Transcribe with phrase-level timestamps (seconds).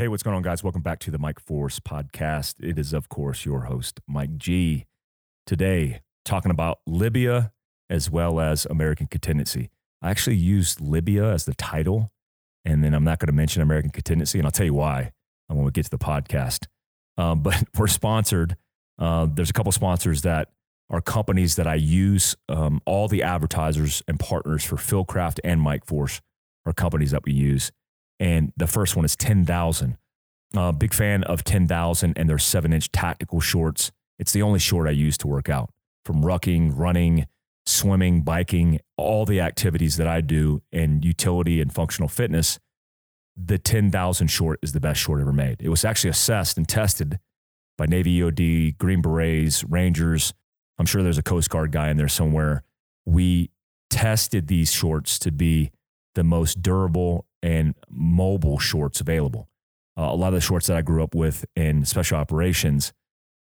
[0.00, 0.64] Hey, what's going on, guys?
[0.64, 2.54] Welcome back to the Mike Force podcast.
[2.58, 4.86] It is, of course, your host, Mike G.
[5.46, 7.52] Today, talking about Libya
[7.90, 9.68] as well as American contingency.
[10.00, 12.12] I actually used Libya as the title,
[12.64, 15.12] and then I'm not going to mention American contingency, and I'll tell you why
[15.48, 16.66] when we get to the podcast.
[17.18, 18.56] Um, but we're sponsored.
[18.98, 20.48] Uh, there's a couple sponsors that
[20.88, 22.34] are companies that I use.
[22.48, 26.22] Um, all the advertisers and partners for Fieldcraft and Mike Force
[26.64, 27.70] are companies that we use.
[28.20, 29.96] And the first one is 10,000.
[30.54, 33.90] Uh, big fan of 10,000 and their seven inch tactical shorts.
[34.18, 35.70] It's the only short I use to work out
[36.04, 37.26] from rucking, running,
[37.66, 42.58] swimming, biking, all the activities that I do in utility and functional fitness.
[43.36, 45.62] The 10,000 short is the best short ever made.
[45.62, 47.18] It was actually assessed and tested
[47.78, 50.34] by Navy EOD, Green Berets, Rangers.
[50.78, 52.64] I'm sure there's a Coast Guard guy in there somewhere.
[53.06, 53.50] We
[53.88, 55.70] tested these shorts to be
[56.14, 59.48] the most durable and mobile shorts available.
[59.98, 62.92] Uh, a lot of the shorts that I grew up with in special operations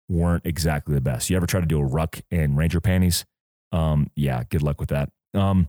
[0.08, 1.30] weren't exactly the best.
[1.30, 3.24] You ever try to do a ruck in Ranger panties?
[3.72, 5.10] Um, yeah, good luck with that.
[5.34, 5.68] Um,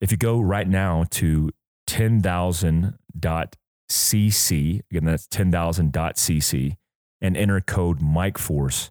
[0.00, 1.50] if you go right now to
[1.88, 6.76] 10,000.cc, again, that's 10,000.cc,
[7.20, 8.90] and enter code Mike Force,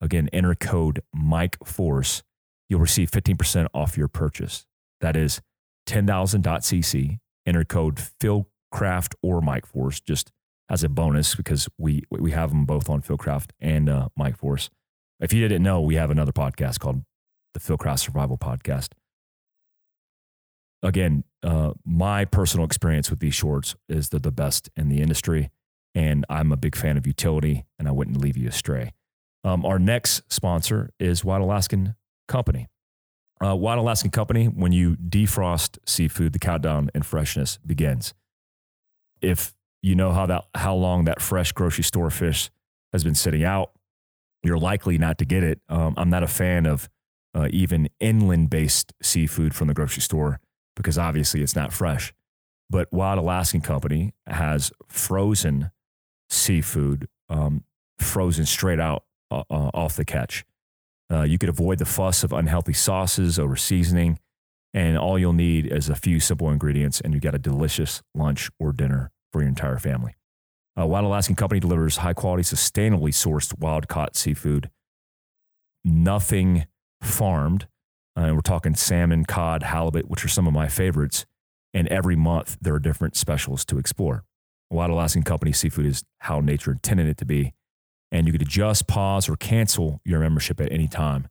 [0.00, 2.22] again, enter code Mike Force,
[2.68, 4.64] you'll receive 15% off your purchase.
[5.00, 5.40] That is
[5.86, 10.32] 10,000.cc, enter code Fieldcraft or Mike Force just
[10.68, 14.70] as a bonus because we, we have them both on Fieldcraft and uh, Mike Force.
[15.20, 17.02] If you didn't know, we have another podcast called
[17.54, 18.88] the Fieldcraft Survival Podcast.
[20.82, 25.50] Again, uh, my personal experience with these shorts is they're the best in the industry,
[25.94, 28.92] and I'm a big fan of utility, and I wouldn't leave you astray.
[29.44, 31.94] Um, our next sponsor is Wild Alaskan
[32.26, 32.68] Company.
[33.42, 38.14] Uh, Wild Alaskan Company, when you defrost seafood, the countdown and freshness begins.
[39.20, 42.50] If you know how that how long that fresh grocery store fish
[42.92, 43.72] has been sitting out,
[44.44, 45.60] you're likely not to get it.
[45.68, 46.88] Um, I'm not a fan of
[47.34, 50.38] uh, even inland based seafood from the grocery store
[50.76, 52.12] because obviously it's not fresh.
[52.70, 55.70] But Wild Alaskan Company has frozen
[56.30, 57.64] seafood, um,
[57.98, 60.44] frozen straight out uh, uh, off the catch.
[61.12, 64.18] Uh, you could avoid the fuss of unhealthy sauces over seasoning,
[64.72, 68.50] and all you'll need is a few simple ingredients, and you've got a delicious lunch
[68.58, 70.14] or dinner for your entire family.
[70.78, 74.70] Uh, wild Alaskan Company delivers high quality, sustainably sourced wild caught seafood.
[75.84, 76.66] Nothing
[77.02, 77.66] farmed.
[78.16, 81.26] Uh, we're talking salmon, cod, halibut, which are some of my favorites.
[81.74, 84.24] And every month there are different specials to explore.
[84.70, 87.52] Wild Alaskan Company seafood is how nature intended it to be.
[88.12, 91.26] And you could adjust, pause, or cancel your membership at any time.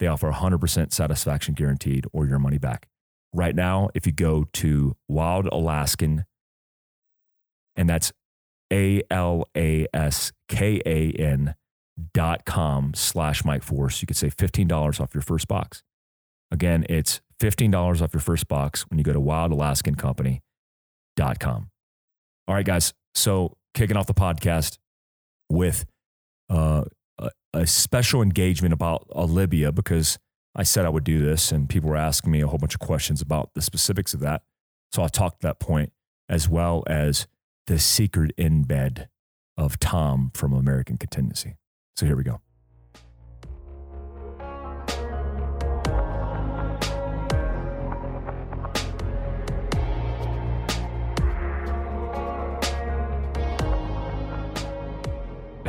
[0.00, 2.88] They offer 100% satisfaction guaranteed or your money back.
[3.32, 6.24] Right now, if you go to Wild Alaskan,
[7.76, 8.12] and that's
[8.72, 11.54] A L A S K A N
[12.12, 14.02] dot com slash Mike Force.
[14.02, 15.82] You could save $15 off your first box.
[16.50, 21.70] Again, it's $15 off your first box when you go to wildalaskancompany.com.
[22.46, 22.92] All right, guys.
[23.14, 24.78] So kicking off the podcast
[25.50, 25.84] with
[26.54, 26.84] uh,
[27.18, 30.18] a, a, special engagement about uh, Libya because
[30.54, 32.80] I said I would do this and people were asking me a whole bunch of
[32.80, 34.42] questions about the specifics of that.
[34.92, 35.92] So I'll talk to that point
[36.28, 37.26] as well as
[37.66, 39.08] the secret embed
[39.56, 41.56] of Tom from American Contingency.
[41.96, 42.43] So here we go.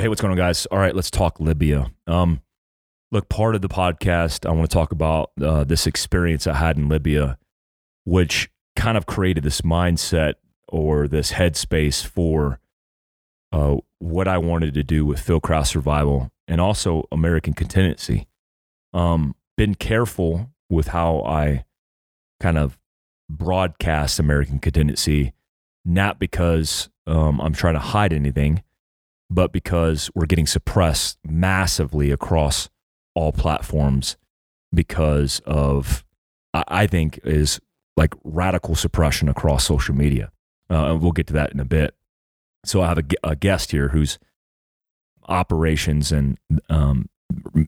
[0.05, 0.67] Hey, what's going on, guys?
[0.67, 1.91] All right, let's talk Libya.
[2.05, 2.43] Um,
[3.11, 6.77] look, part of the podcast, I want to talk about uh, this experience I had
[6.77, 7.39] in Libya,
[8.03, 10.35] which kind of created this mindset
[10.67, 12.59] or this headspace for
[13.51, 18.27] uh, what I wanted to do with Fieldcraft Survival and also American Contingency.
[18.93, 21.65] Um, been careful with how I
[22.39, 22.77] kind of
[23.27, 25.33] broadcast American Contingency,
[25.83, 28.61] not because um, I'm trying to hide anything,
[29.29, 32.69] but because we're getting suppressed massively across
[33.15, 34.17] all platforms
[34.73, 36.03] because of,
[36.53, 37.59] I think, is
[37.97, 40.31] like radical suppression across social media.
[40.69, 41.95] Uh, and we'll get to that in a bit.
[42.65, 44.19] So I have a, a guest here who's
[45.27, 46.37] operations and
[46.69, 47.09] um,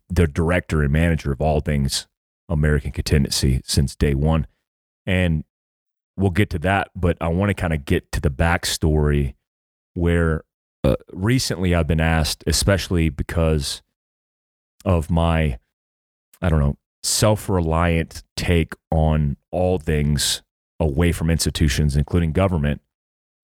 [0.09, 2.07] the director and manager of all things
[2.49, 4.47] American Contingency since day one.
[5.05, 5.43] And
[6.17, 9.35] we'll get to that, but I want to kind of get to the backstory
[9.93, 10.43] where
[10.87, 13.81] uh, recently I've been asked, especially because
[14.85, 15.59] of my,
[16.41, 20.43] I don't know, self reliant take on all things
[20.79, 22.81] away from institutions, including government,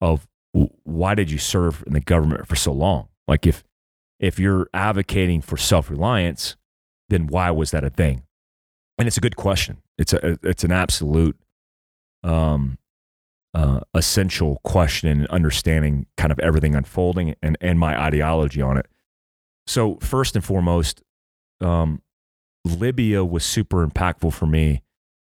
[0.00, 0.26] of
[0.84, 3.08] why did you serve in the government for so long?
[3.28, 3.62] Like if
[4.20, 6.56] if you're advocating for self-reliance,
[7.08, 8.22] then why was that a thing?
[8.96, 9.78] And it's a good question.
[9.98, 11.36] It's a it's an absolute
[12.22, 12.78] um
[13.54, 18.86] uh, essential question in understanding kind of everything unfolding and, and my ideology on it.
[19.66, 21.02] So, first and foremost,
[21.60, 22.02] um,
[22.64, 24.82] Libya was super impactful for me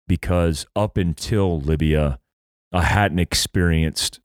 [0.07, 2.19] because up until Libya,
[2.71, 4.19] I hadn't experienced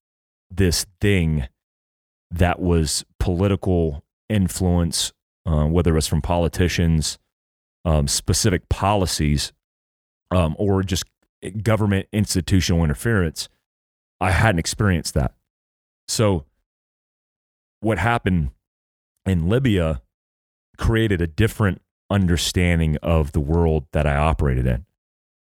[0.51, 1.49] this thing
[2.31, 5.13] that was political influence,
[5.47, 7.19] uh, whether it was from politicians,
[7.85, 9.53] um, specific policies,
[10.31, 11.05] um, or just
[11.63, 13.49] government institutional interference.
[14.21, 15.35] I hadn't experienced that.
[16.09, 16.45] So,
[17.81, 18.51] what happened
[19.25, 20.03] in Libya
[20.77, 21.81] created a different
[22.11, 24.85] understanding of the world that I operated in.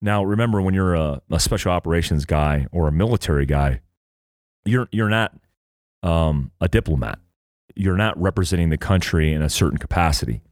[0.03, 3.81] Now, remember, when you're a, a special operations guy or a military guy,
[4.65, 5.35] you're you're not
[6.03, 7.19] um, a diplomat.
[7.77, 10.43] You're not representing the country in a certain capacity.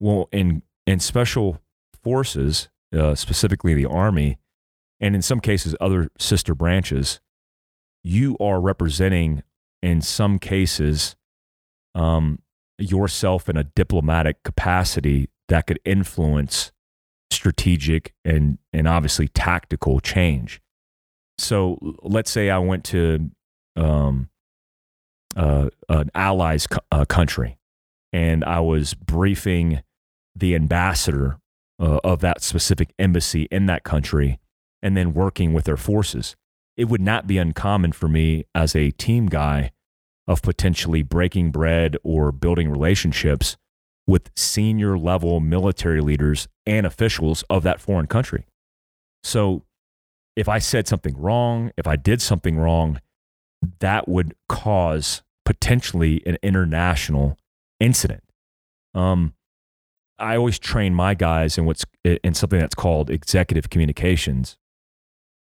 [0.00, 1.60] Well, in in special
[2.02, 4.38] forces, uh, specifically the army,
[5.00, 7.20] and in some cases other sister branches,
[8.06, 9.42] you are representing
[9.82, 11.16] in some cases
[11.94, 12.38] um,
[12.78, 16.70] yourself in a diplomatic capacity that could influence
[17.30, 20.60] strategic and and obviously tactical change.
[21.38, 23.30] So let's say I went to
[23.74, 24.28] um,
[25.34, 27.58] uh, an allies co- uh, country,
[28.12, 29.82] and I was briefing
[30.34, 31.38] the ambassador
[31.80, 34.38] uh, of that specific embassy in that country,
[34.80, 36.36] and then working with their forces.
[36.76, 39.72] It would not be uncommon for me as a team guy
[40.28, 43.56] of potentially breaking bread or building relationships
[44.06, 48.46] with senior level military leaders and officials of that foreign country.
[49.24, 49.64] So
[50.36, 53.00] if I said something wrong, if I did something wrong,
[53.80, 57.38] that would cause potentially an international
[57.80, 58.22] incident.
[58.94, 59.34] Um,
[60.18, 64.56] I always train my guys in what's in something that's called executive communications,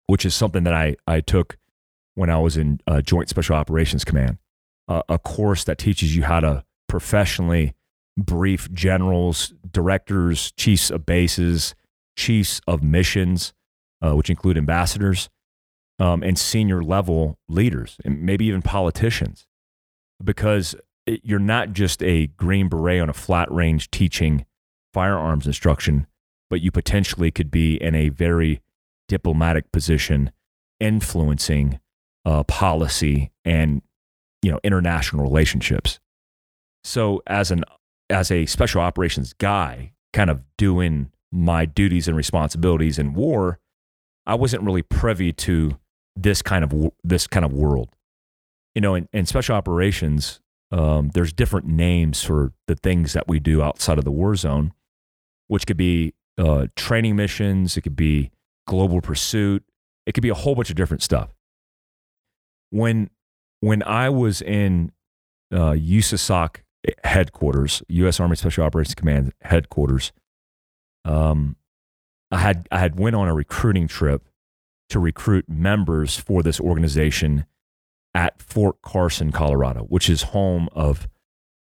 [0.07, 1.57] which is something that I, I took
[2.15, 4.37] when I was in uh, Joint Special Operations Command,
[4.87, 7.73] uh, a course that teaches you how to professionally
[8.17, 11.73] brief generals, directors, chiefs of bases,
[12.15, 13.53] chiefs of missions,
[14.01, 15.29] uh, which include ambassadors
[15.99, 19.47] um, and senior level leaders, and maybe even politicians,
[20.23, 20.75] because
[21.05, 24.45] it, you're not just a green beret on a flat range teaching
[24.93, 26.07] firearms instruction,
[26.49, 28.61] but you potentially could be in a very
[29.07, 30.31] diplomatic position
[30.79, 31.79] influencing
[32.25, 33.81] uh, policy and
[34.41, 35.99] you know international relationships.
[36.83, 37.63] So as an
[38.09, 43.59] as a special operations guy, kind of doing my duties and responsibilities in war,
[44.25, 45.77] I wasn't really privy to
[46.15, 47.89] this kind of this kind of world.
[48.75, 50.39] You know, in, in special operations,
[50.71, 54.73] um, there's different names for the things that we do outside of the war zone,
[55.47, 58.31] which could be uh, training missions, it could be
[58.67, 59.63] global pursuit,
[60.05, 61.33] it could be a whole bunch of different stuff.
[62.69, 63.09] When
[63.61, 64.91] when I was in
[65.51, 66.57] uh, USASOC
[67.03, 68.19] headquarters, U.S.
[68.19, 70.11] Army Special Operations Command headquarters.
[71.05, 71.55] Um,
[72.31, 74.27] I had I had went on a recruiting trip
[74.89, 77.45] to recruit members for this organization
[78.13, 81.07] at Fort Carson, Colorado, which is home of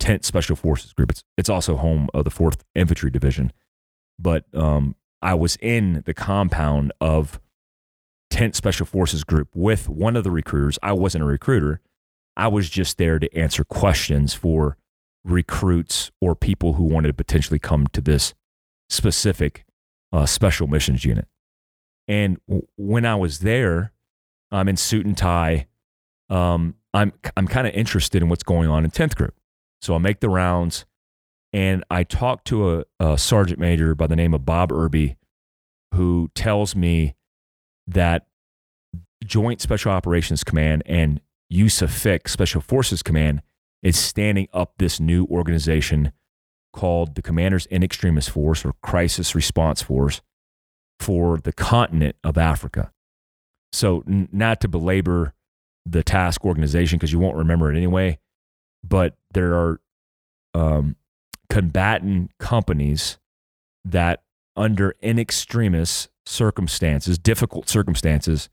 [0.00, 1.10] 10th Special Forces Group.
[1.10, 3.52] It's it's also home of the Fourth Infantry Division.
[4.18, 4.96] But um,
[5.26, 7.40] I was in the compound of
[8.30, 10.78] 10th Special Forces Group with one of the recruiters.
[10.84, 11.80] I wasn't a recruiter.
[12.36, 14.76] I was just there to answer questions for
[15.24, 18.34] recruits or people who wanted to potentially come to this
[18.88, 19.64] specific
[20.12, 21.26] uh, special missions unit.
[22.06, 23.92] And w- when I was there,
[24.52, 25.66] I'm in suit and tie.
[26.30, 29.34] Um, I'm I'm kind of interested in what's going on in 10th group.
[29.82, 30.86] So I make the rounds
[31.56, 35.16] and I talked to a, a sergeant major by the name of Bob Irby
[35.94, 37.14] who tells me
[37.86, 38.26] that
[39.24, 41.18] Joint Special Operations Command and
[41.50, 43.40] USAFIC Special Forces Command
[43.82, 46.12] is standing up this new organization
[46.74, 50.20] called the Commanders in Extremis Force or Crisis Response Force
[51.00, 52.92] for the continent of Africa.
[53.72, 55.32] So, n- not to belabor
[55.86, 58.18] the task organization because you won't remember it anyway,
[58.84, 59.80] but there are
[60.52, 60.96] um,
[61.48, 63.18] combatant companies
[63.84, 64.22] that,
[64.56, 68.48] under in extremis circumstances, difficult circumstances,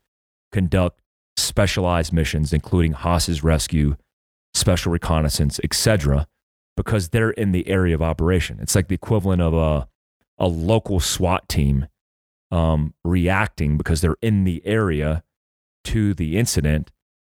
[0.52, 1.00] conduct
[1.36, 3.96] specialized missions, including hostage rescue,
[4.54, 6.26] special reconnaissance, etc.,
[6.76, 8.58] because they're in the area of operation.
[8.60, 9.88] It's like the equivalent of a
[10.38, 11.86] a local SWAT team
[12.50, 15.22] um, reacting because they're in the area
[15.84, 16.90] to the incident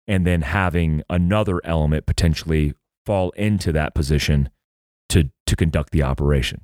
[0.06, 2.74] and then having another element potentially
[3.04, 4.48] fall into that position
[5.48, 6.62] to conduct the operation.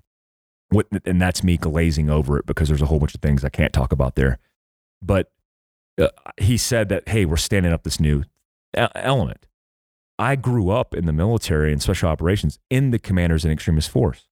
[0.71, 3.49] What, and that's me glazing over it because there's a whole bunch of things I
[3.49, 4.39] can't talk about there.
[5.03, 5.31] But
[6.01, 6.09] uh,
[6.41, 8.25] he said that hey, we're standing up this new
[8.75, 9.47] element.
[10.19, 14.29] I grew up in the military and special operations in the commanders in extremis force.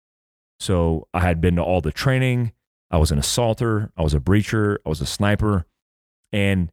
[0.61, 2.53] So I had been to all the training.
[2.91, 3.91] I was an assaulter.
[3.97, 4.77] I was a breacher.
[4.87, 5.67] I was a sniper.
[6.33, 6.71] And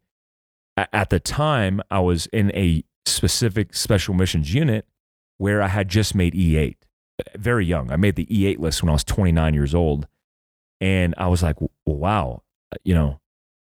[0.77, 4.86] at the time, I was in a specific special missions unit
[5.38, 6.75] where I had just made E8,
[7.38, 7.92] very young.
[7.92, 10.08] I made the E8 list when I was 29 years old.
[10.82, 12.44] And I was like, wow,
[12.84, 13.20] you know,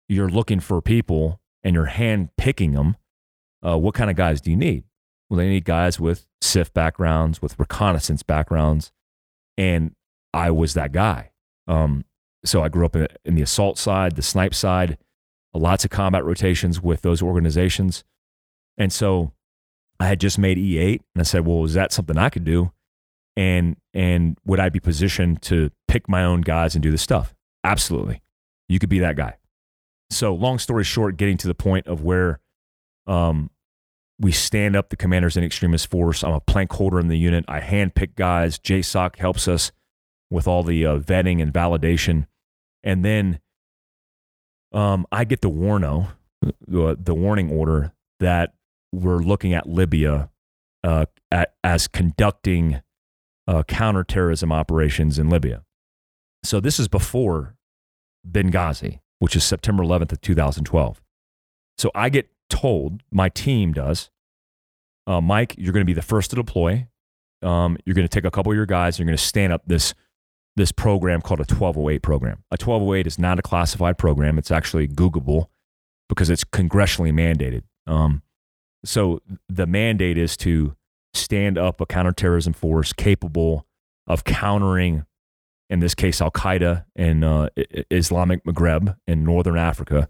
[0.08, 2.96] you're looking for people and you're hand picking them.
[3.64, 4.84] Uh, what kind of guys do you need?
[5.28, 8.92] Well, they need guys with CIF backgrounds, with reconnaissance backgrounds.
[9.56, 9.94] And
[10.32, 11.30] I was that guy.
[11.66, 12.04] Um,
[12.44, 14.98] so I grew up in, in the assault side, the snipe side,
[15.54, 18.04] lots of combat rotations with those organizations.
[18.76, 19.32] And so
[20.00, 22.72] I had just made E8 and I said, well, is that something I could do?
[23.36, 27.34] And, and would I be positioned to pick my own guys and do the stuff?
[27.64, 28.22] Absolutely.
[28.68, 29.36] You could be that guy.
[30.10, 32.40] So long story short, getting to the point of where
[33.06, 33.50] um,
[34.20, 36.22] we stand up the commanders in extremis force.
[36.22, 37.44] I'm a plank holder in the unit.
[37.48, 38.58] I handpick guys.
[38.58, 39.72] JSOC helps us
[40.30, 42.26] with all the uh, vetting and validation.
[42.82, 43.40] And then
[44.72, 46.12] um, I get the warno,
[46.66, 48.54] the, the warning order that
[48.92, 50.30] we're looking at Libya
[50.82, 52.82] uh, at, as conducting
[53.46, 55.64] uh, counterterrorism operations in Libya.
[56.42, 57.56] So this is before
[58.28, 61.02] Benghazi, which is September 11th of 2012.
[61.78, 64.10] So I get told, my team does,
[65.06, 66.86] uh, Mike, you're going to be the first to deploy.
[67.42, 68.98] Um, you're going to take a couple of your guys.
[68.98, 69.94] You're going to stand up this
[70.56, 72.44] this program called a 1208 program.
[72.52, 74.38] A 1208 is not a classified program.
[74.38, 75.46] It's actually Googleable
[76.08, 77.62] because it's congressionally mandated.
[77.88, 78.22] Um,
[78.84, 80.76] so the mandate is to
[81.14, 83.66] stand up a counterterrorism force capable
[84.06, 85.06] of countering,
[85.70, 87.48] in this case, Al Qaeda in uh,
[87.90, 90.08] Islamic Maghreb in Northern Africa,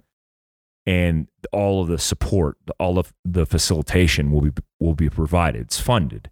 [0.87, 5.63] and all of the support, all of the facilitation will be will be provided.
[5.63, 6.31] It's funded.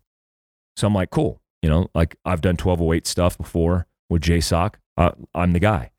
[0.77, 1.41] So I'm like, cool.
[1.63, 5.93] You know, like I've done 1208 stuff before with JSOC, uh, I'm the guy.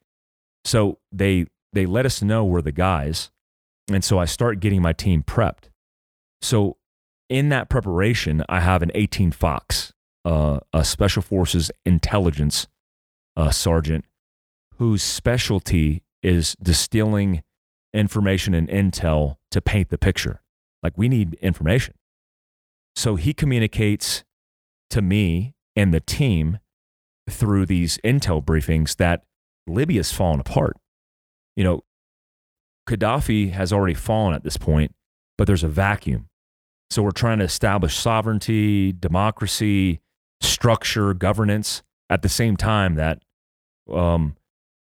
[0.65, 3.31] So they they let us know we're the guys,
[3.89, 5.69] and so I start getting my team prepped.
[6.41, 6.77] So
[7.29, 9.93] in that preparation, I have an 18 Fox,
[10.25, 12.67] uh, a Special Forces intelligence
[13.35, 14.05] uh, sergeant,
[14.77, 17.43] whose specialty is distilling
[17.93, 20.41] information and intel to paint the picture.
[20.81, 21.95] Like we need information.
[22.95, 24.23] So he communicates
[24.89, 26.59] to me and the team
[27.29, 29.23] through these intel briefings that
[29.67, 30.77] Libya's fallen apart.
[31.55, 31.81] You know,
[32.87, 34.93] Gaddafi has already fallen at this point,
[35.37, 36.27] but there's a vacuum.
[36.93, 40.00] So we're trying to establish sovereignty, democracy,
[40.41, 43.23] structure, governance at the same time that
[43.91, 44.35] um,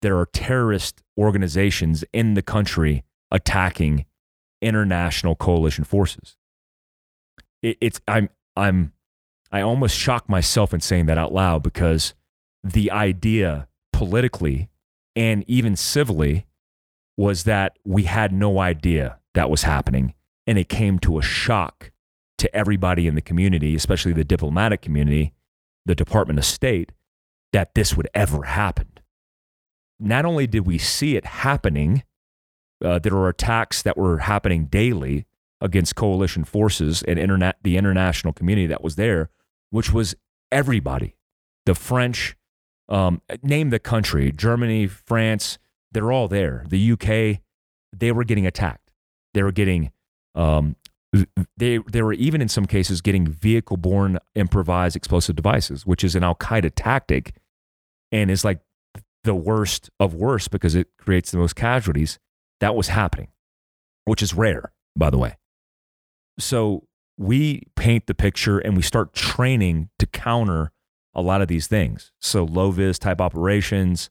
[0.04, 4.06] there are terrorist organizations in the country attacking
[4.62, 6.38] international coalition forces.
[7.64, 8.94] It, it's I'm I'm
[9.52, 12.14] I almost shock myself in saying that out loud because
[12.64, 14.70] the idea politically
[15.16, 16.46] and even civilly
[17.18, 20.14] was that we had no idea that was happening.
[20.46, 21.92] And it came to a shock
[22.38, 25.34] to everybody in the community, especially the diplomatic community,
[25.86, 26.92] the Department of State,
[27.54, 28.88] that this would ever happen.
[30.00, 32.04] Not only did we see it happening,
[32.84, 35.26] uh, there were attacks that were happening daily
[35.62, 39.30] against coalition forces and internet, the international community that was there,
[39.70, 40.16] which was
[40.52, 41.16] everybody
[41.66, 42.36] the French,
[42.90, 45.58] um, name the country, Germany, France,
[45.92, 46.64] they're all there.
[46.68, 47.42] The UK,
[47.96, 48.92] they were getting attacked.
[49.34, 49.92] They were getting,
[50.36, 50.76] um,
[51.58, 56.16] they, they were even in some cases getting vehicle borne improvised explosive devices, which is
[56.16, 57.36] an Al Qaeda tactic
[58.12, 58.60] and is like
[59.24, 62.20] the worst of worst because it creates the most casualties.
[62.60, 63.30] That was happening,
[64.06, 65.38] which is rare, by the way.
[66.40, 70.72] So we paint the picture and we start training to counter
[71.14, 72.12] a lot of these things.
[72.20, 74.10] So low vis type operations,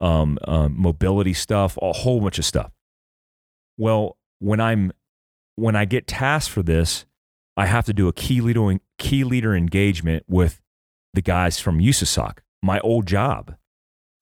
[0.00, 2.72] um, um, mobility stuff, a whole bunch of stuff.
[3.78, 4.92] Well, when I'm
[5.56, 7.04] when I get tasked for this,
[7.56, 10.60] I have to do a key leader key leader engagement with
[11.12, 13.56] the guys from USASOC, my old job.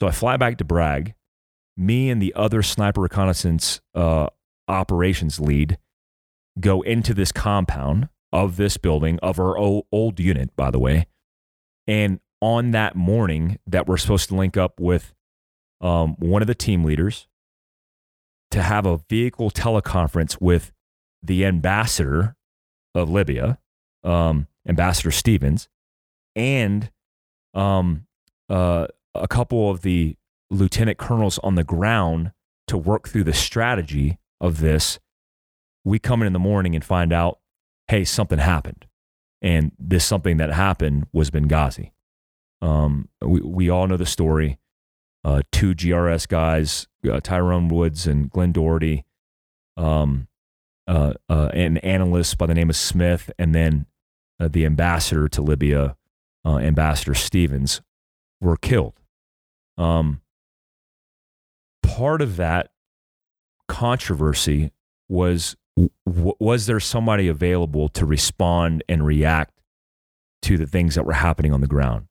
[0.01, 1.15] So I fly back to Bragg.
[1.77, 4.29] Me and the other sniper reconnaissance uh,
[4.69, 5.79] operations lead
[6.59, 11.07] go into this compound of this building of our old, old unit, by the way,
[11.87, 15.13] and on that morning that we're supposed to link up with
[15.81, 17.27] um, one of the team leaders
[18.51, 20.73] to have a vehicle teleconference with
[21.23, 22.37] the ambassador
[22.95, 23.59] of Libya,
[24.05, 25.69] um, Ambassador Stevens,
[26.35, 26.91] and
[27.55, 28.07] um,
[28.49, 30.17] uh, a couple of the
[30.51, 32.33] lieutenant colonels on the ground
[32.67, 34.99] to work through the strategy of this.
[35.85, 37.39] We come in in the morning and find out,
[37.89, 38.87] hey, something happened.
[39.43, 41.93] And this something that happened was Benghazi.
[42.61, 44.59] Um, we, we all know the story.
[45.25, 49.05] Uh, two GRS guys, uh, Tyrone Woods and Glenn Doherty,
[49.77, 50.29] um,
[50.87, 53.87] uh, uh, an analyst by the name of Smith, and then
[54.41, 55.97] uh, the ambassador to Libya,
[56.45, 57.81] uh, Ambassador Stevens,
[58.41, 58.99] were killed.
[59.77, 60.23] Um,
[61.83, 62.71] part of that
[63.69, 64.73] controversy
[65.09, 69.61] was w- was there somebody available to respond and react
[70.43, 72.07] to the things that were happening on the ground?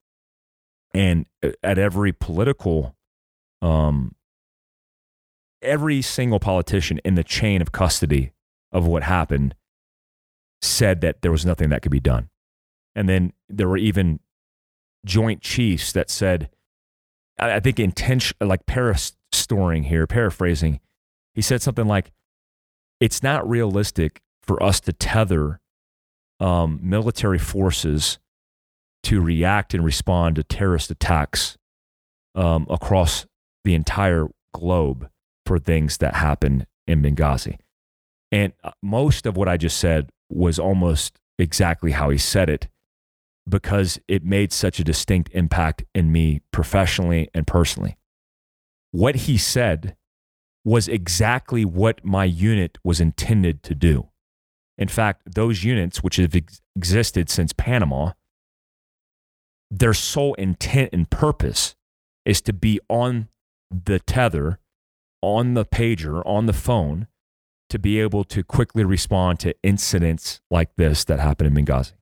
[0.94, 2.96] And uh, at every political,
[3.62, 4.14] um,
[5.62, 8.32] every single politician in the chain of custody
[8.72, 9.54] of what happened
[10.62, 12.28] said that there was nothing that could be done.
[12.94, 14.20] And then there were even
[15.04, 16.50] joint chiefs that said,
[17.38, 20.80] I, think intention, like parastoring here, paraphrasing,
[21.34, 22.12] he said something like,
[23.00, 25.60] it's not realistic for us to tether
[26.38, 28.18] um, military forces
[29.04, 31.56] to react and respond to terrorist attacks
[32.34, 33.26] um, across
[33.64, 35.08] the entire globe
[35.46, 37.58] for things that happen in Benghazi.
[38.32, 42.68] And uh, most of what I just said was almost exactly how he said it
[43.48, 47.96] because it made such a distinct impact in me professionally and personally.
[48.92, 49.96] What he said
[50.64, 54.08] was exactly what my unit was intended to do.
[54.78, 58.12] In fact, those units, which have ex- existed since Panama,
[59.70, 61.74] their sole intent and purpose
[62.24, 63.28] is to be on
[63.70, 64.58] the tether,
[65.22, 67.06] on the pager, on the phone,
[67.70, 71.94] to be able to quickly respond to incidents like this that happened in Benghazi.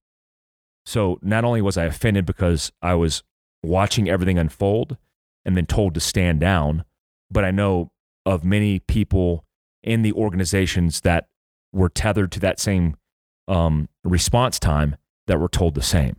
[0.84, 3.22] So not only was I offended because I was
[3.62, 4.96] watching everything unfold
[5.44, 6.84] and then told to stand down,
[7.30, 7.92] but I know
[8.24, 9.44] of many people
[9.82, 11.28] in the organizations that
[11.72, 12.96] were tethered to that same
[13.46, 16.16] um, response time that were told the same.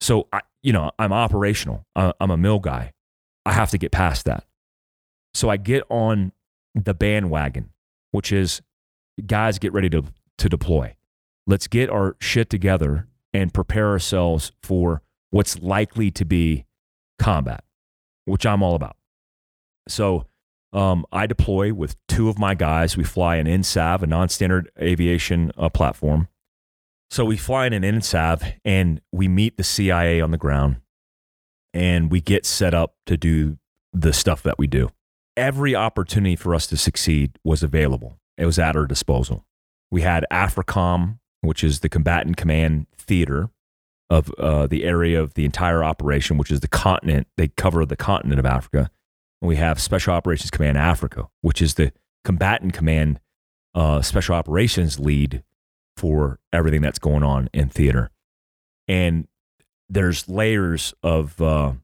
[0.00, 1.86] So, I, you know, I'm operational.
[1.96, 2.92] I'm a mill guy.
[3.46, 4.44] I have to get past that.
[5.32, 6.32] So I get on
[6.74, 7.70] the bandwagon,
[8.10, 8.60] which is
[9.26, 10.04] guys, get ready to,
[10.38, 10.96] to deploy.
[11.46, 16.64] Let's get our shit together and prepare ourselves for what's likely to be
[17.18, 17.64] combat,
[18.24, 18.96] which I'm all about.
[19.88, 20.26] So
[20.72, 22.96] um, I deploy with two of my guys.
[22.96, 26.28] We fly an NSAV, a non standard aviation uh, platform.
[27.10, 30.80] So we fly in an NSAV and we meet the CIA on the ground
[31.72, 33.58] and we get set up to do
[33.92, 34.90] the stuff that we do.
[35.36, 39.44] Every opportunity for us to succeed was available, it was at our disposal.
[39.90, 43.50] We had AFRICOM, which is the combatant command theater
[44.10, 47.26] of uh, the area of the entire operation, which is the continent.
[47.36, 48.90] They cover the continent of Africa
[49.44, 51.92] and we have Special Operations Command Africa, which is the
[52.24, 53.20] combatant command
[53.74, 55.42] uh, special operations lead
[55.98, 58.10] for everything that's going on in theater.
[58.88, 59.28] And
[59.90, 61.74] there's layers of uh,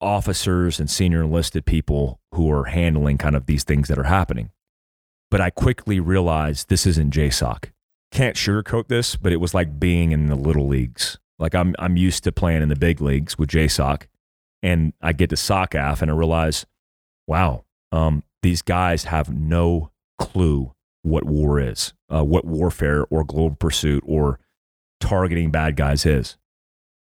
[0.00, 4.50] officers and senior enlisted people who are handling kind of these things that are happening.
[5.30, 7.70] But I quickly realized this isn't JSOC.
[8.10, 11.18] Can't sugarcoat this, but it was like being in the little leagues.
[11.38, 14.04] Like I'm, I'm used to playing in the big leagues with JSOC,
[14.62, 16.66] and I get to SOCAF and I realize
[17.26, 23.56] wow, um, these guys have no clue what war is, uh, what warfare or global
[23.56, 24.40] pursuit or
[25.00, 26.36] targeting bad guys is.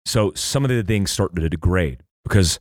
[0.05, 2.59] So some of the things start to degrade because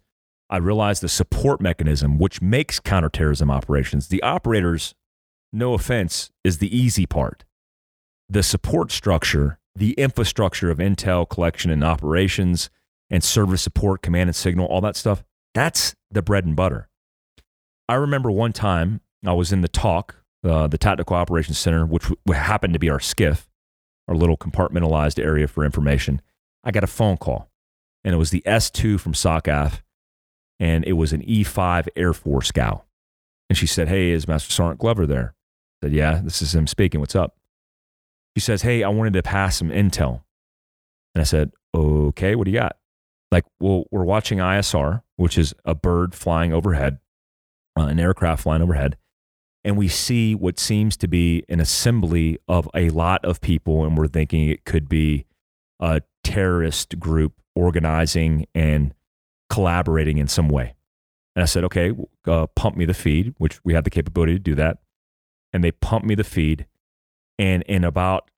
[0.49, 4.93] I realized the support mechanism, which makes counterterrorism operations, the operators,
[5.55, 7.43] no offense, is the easy part.
[8.29, 12.69] The support structure, the infrastructure of intel collection and operations
[13.09, 16.89] and service support, command and signal, all that stuff, that's the bread and butter.
[17.87, 22.03] I remember one time I was in the TOC, uh, the Tactical Operations Center, which
[22.03, 23.47] w- happened to be our SCIF,
[24.07, 26.21] our little compartmentalized area for information.
[26.63, 27.49] I got a phone call,
[28.03, 29.81] and it was the S2 from SOCAF,
[30.59, 32.87] and it was an E5 Air Force gal.
[33.49, 35.35] And she said, Hey, is Master Sergeant Glover there?
[35.85, 36.99] Said, Yeah, this is him speaking.
[36.99, 37.35] What's up?
[38.33, 40.23] He says, Hey, I wanted to pass some intel.
[41.13, 42.77] And I said, Okay, what do you got?
[43.31, 46.99] Like, well, we're watching ISR, which is a bird flying overhead
[47.77, 48.97] uh, an aircraft flying overhead,
[49.63, 53.97] and we see what seems to be an assembly of a lot of people, and
[53.97, 55.25] we're thinking it could be
[55.79, 58.93] a terrorist group organizing and
[59.49, 60.75] collaborating in some way.
[61.35, 61.91] And I said, okay,
[62.25, 64.77] uh, pump me the feed, which we have the capability to do that.
[65.55, 66.65] And they pumped me the feed.
[67.39, 68.29] And in about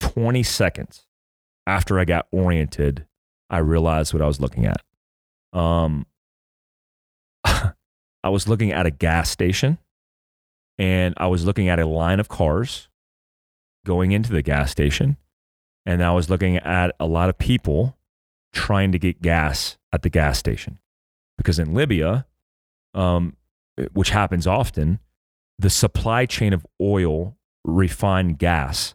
[0.00, 1.06] 20 seconds
[1.66, 3.06] after I got oriented,
[3.50, 4.80] I realized what I was looking at.
[5.52, 6.06] Um,
[7.44, 9.76] I was looking at a gas station
[10.78, 12.88] and I was looking at a line of cars
[13.84, 15.18] going into the gas station.
[15.84, 17.98] And I was looking at a lot of people
[18.54, 20.78] trying to get gas at the gas station.
[21.36, 22.24] Because in Libya,
[22.94, 23.36] um,
[23.92, 24.98] which happens often,
[25.58, 28.94] the supply chain of oil, refined gas,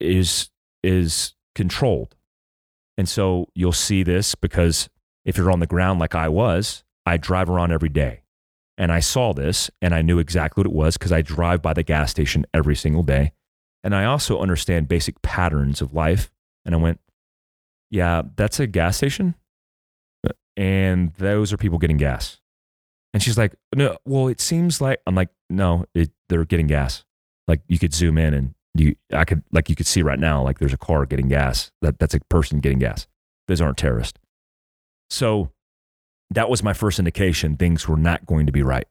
[0.00, 0.50] is
[0.82, 2.16] is controlled.
[2.98, 4.88] And so you'll see this because
[5.24, 8.22] if you're on the ground like I was, I drive around every day.
[8.78, 11.72] And I saw this and I knew exactly what it was because I drive by
[11.72, 13.32] the gas station every single day.
[13.84, 16.30] And I also understand basic patterns of life.
[16.64, 17.00] And I went,
[17.90, 19.34] yeah, that's a gas station.
[20.56, 22.40] And those are people getting gas.
[23.14, 27.04] And she's like, no, well, it seems like, I'm like, no, it, they're getting gas.
[27.46, 30.42] Like you could zoom in and you, I could, like you could see right now,
[30.42, 31.70] like there's a car getting gas.
[31.82, 33.06] That, that's a person getting gas.
[33.48, 34.18] Those aren't terrorists.
[35.10, 35.50] So
[36.30, 38.86] that was my first indication things were not going to be right.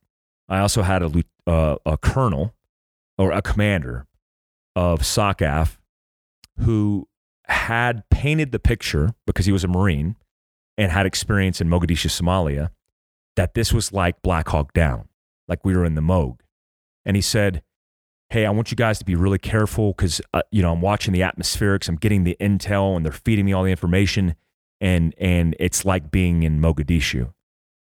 [0.48, 2.54] I also had a, uh, a colonel
[3.18, 4.06] or a commander
[4.76, 5.78] of SOCAF
[6.60, 7.08] who
[7.46, 10.16] had painted the picture because he was a Marine
[10.78, 12.70] and had experience in Mogadishu, Somalia,
[13.36, 15.08] that this was like Black Hawk Down,
[15.48, 16.41] like we were in the Mog.
[17.06, 17.64] And he said,
[18.30, 21.14] Hey, I want you guys to be really careful because, uh, you know, I'm watching
[21.14, 24.36] the atmospherics, I'm getting the intel, and they're feeding me all the information.
[24.80, 27.34] And, and it's like being in Mogadishu.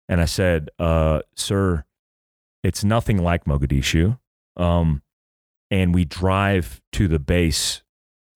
[0.09, 1.85] And I said, uh, Sir,
[2.63, 4.19] it's nothing like Mogadishu.
[4.57, 5.01] Um,
[5.71, 7.81] and we drive to the base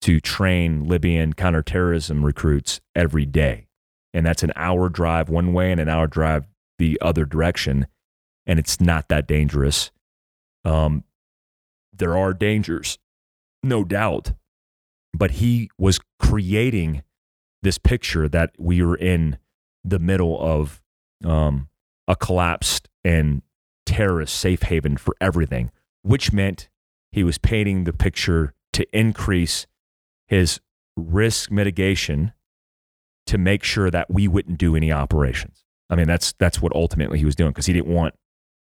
[0.00, 3.66] to train Libyan counterterrorism recruits every day.
[4.14, 6.46] And that's an hour drive one way and an hour drive
[6.78, 7.86] the other direction.
[8.46, 9.90] And it's not that dangerous.
[10.66, 11.04] Um,
[11.92, 12.98] there are dangers,
[13.62, 14.32] no doubt.
[15.14, 17.02] But he was creating
[17.62, 19.38] this picture that we were in
[19.82, 20.82] the middle of
[21.24, 21.68] um,
[22.06, 23.42] a collapsed and
[23.86, 25.70] terrorist safe haven for everything,
[26.02, 26.68] which meant
[27.12, 29.66] he was painting the picture to increase
[30.26, 30.60] his
[30.96, 32.32] risk mitigation
[33.26, 35.64] to make sure that we wouldn't do any operations.
[35.88, 38.14] I mean, that's that's what ultimately he was doing because he didn't want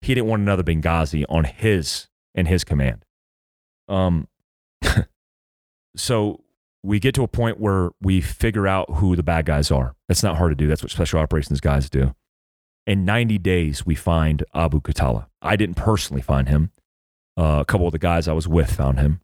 [0.03, 3.05] he didn't want another Benghazi on his in his command.
[3.89, 4.29] Um,
[5.97, 6.43] so
[6.83, 9.95] we get to a point where we figure out who the bad guys are.
[10.09, 10.67] That's not hard to do.
[10.67, 12.15] That's what special operations guys do.
[12.87, 15.27] In 90 days, we find Abu Khatallah.
[15.41, 16.73] I didn't personally find him.
[17.39, 19.21] Uh, a couple of the guys I was with found him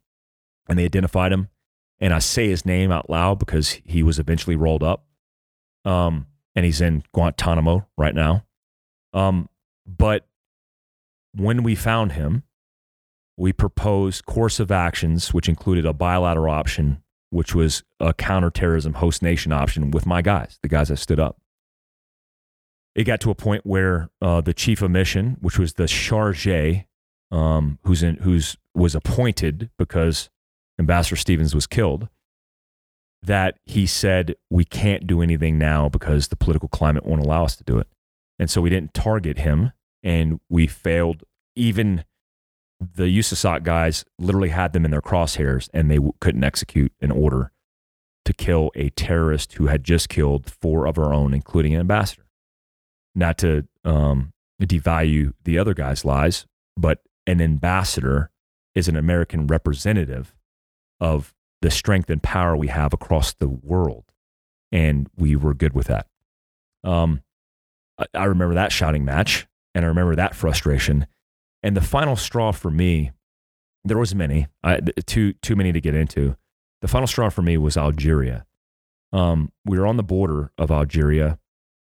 [0.69, 1.49] and they identified him.
[1.99, 5.05] And I say his name out loud because he was eventually rolled up.
[5.83, 8.45] Um, and he's in Guantanamo right now.
[9.13, 9.49] Um,
[9.85, 10.28] but
[11.33, 12.43] when we found him,
[13.37, 19.21] we proposed course of actions, which included a bilateral option, which was a counterterrorism host
[19.21, 21.37] nation option with my guys, the guys that stood up.
[22.95, 26.47] It got to a point where uh, the chief of mission, which was the charge
[27.31, 30.29] um, who's in, who's was appointed because
[30.79, 32.09] Ambassador Stevens was killed,
[33.21, 37.55] that he said we can't do anything now because the political climate won't allow us
[37.55, 37.87] to do it,
[38.37, 39.71] and so we didn't target him,
[40.03, 41.23] and we failed.
[41.55, 42.05] Even
[42.79, 47.11] the USASOC guys literally had them in their crosshairs, and they w- couldn't execute an
[47.11, 47.51] order
[48.25, 52.25] to kill a terrorist who had just killed four of our own, including an ambassador.
[53.15, 54.31] Not to um,
[54.61, 56.45] devalue the other guy's lies,
[56.77, 58.31] but an ambassador
[58.75, 60.33] is an American representative
[61.01, 64.05] of the strength and power we have across the world.
[64.71, 66.07] And we were good with that.
[66.83, 67.23] Um,
[67.97, 71.07] I, I remember that shouting match and I remember that frustration.
[71.61, 73.11] And the final straw for me,
[73.83, 76.35] there was many, I, too, too many to get into.
[76.81, 78.45] The final straw for me was Algeria.
[79.11, 81.39] Um, we were on the border of Algeria,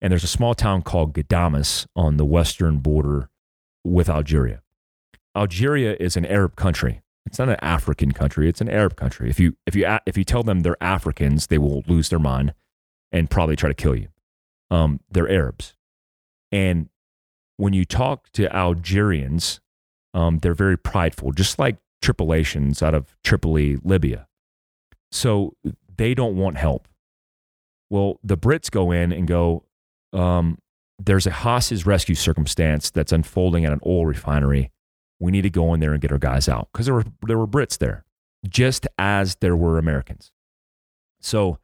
[0.02, 3.30] and there's a small town called Ghadames on the western border
[3.84, 4.62] with Algeria.
[5.36, 7.02] Algeria is an Arab country.
[7.26, 8.50] It's not an African country.
[8.50, 9.30] It's an Arab country.
[9.30, 12.54] If you if you if you tell them they're Africans, they will lose their mind
[13.12, 14.08] and probably try to kill you.
[14.70, 15.76] Um, they're Arabs,
[16.52, 16.90] and
[17.62, 19.60] when you talk to Algerians,
[20.14, 24.28] um, they're very prideful, just like Tripolitans out of Tripoli, Libya.
[25.12, 25.54] So
[25.98, 26.88] they don't want help.
[27.90, 29.66] Well, the Brits go in and go,
[30.14, 30.58] um,
[30.98, 34.72] there's a hostage rescue circumstance that's unfolding at an oil refinery
[35.22, 37.38] we need to go in there and get our guys out because there were there
[37.38, 38.04] were Brits there,
[38.50, 40.32] just as there were Americans.
[41.22, 41.60] So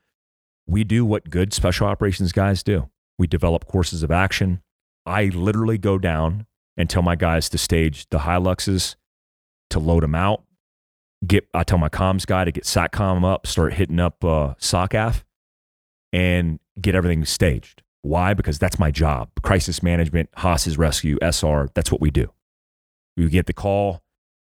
[0.67, 2.89] we do what good special operations guys do.
[3.17, 4.61] We develop courses of action.
[5.07, 8.95] I literally go down and tell my guys to stage the Hiluxes,
[9.69, 10.43] to load them out,
[11.25, 15.23] get I tell my comms guy to get SATCOM up, start hitting up uh, SOCAF,
[16.13, 17.83] and get everything staged.
[18.01, 18.33] Why?
[18.33, 19.29] Because that's my job.
[19.41, 21.69] Crisis management, hostage rescue, SR.
[21.73, 22.31] That's what we do.
[23.15, 24.03] We get the call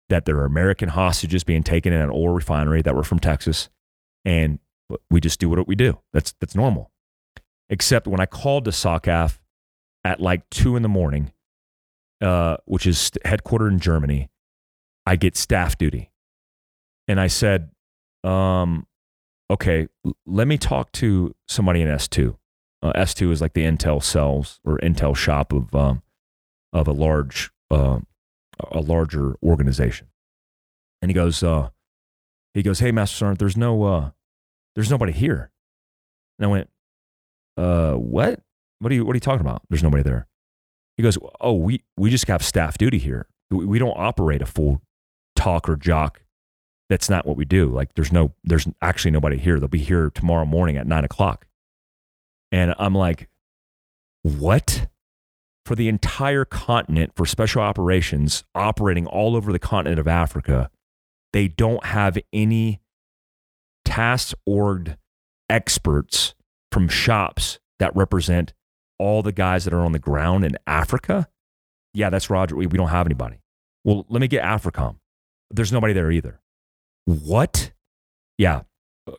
[0.08, 3.68] that there are American hostages being taken in an oil refinery that were from Texas,
[4.24, 4.58] and
[5.10, 5.98] we just do what we do.
[6.12, 6.90] That's that's normal.
[7.68, 9.38] Except when I called to SOCAF
[10.04, 11.32] at like two in the morning,
[12.20, 14.30] uh, which is headquartered in Germany,
[15.06, 16.10] I get staff duty
[17.08, 17.70] and I said,
[18.24, 18.86] um,
[19.50, 22.36] okay, l- let me talk to somebody in S2.
[22.82, 26.02] Uh, S2 is like the Intel cells or Intel shop of, um,
[26.72, 28.00] of a large, uh,
[28.70, 30.08] a larger organization.
[31.00, 31.70] And he goes, uh,
[32.54, 34.10] he goes, hey, Master Sergeant, there's no, uh,
[34.74, 35.50] there's nobody here.
[36.38, 36.70] And I went,
[37.56, 38.40] uh, what?
[38.82, 39.62] What are you, what are you talking about?
[39.70, 40.26] There's nobody there.
[40.96, 43.26] He goes, oh, we, we just have staff duty here.
[43.50, 44.82] We, we don't operate a full
[45.36, 46.16] TOC or JOC
[46.92, 47.70] that's not what we do.
[47.70, 49.58] Like there's no, there's actually nobody here.
[49.58, 51.46] They'll be here tomorrow morning at nine o'clock.
[52.50, 53.28] And I'm like,
[54.22, 54.88] what?
[55.64, 60.70] For the entire continent for special operations operating all over the continent of Africa,
[61.32, 62.82] they don't have any
[63.86, 64.96] task orged
[65.48, 66.34] experts
[66.70, 68.52] from shops that represent
[69.02, 71.28] all the guys that are on the ground in Africa.
[71.92, 72.54] Yeah, that's Roger.
[72.54, 73.40] We, we don't have anybody.
[73.84, 74.96] Well, let me get AFRICOM.
[75.50, 76.40] There's nobody there either.
[77.04, 77.72] What?
[78.38, 78.62] Yeah.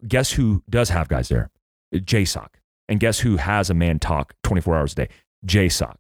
[0.08, 1.52] Guess who does have guys there?
[1.94, 2.48] JSOC.
[2.88, 5.10] And guess who has a man TOC 24 hours a day?
[5.46, 5.96] JSOC.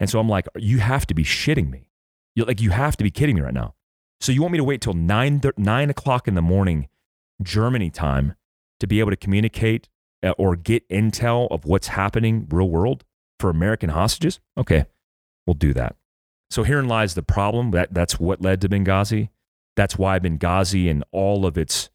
[0.00, 1.90] And so I'm like, you have to be shitting me.
[2.34, 3.74] you like, you have to be kidding me right now.
[4.20, 6.88] So you want me to wait till nine, nine o'clock in the morning,
[7.40, 8.34] Germany time,
[8.80, 9.88] to be able to communicate
[10.24, 13.04] uh, or get intel of what's happening real world
[13.38, 14.40] for American hostages?
[14.56, 14.86] Okay,
[15.46, 15.96] we'll do that.
[16.50, 17.72] So herein lies the problem.
[17.72, 19.28] That, that's what led to Benghazi.
[19.76, 21.90] That's why Benghazi and all of its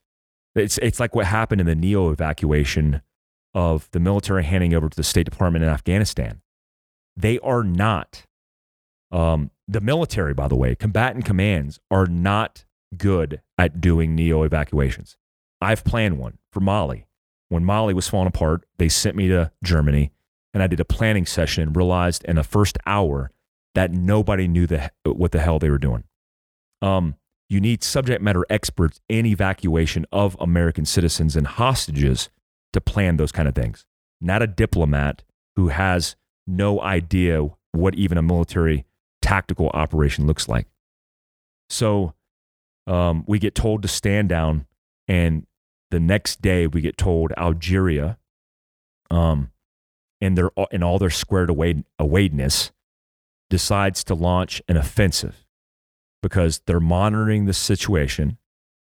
[0.56, 3.02] it's it's like what happened in the neo evacuation
[3.54, 6.42] of the military handing over to the State Department in Afghanistan.
[7.18, 8.26] They are not
[9.12, 12.66] um, the military, by the way, combatant commands are not
[12.98, 15.18] good at doing neo evacuations.
[15.62, 17.06] I've planned one for Mali.
[17.50, 20.12] When Mali was falling apart, they sent me to Germany
[20.54, 23.32] and I did a planning session and realized in the first hour
[23.76, 26.04] that nobody knew the, what the hell they were doing.
[26.82, 27.16] Um,
[27.50, 32.30] you need subject matter experts in evacuation of American citizens and hostages
[32.74, 33.86] to plan those kind of things,
[34.22, 35.24] not a diplomat
[35.56, 36.16] who has
[36.48, 38.86] no idea what even a military
[39.22, 40.68] tactical operation looks like.
[41.70, 42.14] So
[42.86, 44.68] um, we get told to stand down,
[45.08, 45.46] and
[45.92, 48.18] the next day we get told Algeria,
[49.10, 49.52] um,
[50.24, 52.72] in their in all their squared away awayness,
[53.50, 55.46] decides to launch an offensive
[56.22, 58.38] because they're monitoring the situation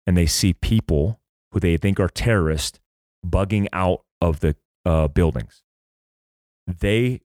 [0.06, 1.20] and they see people
[1.52, 2.80] who they think are terrorists
[3.24, 5.62] bugging out of the uh, buildings.
[6.66, 7.20] They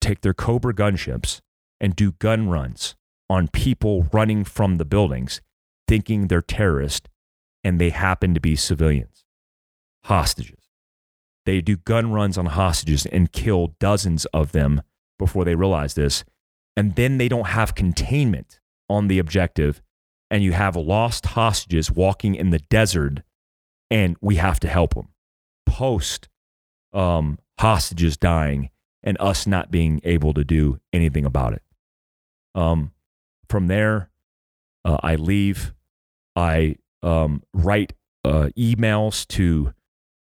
[0.00, 1.40] take their Cobra gunships
[1.80, 2.96] and do gun runs
[3.30, 5.40] on people running from the buildings,
[5.86, 7.08] thinking they're terrorists,
[7.62, 9.24] and they happen to be civilians,
[10.04, 10.61] hostages.
[11.44, 14.82] They do gun runs on hostages and kill dozens of them
[15.18, 16.24] before they realize this.
[16.76, 19.82] And then they don't have containment on the objective
[20.30, 23.22] and you have lost hostages walking in the desert
[23.90, 25.08] and we have to help them
[25.66, 26.28] post
[26.92, 28.70] um, hostages dying
[29.02, 31.62] and us not being able to do anything about it.
[32.54, 32.92] Um,
[33.48, 34.10] from there
[34.84, 35.74] uh, i leave.
[36.34, 37.92] I um, write
[38.24, 39.74] uh, emails to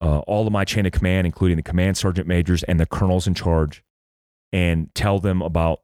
[0.00, 3.26] uh, all of my chain of command including the command sergeant majors and the colonels
[3.26, 3.82] in charge
[4.52, 5.80] and tell them about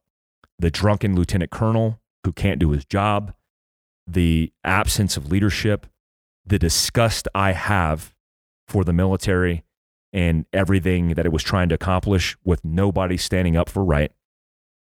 [0.58, 3.34] the drunken lieutenant colonel who can't do his job,
[4.06, 5.86] the absence of leadership,
[6.46, 8.14] the disgust I have
[8.68, 9.64] for the military
[10.12, 14.12] and everything that it was trying to accomplish with nobody standing up for right.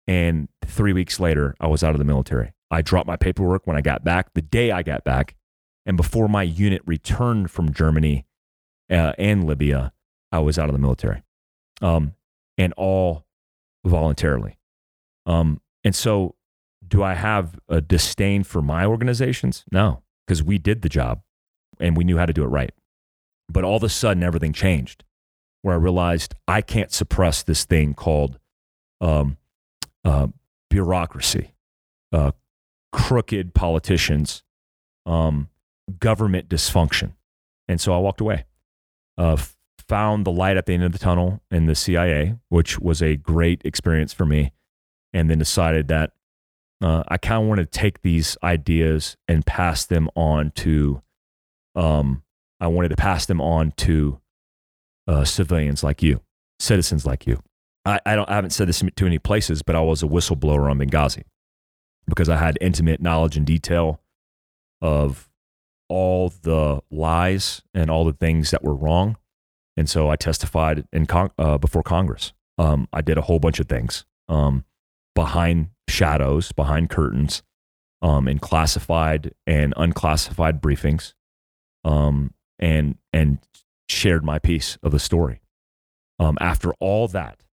[0.08, 2.54] And three weeks later, I was out of the military.
[2.72, 5.36] I dropped my paperwork when I got back, the day I got back.
[5.86, 8.26] And before my unit returned from Germany
[8.90, 9.94] uh, and Libya,
[10.32, 11.24] I was out of the military.
[11.82, 12.14] Um,
[12.58, 13.26] and all
[13.86, 14.58] voluntarily.
[15.26, 16.36] Um, and so
[16.86, 19.64] do I have a disdain for my organizations?
[19.72, 21.22] No, because we did the job
[21.80, 22.72] and we knew how to do it right.
[23.48, 25.04] But all of a sudden, everything changed
[25.62, 28.40] where I realized I can't suppress this thing called
[29.02, 29.38] um,
[30.06, 30.28] uh,
[30.70, 31.54] bureaucracy,
[32.12, 32.32] uh,
[32.92, 34.44] crooked politicians,
[35.06, 35.50] um,
[36.00, 37.14] government dysfunction.
[37.68, 38.46] And so I walked away.
[39.20, 39.38] Uh,
[39.88, 43.18] found the light at the end of the tunnel in the CIA, which was a
[43.18, 44.54] great experience for me.
[45.12, 46.12] And then decided that
[46.82, 51.02] uh, I kind of want to take these ideas and pass them on to
[51.76, 52.24] um,
[52.60, 54.20] I wanted to pass them on to
[55.08, 56.22] uh, civilians like you,
[56.60, 57.42] citizens like you.
[57.86, 60.70] I, I don't I haven't said this to many places, but I was a whistleblower
[60.70, 61.24] on Benghazi
[62.08, 64.02] because I had intimate knowledge and detail
[64.82, 65.29] of
[65.90, 69.18] all the lies and all the things that were wrong.
[69.76, 72.34] And so I testified in con- uh, before Congress.
[72.58, 74.66] Um, I did a whole bunch of things um,
[75.16, 77.42] behind shadows, behind curtains,
[78.02, 81.14] um, in classified and unclassified briefings,
[81.84, 83.40] um, and and
[83.88, 85.42] shared my piece of the story.
[86.20, 87.44] Um, after all that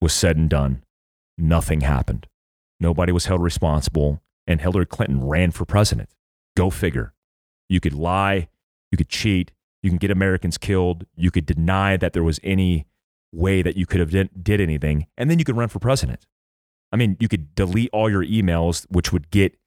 [0.00, 0.82] was said and done,
[1.36, 2.26] nothing happened.
[2.80, 6.10] Nobody was held responsible, and Hillary Clinton ran for president.
[6.56, 7.14] Go figure.
[7.68, 8.48] You could lie,
[8.90, 9.52] you could cheat,
[9.82, 12.86] you can get Americans killed, you could deny that there was any
[13.32, 16.26] way that you could have did, anything, and then you could run for president.
[16.90, 19.58] I mean, you could delete all your emails, which would get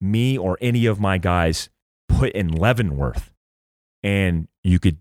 [0.00, 1.68] me or any of my guys
[2.08, 3.32] put in Leavenworth,
[4.02, 4.98] and you could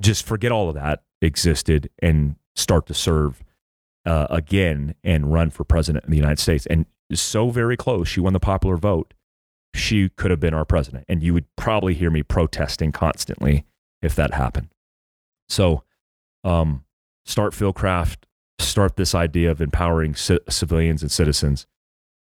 [0.00, 3.42] just forget all of that existed and start to serve
[4.04, 6.66] uh, again and run for president of the United States.
[6.66, 8.08] And so very close.
[8.08, 9.14] She won the popular vote.
[9.74, 11.04] She could have been our president.
[11.08, 13.64] And you would probably hear me protesting constantly
[14.00, 14.68] if that happened.
[15.48, 15.82] So,
[16.44, 16.84] um,
[17.26, 18.18] start Fieldcraft,
[18.58, 21.66] start this idea of empowering c- civilians and citizens,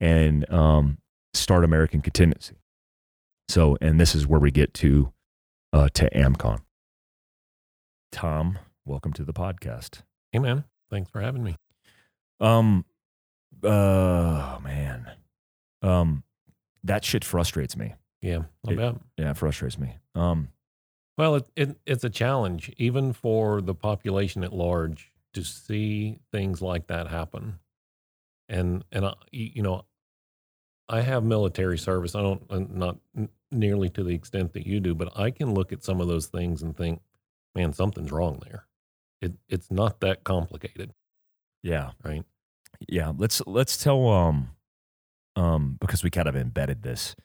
[0.01, 0.99] and um,
[1.33, 2.57] start American contingency.
[3.49, 5.13] So, and this is where we get to
[5.73, 6.61] uh, to AmCon.
[8.13, 10.03] Tom, welcome to the podcast.
[10.33, 10.65] Hey, man.
[10.91, 11.57] Thanks for having me.
[12.41, 12.85] Um,
[13.63, 15.11] uh, man,
[15.83, 16.25] um,
[16.85, 17.95] that shit frustrates me.
[18.23, 18.95] Yeah, I It- bet.
[19.17, 19.97] Yeah, it frustrates me.
[20.15, 20.49] Um,
[21.19, 26.61] Well, it, it, it's a challenge, even for the population at large, to see things
[26.63, 27.59] like that happen.
[28.49, 29.85] And and I, you know,
[30.89, 32.15] I have military service.
[32.17, 32.99] I don't not
[33.53, 36.27] nearly to the extent that you do, but I can look at some of those
[36.27, 37.01] things and think,
[37.55, 38.67] man, something's wrong there.
[39.21, 40.93] It it's not that complicated,
[41.63, 42.25] yeah, right?
[42.89, 43.13] yeah.
[43.17, 44.51] Let's let's tell um,
[45.41, 47.17] um, because we kind of embedded this.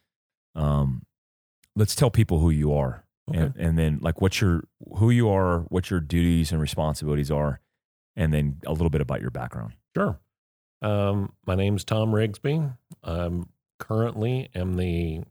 [0.55, 1.03] Um,
[1.75, 3.39] let's tell people who you are, Okay.
[3.39, 4.63] and, and then like what your
[4.97, 7.59] who you are, what your duties and responsibilities are,
[8.15, 9.73] and then a little bit about your background.
[9.95, 10.19] Sure.
[10.81, 12.75] Um, my name's Tom Rigsby.
[13.03, 13.49] I'm
[13.79, 15.21] currently am the,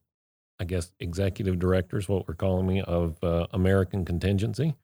[0.58, 4.74] I guess, executive director is what we're calling me of uh, American Contingency.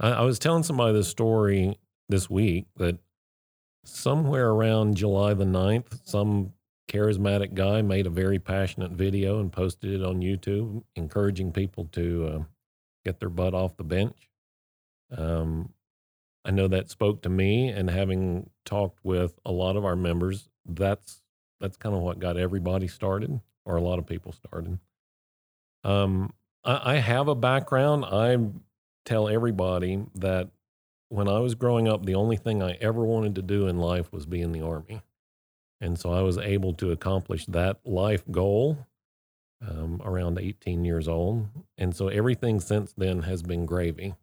[0.00, 1.76] I, I was telling somebody this story
[2.08, 2.98] this week that
[3.84, 6.52] somewhere around July the 9th, some
[6.90, 12.26] charismatic guy made a very passionate video and posted it on YouTube, encouraging people to
[12.26, 12.42] uh,
[13.04, 14.28] get their butt off the bench.
[15.16, 15.72] Um,
[16.44, 20.48] I know that spoke to me, and having talked with a lot of our members,
[20.66, 21.22] that's
[21.60, 24.78] that's kind of what got everybody started, or a lot of people started.
[25.84, 26.32] Um,
[26.64, 28.04] I, I have a background.
[28.04, 28.36] I
[29.04, 30.48] tell everybody that
[31.08, 34.10] when I was growing up, the only thing I ever wanted to do in life
[34.12, 35.02] was be in the army,
[35.80, 38.86] and so I was able to accomplish that life goal
[39.66, 44.14] um, around 18 years old, and so everything since then has been gravy.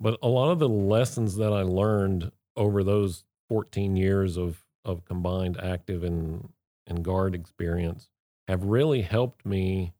[0.00, 5.04] But a lot of the lessons that I learned over those 14 years of, of
[5.04, 6.48] combined active and,
[6.86, 8.08] and guard experience
[8.48, 9.92] have really helped me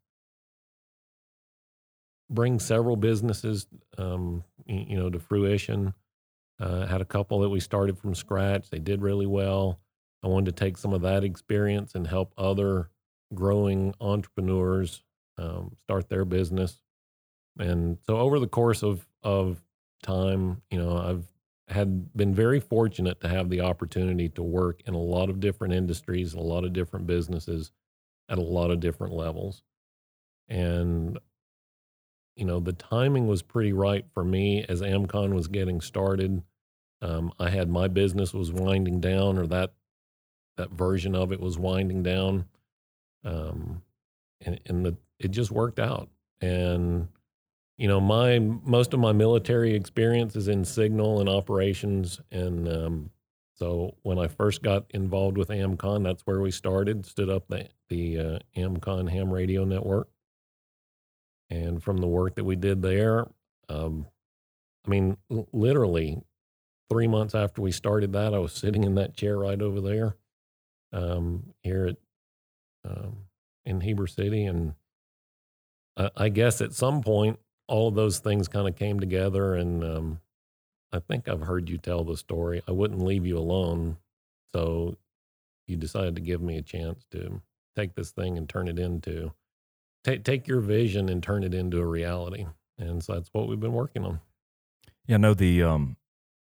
[2.30, 3.66] bring several businesses,
[3.98, 5.92] um, you know, to fruition.
[6.58, 8.70] Uh, had a couple that we started from scratch.
[8.70, 9.80] They did really well.
[10.22, 12.90] I wanted to take some of that experience and help other
[13.34, 15.02] growing entrepreneurs
[15.38, 16.82] um, start their business.
[17.58, 19.62] And so over the course of, of
[20.02, 21.24] time, you know, I've
[21.68, 25.72] had been very fortunate to have the opportunity to work in a lot of different
[25.74, 27.70] industries, a lot of different businesses
[28.28, 29.62] at a lot of different levels.
[30.48, 31.18] And,
[32.34, 36.42] you know, the timing was pretty right for me as AmCon was getting started.
[37.02, 39.72] Um, I had my business was winding down, or that
[40.60, 42.44] that version of it was winding down,
[43.24, 43.82] um,
[44.44, 46.08] and, and the it just worked out.
[46.40, 47.08] And
[47.78, 53.10] you know, my most of my military experience is in signal and operations, and um,
[53.54, 57.06] so when I first got involved with AmCon, that's where we started.
[57.06, 60.08] Stood up the the uh, AmCon Ham Radio Network,
[61.48, 63.26] and from the work that we did there,
[63.68, 64.06] um,
[64.86, 65.16] I mean,
[65.52, 66.22] literally
[66.90, 70.16] three months after we started that, I was sitting in that chair right over there,
[70.92, 71.96] um, here at
[72.84, 73.16] um,
[73.64, 74.74] in Heber City, and
[75.96, 77.38] I, I guess at some point
[77.68, 80.20] all of those things kind of came together and um,
[80.92, 83.96] i think i've heard you tell the story i wouldn't leave you alone
[84.52, 84.96] so
[85.68, 87.40] you decided to give me a chance to
[87.76, 89.32] take this thing and turn it into
[90.04, 92.46] take take your vision and turn it into a reality.
[92.78, 94.20] And so that's what we've been working on.
[95.06, 95.96] Yeah, no, the um,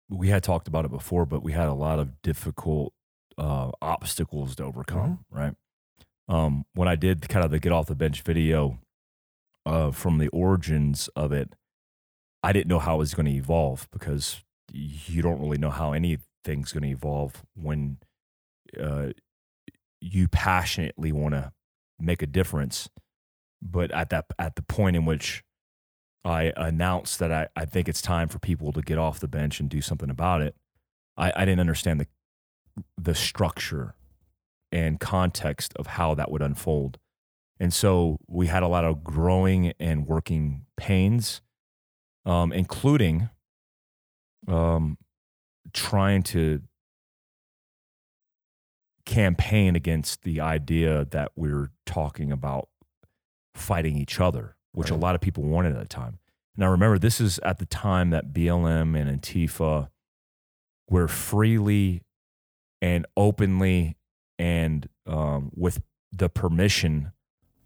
[0.08, 2.92] we had talked about it before, but we had a lot of difficult
[3.38, 5.54] uh, obstacles to overcome, right?
[6.28, 8.78] Um, when I did kind of the get off the bench video
[9.66, 11.54] uh, from the origins of it,
[12.42, 15.92] I didn't know how it was going to evolve because you don't really know how
[15.92, 17.98] anything's going to evolve when
[18.80, 19.08] uh,
[20.00, 21.52] you passionately want to
[21.98, 22.88] make a difference.
[23.62, 25.42] But at that at the point in which
[26.24, 29.60] I announced that I, I think it's time for people to get off the bench
[29.60, 30.54] and do something about it,
[31.16, 32.08] I, I didn't understand the
[33.00, 33.94] the structure
[34.72, 36.98] and context of how that would unfold.
[37.60, 41.40] And so we had a lot of growing and working pains,
[42.26, 43.30] um, including
[44.48, 44.98] um,
[45.72, 46.62] trying to
[49.04, 52.68] campaign against the idea that we're talking about
[53.54, 54.96] fighting each other, which right.
[54.96, 56.18] a lot of people wanted at the time.
[56.56, 59.88] And I remember this is at the time that BLM and Antifa
[60.88, 62.02] were freely
[62.84, 63.96] and openly
[64.38, 65.80] and um, with
[66.12, 67.12] the permission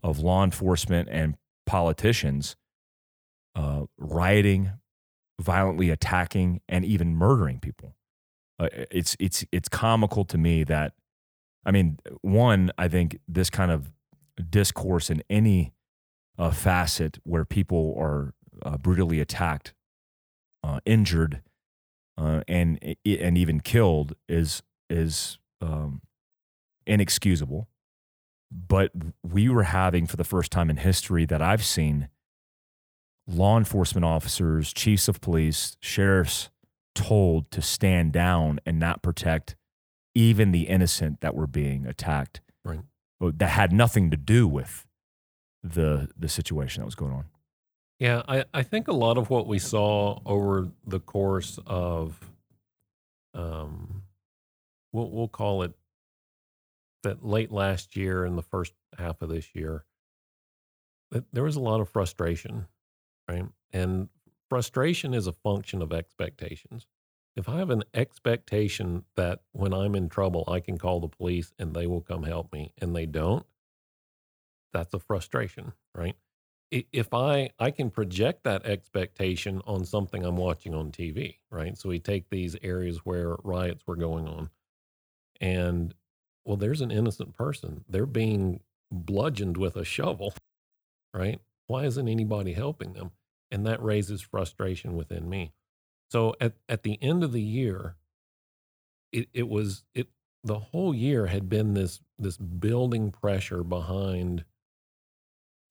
[0.00, 2.54] of law enforcement and politicians
[3.56, 4.70] uh, rioting,
[5.40, 7.96] violently attacking, and even murdering people.
[8.60, 10.92] Uh, it's it's it's comical to me that,
[11.64, 13.90] I mean, one, I think this kind of
[14.48, 15.72] discourse in any
[16.38, 19.74] uh, facet where people are uh, brutally attacked,
[20.62, 21.42] uh, injured,
[22.16, 26.00] uh, and and even killed is is um,
[26.86, 27.68] inexcusable.
[28.50, 32.08] But we were having, for the first time in history that I've seen,
[33.26, 36.50] law enforcement officers, chiefs of police, sheriffs
[36.94, 39.54] told to stand down and not protect
[40.14, 42.40] even the innocent that were being attacked.
[42.64, 42.80] Right.
[43.20, 44.86] That had nothing to do with
[45.62, 47.24] the the situation that was going on.
[47.98, 52.18] Yeah, I, I think a lot of what we saw over the course of
[53.34, 54.02] um
[54.92, 55.72] we'll we'll call it
[57.02, 59.84] that late last year and the first half of this year,
[61.32, 62.66] there was a lot of frustration,
[63.28, 63.46] right?
[63.72, 64.08] And
[64.48, 66.86] frustration is a function of expectations.
[67.36, 71.52] If I have an expectation that when I'm in trouble, I can call the police
[71.58, 73.46] and they will come help me, and they don't,
[74.72, 76.16] that's a frustration, right?
[76.70, 81.78] If I I can project that expectation on something I'm watching on TV, right?
[81.78, 84.50] So we take these areas where riots were going on,
[85.40, 85.94] and
[86.44, 87.84] well, there's an innocent person.
[87.88, 88.60] They're being
[88.90, 90.34] bludgeoned with a shovel,
[91.12, 91.40] right?
[91.66, 93.10] Why isn't anybody helping them?
[93.50, 95.52] And that raises frustration within me.
[96.10, 97.96] So at, at the end of the year,
[99.12, 100.08] it, it was it
[100.44, 104.44] the whole year had been this this building pressure behind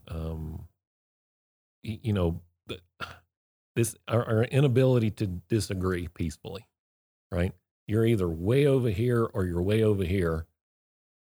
[0.08, 0.68] um
[1.84, 2.42] you know
[3.76, 6.68] this our, our inability to disagree peacefully
[7.32, 7.54] right
[7.88, 10.46] you're either way over here or you're way over here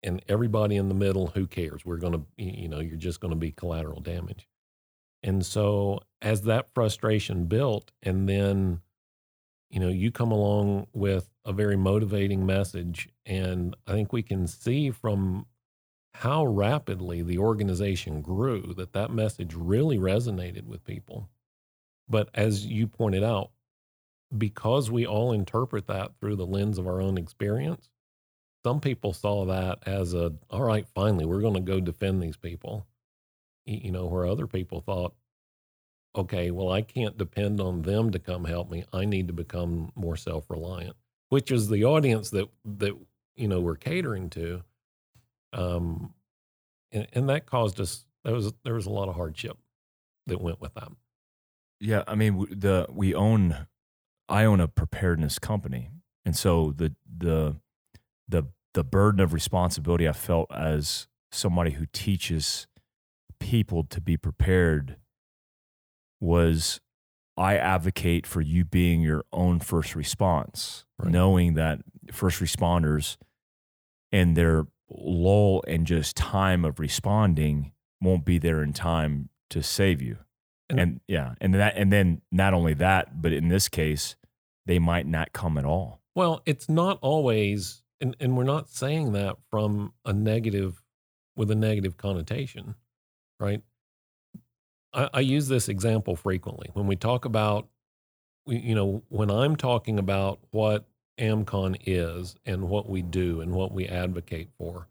[0.01, 1.85] and everybody in the middle, who cares?
[1.85, 4.47] We're going to, you know, you're just going to be collateral damage.
[5.23, 8.81] And so as that frustration built, and then,
[9.69, 13.09] you know, you come along with a very motivating message.
[13.25, 15.47] And I think we can see from
[16.13, 21.27] how rapidly the organization grew that that message really resonated with people.
[22.07, 23.51] But as you pointed out,
[24.35, 27.89] because we all interpret that through the lens of our own experience,
[28.65, 32.37] some people saw that as a all right finally we're going to go defend these
[32.37, 32.87] people.
[33.65, 35.13] You know where other people thought
[36.15, 38.85] okay well i can't depend on them to come help me.
[38.93, 40.95] I need to become more self-reliant
[41.29, 42.93] which is the audience that that
[43.35, 44.63] you know we're catering to
[45.53, 46.13] um
[46.91, 49.57] and, and that caused us there was there was a lot of hardship
[50.27, 50.91] that went with that.
[51.79, 53.67] Yeah i mean the we own
[54.29, 55.89] i own a preparedness company
[56.25, 57.55] and so the the
[58.27, 58.45] the
[58.75, 62.67] the burden of responsibility I felt as somebody who teaches
[63.39, 64.97] people to be prepared
[66.19, 66.79] was
[67.37, 71.11] I advocate for you being your own first response, right.
[71.11, 71.79] knowing that
[72.11, 73.17] first responders
[74.11, 77.71] and their lull and just time of responding
[78.01, 80.17] won't be there in time to save you.
[80.69, 84.15] And, and yeah, and that and then not only that, but in this case,
[84.65, 86.01] they might not come at all.
[86.15, 90.81] Well, it's not always and and we're not saying that from a negative
[91.35, 92.75] with a negative connotation,
[93.39, 93.61] right?
[94.93, 97.67] I, I use this example frequently when we talk about,
[98.47, 100.85] you know, when I'm talking about what
[101.19, 104.87] AmCon is and what we do and what we advocate for.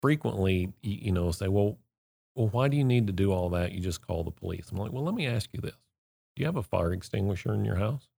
[0.00, 1.78] Frequently, you know, say, well,
[2.34, 3.72] well, why do you need to do all that?
[3.72, 4.70] You just call the police.
[4.70, 5.76] I'm like, well, let me ask you this.
[6.36, 8.08] Do you have a fire extinguisher in your house?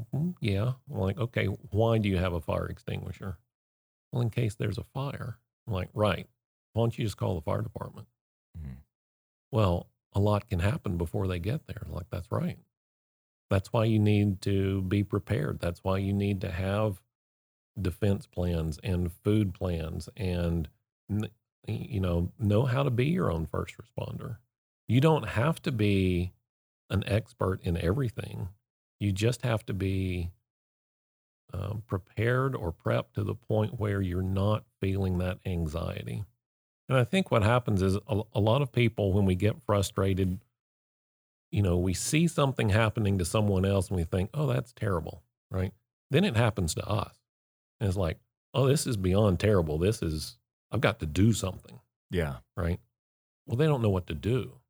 [0.00, 0.74] "Mhm, yeah.
[0.90, 3.38] I'm like, okay, why do you have a fire extinguisher?
[4.12, 5.38] Well, in case there's a fire.
[5.66, 6.28] I'm like, right.
[6.72, 8.08] Why don't you just call the fire department?
[8.58, 8.78] Mhm.
[9.52, 11.82] Well, a lot can happen before they get there.
[11.84, 12.58] I'm like, that's right.
[13.50, 15.60] That's why you need to be prepared.
[15.60, 17.02] That's why you need to have
[17.80, 20.68] defense plans and food plans and
[21.66, 24.36] you know know how to be your own first responder.
[24.88, 26.32] You don't have to be
[26.88, 28.48] an expert in everything.
[28.98, 30.32] You just have to be
[31.52, 36.24] um, prepared or prepped to the point where you're not feeling that anxiety.
[36.88, 40.40] And I think what happens is a, a lot of people, when we get frustrated,
[41.52, 45.22] you know, we see something happening to someone else and we think, oh, that's terrible,
[45.50, 45.72] right?
[46.10, 47.16] Then it happens to us.
[47.80, 48.18] And it's like,
[48.52, 49.78] oh, this is beyond terrible.
[49.78, 50.36] This is,
[50.70, 52.36] I've got to do something, Yeah.
[52.56, 52.80] right?
[53.46, 54.60] Well, they don't know what to do.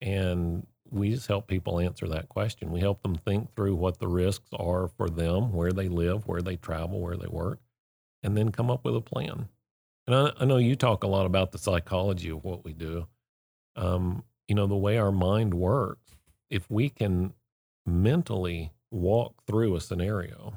[0.00, 2.70] And we just help people answer that question.
[2.70, 6.40] We help them think through what the risks are for them, where they live, where
[6.42, 7.60] they travel, where they work,
[8.22, 9.48] and then come up with a plan.
[10.06, 13.08] And I, I know you talk a lot about the psychology of what we do.
[13.76, 16.12] Um, you know, the way our mind works,
[16.48, 17.34] if we can
[17.84, 20.54] mentally walk through a scenario,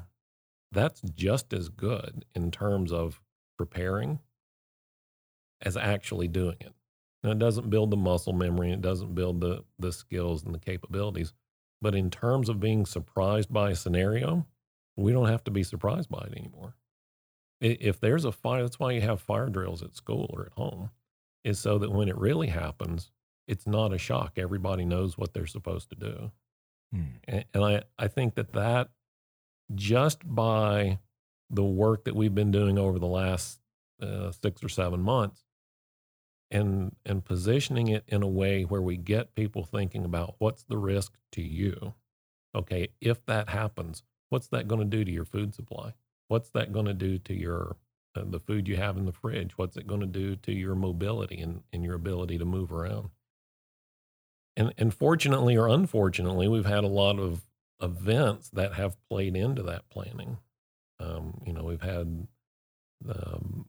[0.70, 3.20] that's just as good in terms of
[3.58, 4.20] preparing
[5.62, 6.72] as actually doing it.
[7.22, 10.58] Now, it doesn't build the muscle memory, it doesn't build the, the skills and the
[10.58, 11.32] capabilities.
[11.80, 14.46] But in terms of being surprised by a scenario,
[14.96, 16.74] we don't have to be surprised by it anymore.
[17.60, 20.90] If there's a fire, that's why you have fire drills at school or at home,
[21.44, 23.12] is so that when it really happens,
[23.46, 24.32] it's not a shock.
[24.36, 26.32] Everybody knows what they're supposed to do.
[26.92, 27.02] Hmm.
[27.24, 28.90] And, and I, I think that that
[29.74, 30.98] just by
[31.50, 33.60] the work that we've been doing over the last
[34.00, 35.44] uh, six or seven months
[36.52, 40.78] and and positioning it in a way where we get people thinking about what's the
[40.78, 41.94] risk to you
[42.54, 42.88] okay?
[43.00, 45.92] If that happens what's that going to do to your food supply?
[46.28, 47.76] What's that going to do to your
[48.16, 49.58] uh, the food you have in the fridge?
[49.58, 53.10] What's it going to do to your mobility and, and your ability to move around?
[54.56, 57.42] And and fortunately or unfortunately we've had a lot of
[57.82, 60.38] events that have played into that planning.
[60.98, 62.26] Um, you know we've had
[63.08, 63.66] um,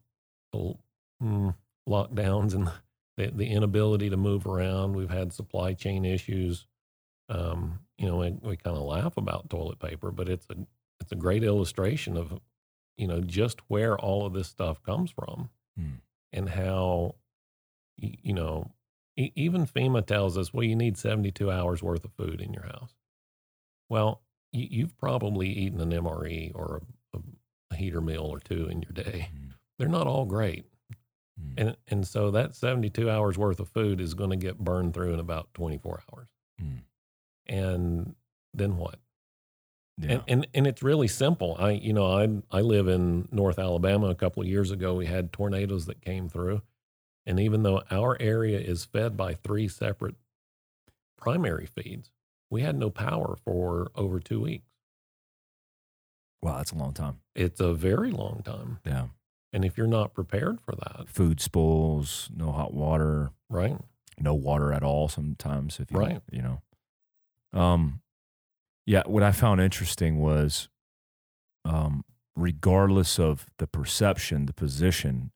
[0.53, 0.75] the,
[1.87, 2.71] lockdowns and
[3.17, 6.65] the, the inability to move around we've had supply chain issues
[7.29, 10.55] um, you know we, we kind of laugh about toilet paper but it's a
[10.99, 12.39] it's a great illustration of
[12.97, 15.95] you know just where all of this stuff comes from Hmm.
[16.31, 17.15] and how
[17.97, 18.71] you know
[19.17, 22.65] e- even FEMA tells us, well, you need 72 hours worth of food in your
[22.65, 22.93] house.
[23.89, 24.21] Well,
[24.51, 26.81] you, you've probably eaten an MRE or
[27.13, 27.19] a,
[27.71, 29.29] a heater meal or two in your day.
[29.31, 29.49] Hmm.
[29.79, 30.65] They're not all great.
[31.39, 31.53] Hmm.
[31.57, 35.13] And, and so that 72 hours worth of food is going to get burned through
[35.13, 36.27] in about 24 hours.
[36.59, 36.77] Hmm.
[37.47, 38.15] And
[38.53, 38.99] then what?
[39.97, 40.11] Yeah.
[40.11, 41.55] And, and and it's really simple.
[41.59, 42.27] I you know I
[42.57, 44.07] I live in North Alabama.
[44.07, 46.63] A couple of years ago, we had tornadoes that came through,
[47.27, 50.15] and even though our area is fed by three separate
[51.15, 52.09] primary feeds,
[52.49, 54.71] we had no power for over two weeks.
[56.41, 57.19] wow, that's a long time.
[57.35, 59.07] It's a very long time, Yeah.
[59.53, 63.77] And if you're not prepared for that, Food spills, no hot water, right?
[64.19, 66.21] no water at all sometimes if you Right.
[66.31, 66.61] you know.
[67.59, 68.01] Um
[68.85, 70.67] yeah, what I found interesting was
[71.65, 72.03] um
[72.35, 75.31] regardless of the perception, the position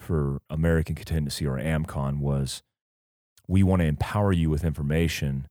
[0.00, 2.62] for American Contingency or AMCON was
[3.48, 5.46] we want to empower you with information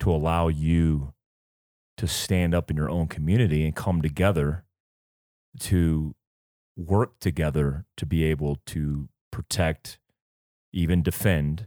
[0.00, 1.12] to allow you
[1.96, 4.64] to stand up in your own community and come together
[5.58, 6.14] to
[6.76, 9.98] work together to be able to protect,
[10.72, 11.66] even defend,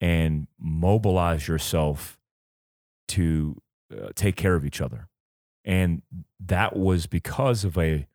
[0.00, 2.18] and mobilize yourself
[3.08, 3.60] to
[3.92, 5.08] uh, take care of each other.
[5.64, 6.02] And
[6.38, 8.06] that was because of a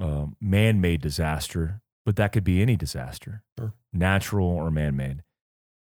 [0.00, 3.72] um, man made disaster, but that could be any disaster, Sure.
[3.92, 5.22] natural or man made.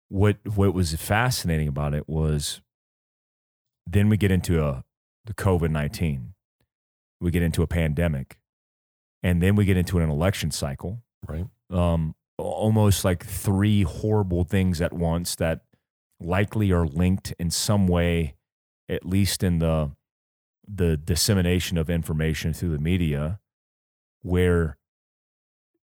[0.09, 2.61] What, what was fascinating about it was
[3.87, 4.85] then we get into a,
[5.25, 6.35] the COVID 19,
[7.21, 8.39] we get into a pandemic,
[9.23, 11.47] and then we get into an election cycle Right.
[11.71, 15.63] um, almost like three horrible things at once that
[16.21, 18.35] likely are linked in some way,
[18.89, 19.91] at least in the
[20.71, 23.41] the dissemination of information through the media,
[24.23, 24.77] where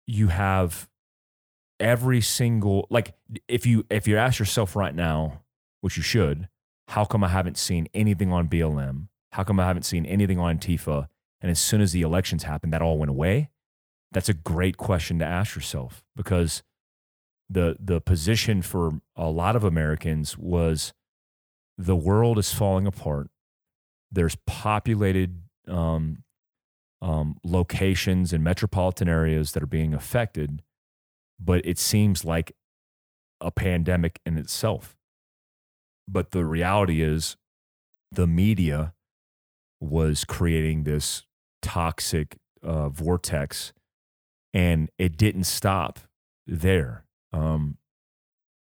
[0.07, 0.89] you have
[1.81, 3.15] every single like
[3.49, 5.43] if you if you ask yourself right now,
[5.81, 6.49] which you should,
[6.89, 9.09] how come I haven't seen anything on BLM?
[9.33, 11.09] How come I haven't seen anything on Antifa?
[11.45, 13.51] And as soon as the elections happened, that all went away
[14.15, 16.63] that's a great question to ask yourself because
[17.51, 20.95] the the position for a lot of Americans was
[21.77, 23.29] the world is falling apart.
[24.11, 26.23] There's populated um,
[27.03, 30.63] um, locations and metropolitan areas that are being affected,
[31.41, 32.53] but it seems like
[33.41, 34.97] a pandemic in itself.
[36.07, 37.37] But the reality is,
[38.13, 38.95] the media
[39.81, 41.25] was creating this
[41.65, 43.73] toxic uh, vortex,
[44.53, 45.99] and it didn't stop
[46.47, 47.07] there.
[47.33, 47.79] Um,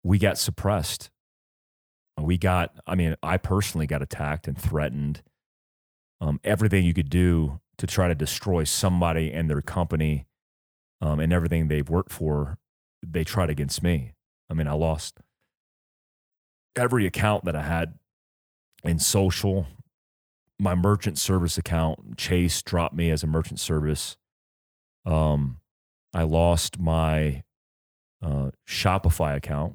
[0.05, 1.11] we got suppressed.
[2.19, 5.23] We got, I mean, I personally got attacked and threatened.
[6.21, 10.27] Um, everything you could do to try to destroy somebody and their company
[11.01, 12.57] um, and everything they've worked for,
[13.05, 14.13] they tried against me.
[14.49, 15.19] I mean, I lost
[16.77, 17.99] every account that I had
[18.85, 19.67] in social.
[20.65, 24.17] My merchant service account, Chase dropped me as a merchant service.
[25.05, 25.59] Um,
[26.15, 27.43] I lost my
[28.23, 29.75] uh, Shopify account,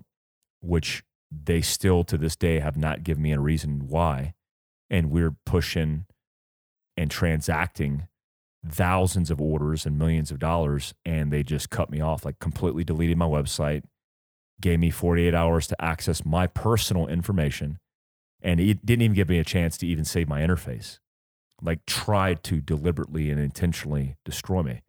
[0.61, 4.33] which they still to this day have not given me a reason why.
[4.89, 6.07] And we're pushing
[6.97, 8.07] and transacting
[8.67, 10.95] thousands of orders and millions of dollars.
[11.05, 13.83] And they just cut me off, like completely deleted my website,
[14.59, 17.77] gave me 48 hours to access my personal information.
[18.41, 20.99] And it didn't even give me a chance to even save my interface.
[21.61, 24.81] Like, tried to deliberately and intentionally destroy me.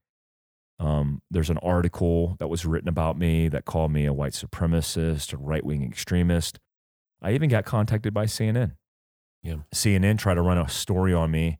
[0.78, 5.32] Um, there's an article that was written about me that called me a white supremacist,
[5.32, 6.58] a right wing extremist.
[7.20, 8.76] I even got contacted by CNN.
[9.42, 9.56] Yeah.
[9.74, 11.58] CNN tried to run a story on me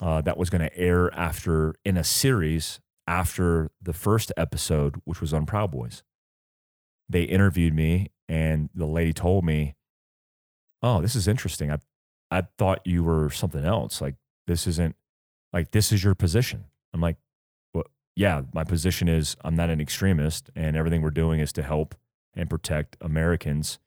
[0.00, 5.20] uh, that was going to air after in a series after the first episode, which
[5.20, 6.02] was on Proud Boys.
[7.08, 9.74] They interviewed me, and the lady told me,
[10.82, 11.70] "Oh, this is interesting.
[11.70, 11.78] I
[12.30, 14.00] I thought you were something else.
[14.00, 14.16] Like
[14.46, 14.96] this isn't
[15.52, 17.16] like this is your position." I'm like,
[18.16, 21.94] yeah, my position is I'm not an extremist, and everything we're doing is to help
[22.34, 23.78] and protect Americans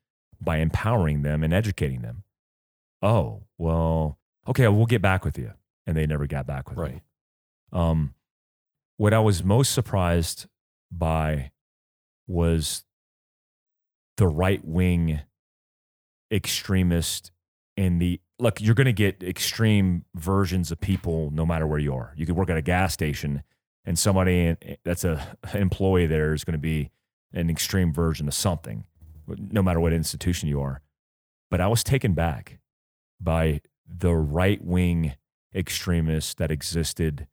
[0.42, 2.24] by empowering them and educating them.
[3.02, 4.18] Oh, well,
[4.48, 5.52] okay, we'll get back with you.
[5.86, 6.94] And they never got back with right.
[6.96, 7.02] me.
[7.72, 8.14] Um,
[8.98, 10.48] what I was most surprised
[10.92, 11.52] by
[12.26, 12.86] was
[14.18, 15.20] the right wing
[16.34, 17.32] extremist
[17.78, 21.94] in the look, you're going to get extreme versions of people no matter where you
[21.94, 22.14] are.
[22.18, 23.44] You could work at a gas station
[23.86, 26.92] and somebody that's a employee there is going to be
[27.34, 28.86] an extreme version of something,
[29.28, 30.82] no matter what institution you are.
[31.50, 32.60] But I was taken back
[33.20, 35.16] by the right wing
[35.56, 37.28] extremists that existed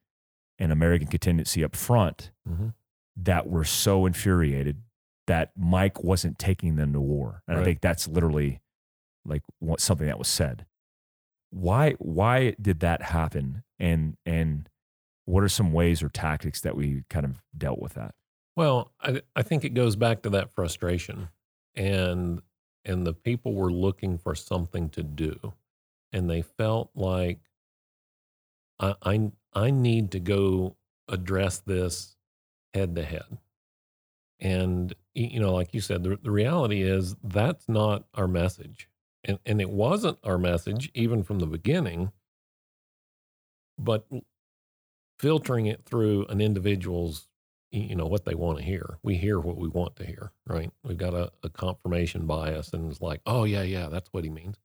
[0.58, 2.68] in American contingency up front mm-hmm.
[3.16, 4.82] that were so infuriated
[5.26, 7.42] that Mike wasn't taking them to war.
[7.46, 7.62] And right.
[7.62, 8.60] I think that's literally
[9.24, 10.66] like what, something that was said.
[11.50, 13.64] Why why did that happen?
[13.78, 14.68] And and
[15.24, 18.14] what are some ways or tactics that we kind of dealt with that?
[18.56, 21.28] Well, I, I think it goes back to that frustration
[21.74, 22.42] and
[22.84, 25.54] and the people were looking for something to do
[26.12, 27.38] and they felt like
[28.78, 30.76] I, I, I need to go
[31.08, 32.16] address this
[32.74, 33.38] head to head.
[34.40, 38.88] And, you know, like you said, the, the reality is that's not our message.
[39.24, 42.12] And, and it wasn't our message even from the beginning.
[43.78, 44.06] But
[45.18, 47.26] filtering it through an individual's
[47.72, 48.98] you know what they want to hear.
[49.02, 50.72] We hear what we want to hear right?
[50.82, 54.30] We've got a, a confirmation bias and it's like oh yeah yeah that's what he
[54.30, 54.56] means.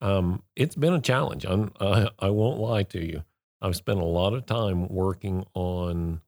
[0.00, 1.44] Um, it's been a challenge.
[1.44, 3.24] I'm, I, I won't lie to you.
[3.60, 6.20] I've spent a lot of time working on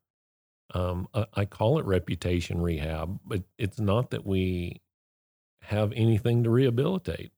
[0.74, 4.80] um, I, I call it reputation rehab but it's not that we
[5.63, 7.33] have anything to rehabilitate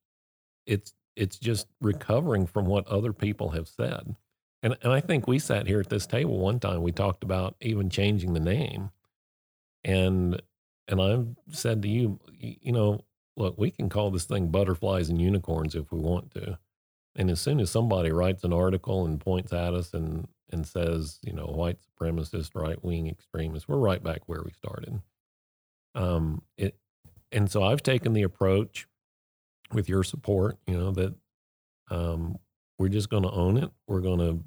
[0.66, 4.16] it's it's just recovering from what other people have said
[4.62, 7.56] and, and I think we sat here at this table one time, we talked about
[7.60, 8.90] even changing the name.
[9.84, 10.40] And
[10.88, 13.04] and I've said to you, you know,
[13.36, 16.58] look, we can call this thing butterflies and unicorns if we want to.
[17.16, 21.18] And as soon as somebody writes an article and points at us and and says,
[21.22, 25.00] you know, white supremacist, right wing extremist, we're right back where we started.
[25.94, 26.76] Um, it,
[27.32, 28.86] and so I've taken the approach
[29.72, 31.14] with your support, you know, that
[31.90, 32.38] um,
[32.78, 33.70] we're just going to own it.
[33.86, 34.44] We're going to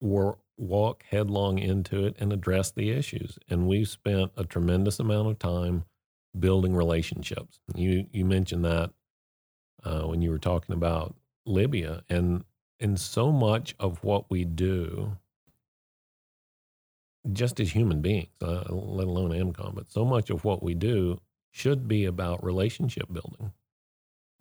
[0.00, 3.38] wor- walk headlong into it and address the issues.
[3.48, 5.84] And we've spent a tremendous amount of time
[6.38, 7.60] building relationships.
[7.74, 8.90] You you mentioned that
[9.84, 11.14] uh, when you were talking about
[11.46, 12.44] Libya, and
[12.80, 15.16] and so much of what we do,
[17.32, 21.20] just as human beings, uh, let alone AMCON, but so much of what we do
[21.58, 23.52] should be about relationship building.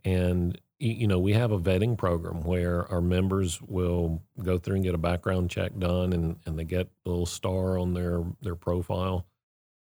[0.06, 4.86] And you know, we have a vetting program where our members will go through and
[4.86, 8.56] get a background check done and, and they get a little star on their, their
[8.56, 9.26] profile.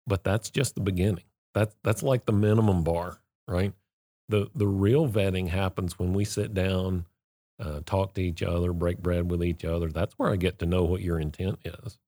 [0.06, 1.24] but that's just the beginning.
[1.54, 3.74] That's that's like the minimum bar, right?
[4.28, 7.06] The the real vetting happens when we sit down,
[7.60, 9.88] uh, talk to each other, break bread with each other.
[9.90, 11.98] That's where I get to know what your intent is.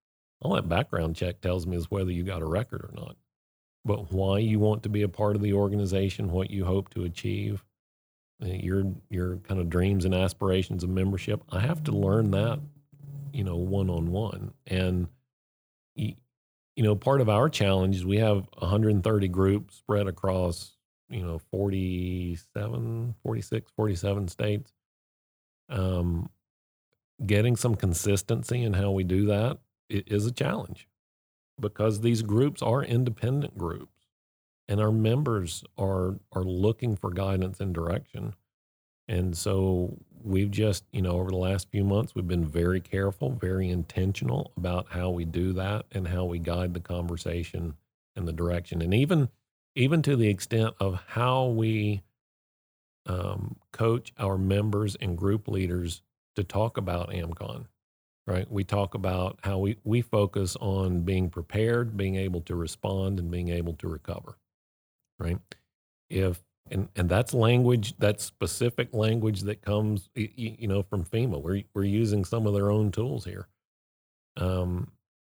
[0.42, 3.16] All that background check tells me is whether you got a record or not.
[3.84, 7.04] But why you want to be a part of the organization, what you hope to
[7.04, 7.64] achieve,
[8.42, 11.42] uh, your your kind of dreams and aspirations of membership.
[11.50, 12.60] I have to learn that,
[13.32, 14.54] you know, one on one.
[14.66, 15.08] And
[16.76, 20.72] you know, part of our challenge is we have 130 groups spread across,
[21.08, 24.72] you know, 47, 46, 47 states.
[25.68, 26.30] Um,
[27.24, 29.58] getting some consistency in how we do that
[29.88, 30.88] is a challenge
[31.60, 33.94] because these groups are independent groups
[34.68, 38.34] and our members are are looking for guidance and direction.
[39.06, 43.30] And so we've just, you know, over the last few months, we've been very careful,
[43.30, 47.74] very intentional about how we do that and how we guide the conversation
[48.16, 48.80] and the direction.
[48.80, 49.28] And even,
[49.74, 52.02] even to the extent of how we
[53.06, 56.00] um, coach our members and group leaders
[56.36, 57.66] to talk about AMCON,
[58.26, 58.50] right?
[58.50, 63.30] We talk about how we, we focus on being prepared, being able to respond, and
[63.30, 64.38] being able to recover,
[65.18, 65.38] right?
[66.08, 71.40] If and and that's language that's specific language that comes you know from FEMA.
[71.40, 73.48] We're we're using some of their own tools here.
[74.36, 74.90] Um,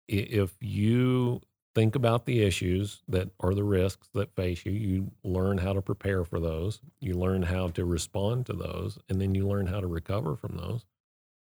[0.09, 1.41] if you
[1.75, 5.81] think about the issues that are the risks that face you, you learn how to
[5.81, 6.81] prepare for those.
[7.01, 10.57] You learn how to respond to those, and then you learn how to recover from
[10.57, 10.85] those.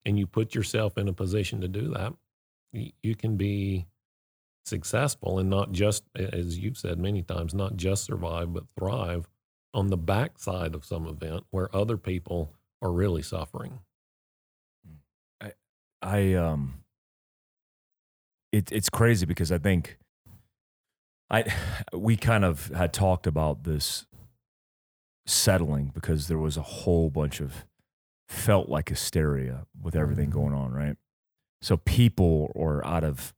[0.05, 2.13] And you put yourself in a position to do that.
[3.03, 3.87] You can be
[4.65, 9.29] successful and not just, as you've said many times, not just survive, but thrive
[9.73, 12.53] on the backside of some event where other people
[12.83, 13.81] are really suffering.
[15.41, 15.53] I,
[16.03, 16.85] I um,
[18.53, 19.99] it, it's crazy because I think
[21.31, 21.53] I,
[21.93, 24.07] we kind of had talked about this
[25.27, 27.65] settling because there was a whole bunch of
[28.29, 30.39] felt like hysteria with everything mm-hmm.
[30.39, 30.97] going on, right?
[31.63, 33.35] So people are out of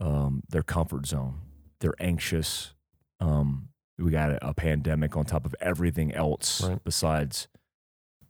[0.00, 1.38] um, their comfort zone.
[1.80, 2.74] They're anxious.
[3.20, 3.68] Um,
[3.98, 6.82] we got a, a pandemic on top of everything else right.
[6.82, 7.48] besides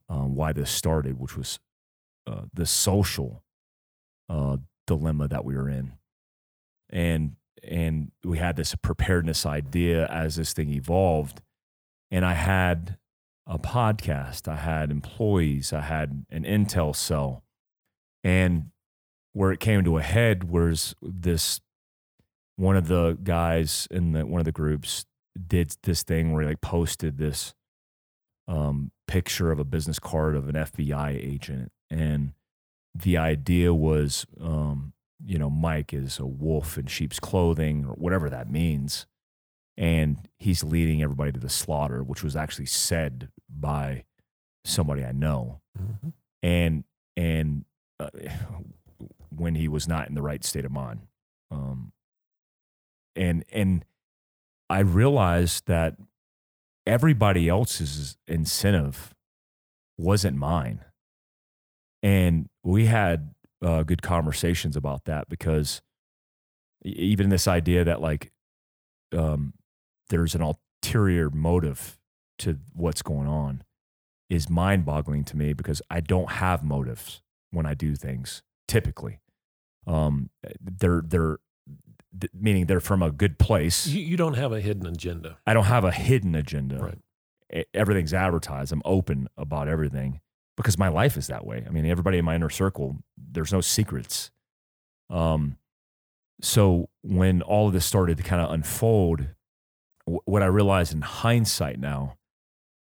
[0.08, 1.58] um, why this started, which was
[2.26, 3.42] uh, the social
[4.28, 5.92] uh, dilemma that we were in,
[6.90, 11.40] and and we had this preparedness idea as this thing evolved,
[12.10, 12.98] and I had
[13.46, 17.42] a podcast, I had employees, I had an intel cell,
[18.22, 18.70] and
[19.32, 21.60] where it came to a head was this
[22.56, 25.06] one of the guys in the one of the groups
[25.46, 27.54] did this thing where he like posted this
[28.46, 32.32] um, picture of a business card of an FBI agent, and
[32.94, 34.92] the idea was, um,
[35.24, 39.06] you know, Mike is a wolf in sheep's clothing or whatever that means,
[39.76, 44.04] and he's leading everybody to the slaughter, which was actually said by
[44.64, 46.08] somebody I know, mm-hmm.
[46.42, 46.84] and
[47.16, 47.64] and
[47.98, 48.10] uh,
[49.30, 51.06] when he was not in the right state of mind,
[51.50, 51.92] um,
[53.16, 53.84] and and
[54.68, 55.96] I realized that
[56.86, 59.14] everybody else's incentive
[59.98, 60.84] wasn't mine.
[62.02, 65.82] And we had uh, good conversations about that because
[66.84, 68.32] even this idea that like
[69.16, 69.52] um,
[70.12, 71.98] there's an ulterior motive
[72.38, 73.62] to what's going on
[74.28, 79.20] is mind boggling to me because I don't have motives when I do things typically.
[79.86, 80.28] Um,
[80.60, 81.38] they're, they're
[82.34, 83.86] meaning they're from a good place.
[83.86, 85.38] You, you, don't have a hidden agenda.
[85.46, 86.92] I don't have a hidden agenda.
[87.50, 87.66] Right.
[87.72, 88.70] Everything's advertised.
[88.70, 90.20] I'm open about everything
[90.58, 91.64] because my life is that way.
[91.66, 94.30] I mean, everybody in my inner circle, there's no secrets.
[95.08, 95.56] Um,
[96.42, 99.26] so when all of this started to kind of unfold,
[100.06, 102.16] w- what I realize in hindsight now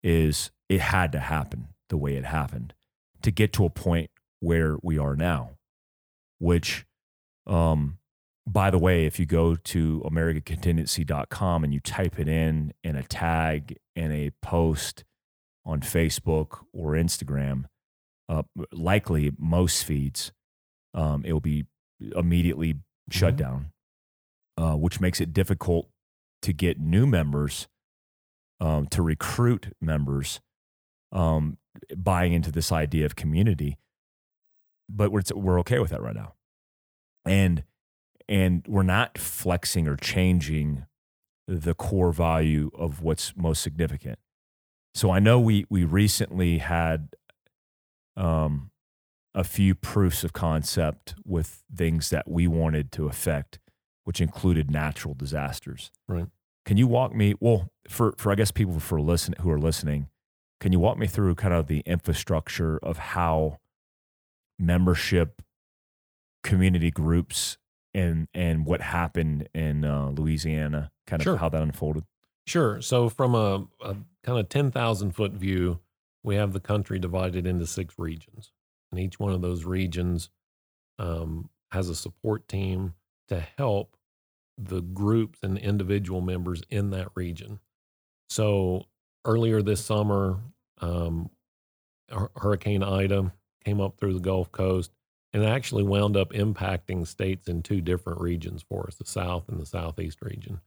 [0.04, 2.74] is it had to happen the way it happened
[3.22, 5.52] to get to a point where we are now,
[6.40, 6.86] which
[7.46, 7.98] um,
[8.48, 13.04] by the way, if you go to americancontingency.com and you type it in in a
[13.04, 15.04] tag in a post
[15.66, 17.66] on Facebook or Instagram,
[18.30, 20.32] uh, likely most feeds,
[20.94, 21.66] um, it will be
[22.16, 22.76] immediately
[23.10, 23.44] shut mm-hmm.
[23.44, 23.72] down,
[24.58, 25.90] uh, which makes it difficult
[26.42, 27.68] to get new members,
[28.60, 30.40] um, to recruit members,
[31.12, 31.58] um,
[31.96, 33.78] buying into this idea of community.
[34.90, 36.34] But we're, we're okay with that right now.
[37.26, 37.64] And
[38.30, 40.86] and we're not flexing or changing
[41.48, 44.20] the core value of what's most significant.
[44.94, 47.10] So I know we we recently had
[48.16, 48.72] um,
[49.34, 53.60] a few proofs of concept with things that we wanted to affect
[54.08, 55.92] which included natural disasters.
[56.08, 56.28] Right.
[56.66, 57.34] Can you walk me?
[57.42, 60.08] Well, for for I guess people for listen who are listening,
[60.62, 63.58] can you walk me through kind of the infrastructure of how
[64.58, 65.42] membership,
[66.42, 67.58] community groups,
[67.94, 71.38] and and what happened in uh, Louisiana, kind of Sure.
[71.38, 72.06] how that unfolded?
[72.46, 72.80] Sure.
[72.82, 75.82] So from a, a kind of 10,000 foot view,
[76.24, 78.54] we have the country divided into six regions.
[78.90, 80.30] And each one of those regions
[80.98, 82.94] um, has a support team
[83.28, 83.97] to help
[84.58, 87.60] the groups and individual members in that region.
[88.30, 88.86] So
[89.26, 90.40] earlier this summer,
[90.82, 91.30] um,
[92.36, 93.32] Hurricane Ida
[93.64, 94.92] came up through the Gulf Coast
[95.34, 99.60] and actually wound up impacting states in two different regions for us the South and
[99.60, 100.62] the Southeast region.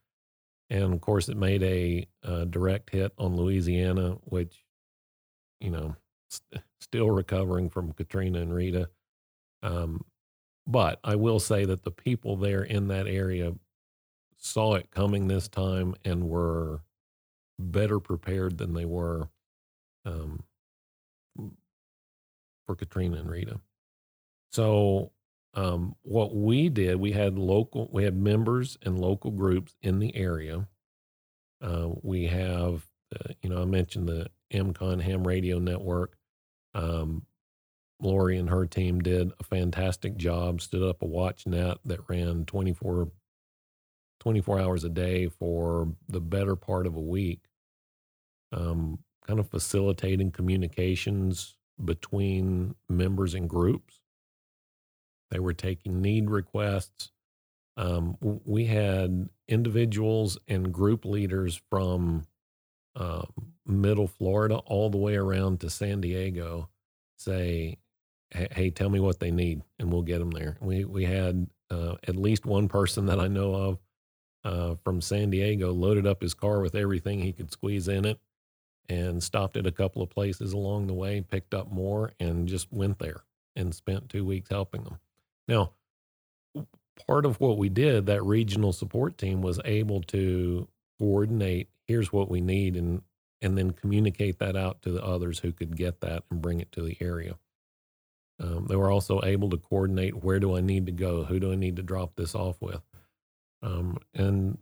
[0.68, 4.64] And of course, it made a, uh direct hit on Louisiana, which,
[5.60, 5.96] you know,
[6.28, 8.88] st- still recovering from Katrina and Rita.
[9.62, 10.04] Um,
[10.66, 13.54] but I will say that the people there in that area
[14.40, 16.80] saw it coming this time and were
[17.58, 19.28] better prepared than they were
[20.04, 20.42] um,
[22.66, 23.60] for Katrina and Rita.
[24.50, 25.12] So
[25.54, 30.16] um, what we did, we had local, we had members and local groups in the
[30.16, 30.66] area.
[31.62, 36.16] Uh, we have, uh, you know, I mentioned the AmCon Ham Radio Network.
[36.74, 37.26] Um,
[38.00, 42.46] Lori and her team did a fantastic job, stood up a watch net that ran
[42.46, 43.10] 24,
[44.20, 47.40] 24 hours a day for the better part of a week,
[48.52, 54.00] um, kind of facilitating communications between members and groups.
[55.30, 57.10] They were taking need requests.
[57.76, 62.24] Um, we had individuals and group leaders from
[62.96, 63.32] um,
[63.66, 66.68] middle Florida all the way around to San Diego
[67.16, 67.78] say,
[68.30, 71.48] "Hey, hey, tell me what they need, and we'll get them there." We we had
[71.70, 73.78] uh, at least one person that I know of
[74.44, 78.18] uh, from San Diego loaded up his car with everything he could squeeze in it,
[78.88, 82.72] and stopped at a couple of places along the way, picked up more, and just
[82.72, 83.22] went there
[83.56, 84.98] and spent two weeks helping them.
[85.48, 85.72] Now,
[87.06, 90.68] part of what we did, that regional support team was able to
[90.98, 91.68] coordinate.
[91.86, 93.02] Here's what we need, and
[93.42, 96.70] and then communicate that out to the others who could get that and bring it
[96.72, 97.38] to the area.
[98.38, 101.52] Um, they were also able to coordinate where do I need to go, who do
[101.52, 102.80] I need to drop this off with,
[103.62, 104.58] um, and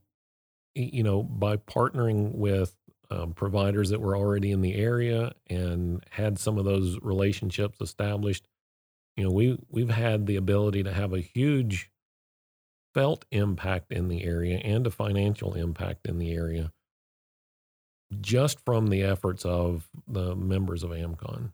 [0.75, 2.75] you know by partnering with
[3.11, 8.49] um, providers that were already in the area and had some of those relationships established,
[9.17, 11.91] you know we we've had the ability to have a huge
[12.95, 16.73] felt impact in the area and a financial impact in the area
[18.21, 21.53] just from the efforts of the members of AMCON.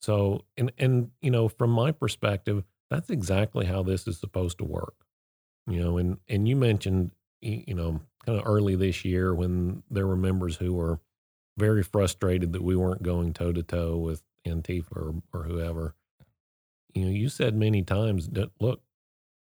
[0.00, 4.64] So, and and you know, from my perspective, that's exactly how this is supposed to
[4.64, 4.94] work.
[5.66, 10.06] You know, and and you mentioned, you know, kind of early this year when there
[10.06, 11.00] were members who were
[11.56, 15.94] very frustrated that we weren't going toe to toe with Antifa or, or whoever.
[16.94, 18.82] You know, you said many times that look,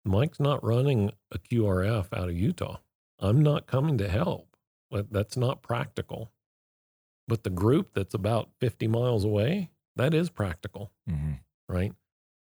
[0.03, 2.77] Mike's not running a QRF out of Utah.
[3.19, 4.51] I'm not coming to help.
[4.89, 6.31] But That's not practical.
[7.27, 11.33] But the group that's about 50 miles away, that is practical, hmm
[11.69, 11.93] right?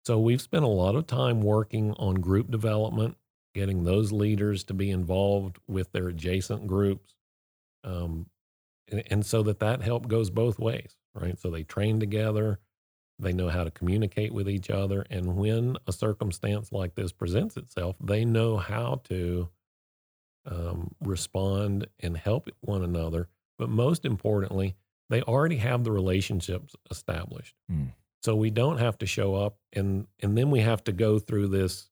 [0.05, 3.17] So we've spent a lot of time working on group development,
[3.55, 7.15] getting those leaders to be involved with their adjacent groups.
[7.85, 8.27] Um,
[8.91, 11.39] and, and so that that help goes both ways, right?
[11.39, 12.59] So they train together,
[13.17, 15.05] they know how to communicate with each other.
[15.09, 19.47] And when a circumstance like this presents itself, they know how to
[20.45, 23.29] um, respond and help one another.
[23.57, 24.75] But most importantly,
[25.09, 27.55] they already have the relationships established.
[27.71, 27.93] Mm.
[28.21, 31.47] So we don't have to show up and and then we have to go through
[31.47, 31.89] this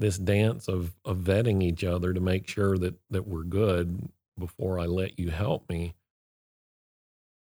[0.00, 4.80] this dance of of vetting each other to make sure that that we're good before
[4.80, 5.94] I let you help me.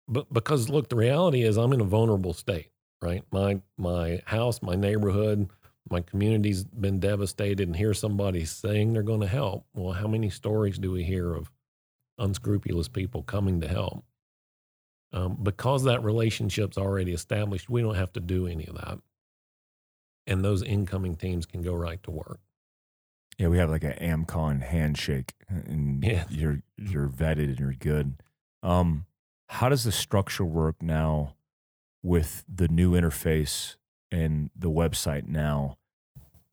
[0.08, 2.70] But because look, the reality is I'm in a vulnerable state,
[3.02, 3.22] right?
[3.30, 5.48] My my house, my neighborhood,
[5.90, 9.66] my community's been devastated and here's somebody saying they're going to help.
[9.74, 11.50] Well, how many stories do we hear of
[12.18, 14.04] unscrupulous people coming to help?
[15.12, 18.98] Um, because that relationship's already established, we don't have to do any of that.
[20.26, 22.40] And those incoming teams can go right to work.
[23.38, 26.24] Yeah, we have like an AmCon handshake, and Yeah.
[26.30, 28.14] you're you're vetted and you're good.
[28.62, 29.06] Um,
[29.48, 31.34] how does the structure work now
[32.02, 33.76] with the new interface
[34.10, 35.76] and the website now?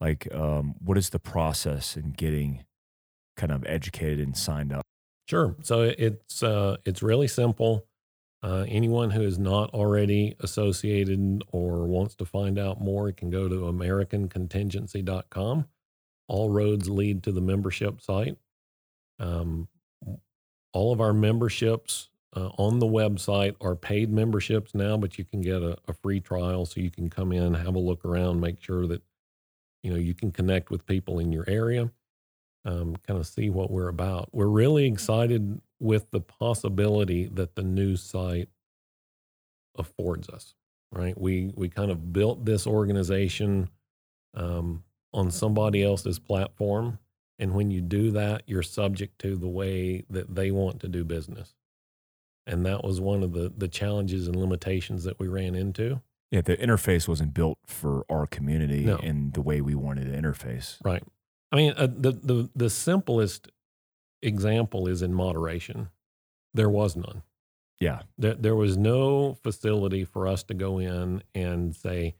[0.00, 2.64] Like, um, what is the process in getting
[3.36, 4.82] kind of educated and signed up?
[5.26, 5.56] Sure.
[5.62, 7.86] So it's uh, it's really simple.
[8.44, 13.48] Uh, anyone who is not already associated or wants to find out more can go
[13.48, 15.64] to AmericanContingency.com
[16.28, 18.36] all roads lead to the membership site.
[19.18, 19.68] Um,
[20.72, 25.40] all of our memberships uh, on the website are paid memberships now, but you can
[25.40, 28.60] get a, a free trial so you can come in, have a look around, make
[28.60, 29.02] sure that
[29.82, 31.90] you know you can connect with people in your area,
[32.64, 34.30] um, kind of see what we're about.
[34.32, 38.48] We're really excited with the possibility that the new site
[39.76, 40.54] affords us.
[40.92, 43.68] Right, we we kind of built this organization
[44.34, 46.98] um, on somebody else's platform.
[47.40, 51.02] And when you do that, you're subject to the way that they want to do
[51.04, 51.52] business.
[52.46, 56.00] And that was one of the, the challenges and limitations that we ran into.
[56.30, 58.98] Yeah, the interface wasn't built for our community No.
[58.98, 60.76] and the way we wanted to interface.
[60.84, 61.02] Right.
[61.50, 63.50] I mean, uh, the, the, the simplest
[64.24, 65.88] example is in moderation.
[66.52, 67.22] There was none.
[67.80, 68.02] Yeah.
[68.16, 72.14] There, there was no facility for us to go in and say,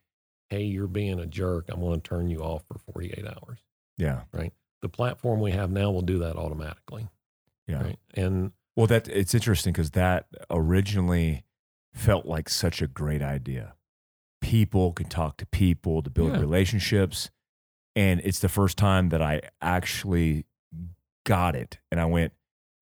[0.50, 1.66] hey, you're being a jerk.
[1.68, 3.58] I'm going to turn you off for 48 hours.
[3.96, 4.22] Yeah.
[4.32, 4.52] Right.
[4.82, 7.08] The platform we have now will do that automatically.
[7.66, 7.82] Yeah.
[7.82, 7.98] Right.
[8.14, 11.44] And Well, that it's interesting because that originally
[11.94, 13.74] felt like such a great idea.
[14.42, 16.40] People can talk to people to build Yeah.
[16.40, 17.30] relationships,
[17.96, 20.44] and it's the first time that I actually
[21.24, 22.32] got it, and I went.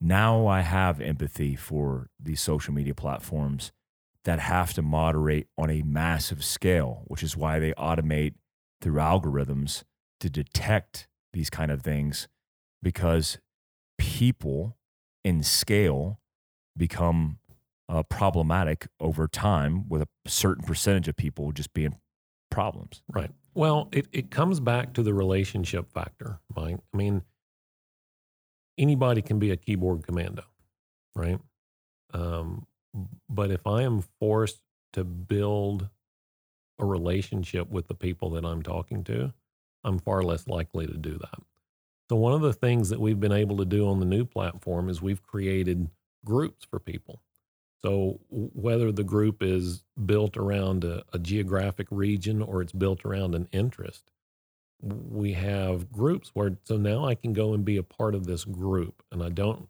[0.01, 3.71] Now I have empathy for these social media platforms
[4.25, 8.35] that have to moderate on a massive scale, which is why they automate
[8.81, 9.85] through algorithms
[10.21, 12.29] to detect these kind of things
[12.83, 13.39] because
[13.99, 14.77] people
[15.25, 16.21] in scale
[16.77, 17.39] become
[17.89, 21.97] uh, problematic over time with a certain percentage of people just being
[22.51, 23.03] problems.
[23.13, 23.31] Right.
[23.55, 26.79] Well, it, it comes back to the relationship factor, Mike.
[26.93, 27.23] I mean,
[28.79, 30.45] anybody can be a keyboard commando,
[31.15, 31.39] right?
[32.13, 32.67] Um,
[33.29, 34.61] but if I am forced
[34.95, 35.89] to build
[36.79, 39.33] a relationship with the people that I'm talking to,
[39.85, 41.39] I'm far less likely to do that.
[42.11, 44.89] So, one of the things that we've been able to do on the new platform
[44.89, 45.89] is we've created
[46.25, 47.23] groups for people.
[47.83, 53.35] So, whether the group is built around a, a geographic region or it's built around
[53.35, 54.11] an interest,
[54.83, 58.45] we have groups where so now I can go and be a part of this
[58.45, 59.69] group, and I don't,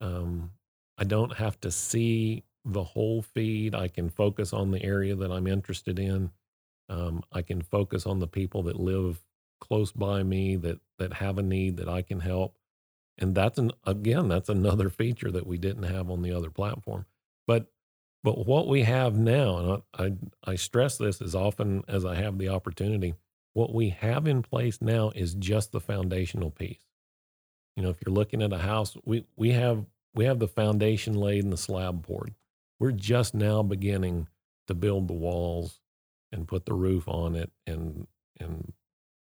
[0.00, 0.52] um,
[0.98, 3.74] I don't have to see the whole feed.
[3.74, 6.30] I can focus on the area that I'm interested in.
[6.88, 9.22] Um, I can focus on the people that live
[9.60, 12.56] close by me that that have a need that I can help.
[13.18, 17.06] And that's an again, that's another feature that we didn't have on the other platform.
[17.46, 17.68] But
[18.24, 22.16] but what we have now, and I, I, I stress this as often as I
[22.16, 23.14] have the opportunity,
[23.54, 26.84] what we have in place now is just the foundational piece.
[27.76, 29.84] You know, if you're looking at a house, we we have
[30.14, 32.34] we have the foundation laid and the slab poured.
[32.78, 34.28] We're just now beginning
[34.66, 35.80] to build the walls
[36.32, 38.06] and put the roof on it and
[38.38, 38.72] and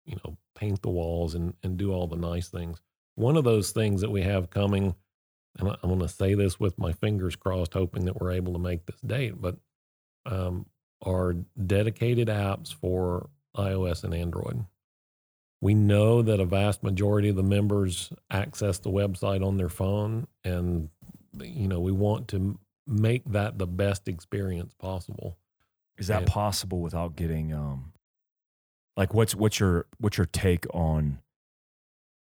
[0.05, 2.81] you know paint the walls and and do all the nice things.
[3.15, 4.95] One of those things that we have coming,
[5.57, 8.59] and I'm going to say this with my fingers crossed, hoping that we're able to
[8.59, 9.57] make this date, but
[10.25, 10.65] um,
[11.65, 13.29] dedicated apps for
[13.59, 14.65] iOS and Android.
[15.61, 20.27] We know that a vast majority of the members access the website on their phone,
[20.43, 20.89] and
[21.39, 22.57] you know we want to
[22.87, 25.37] make that the best experience possible.
[25.97, 26.27] Is that Yeah.
[26.29, 27.91] possible without getting um
[28.97, 31.19] like what's what's your what's your take on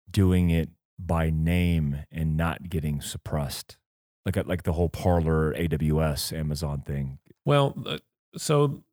[0.09, 0.69] doing it
[0.99, 3.77] by name and not getting suppressed?
[4.25, 7.17] Like like the whole Parler AWS Amazon thing.
[7.45, 7.97] Well, uh,
[8.37, 8.83] so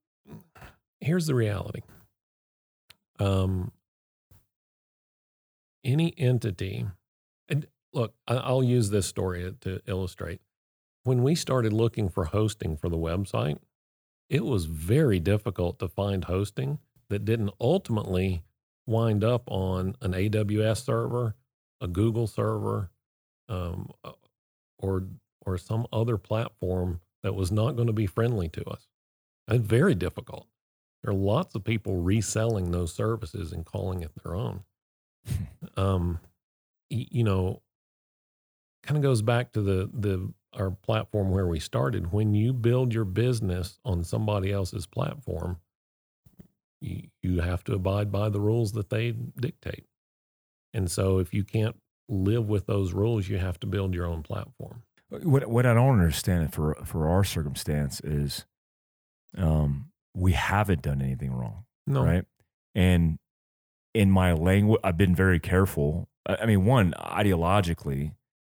[1.00, 1.82] here's the reality.
[3.20, 3.72] Um,
[5.84, 6.86] any entity,
[7.48, 10.40] and look, I'll use this story to illustrate.
[11.04, 13.58] When we started looking for hosting for the website,
[14.28, 18.44] it was very difficult to find hosting that didn't ultimately
[18.86, 21.34] wind up on an AWS server,
[21.80, 22.90] a Google server,
[23.48, 24.12] um, uh,
[24.78, 25.04] or
[25.44, 28.86] or some other platform that was not going to be friendly to us.
[29.48, 30.46] It's very difficult.
[31.02, 34.64] There are lots of people reselling those services and calling it their own.
[35.76, 36.20] um,
[36.90, 37.62] you know,
[38.82, 42.12] kind of goes back to the the our platform where we started.
[42.12, 45.58] When you build your business on somebody else's platform,
[46.80, 49.84] you, you have to abide by the rules that they dictate.
[50.74, 51.76] And so, if you can't
[52.08, 54.82] live with those rules, you have to build your own platform.
[55.08, 58.44] What what I don't understand for for our circumstance is
[59.36, 61.64] um we haven't done anything wrong.
[61.86, 62.24] No, right?
[62.74, 63.18] And
[63.94, 66.08] in my language, I've been very careful.
[66.26, 68.12] I mean, one ideologically,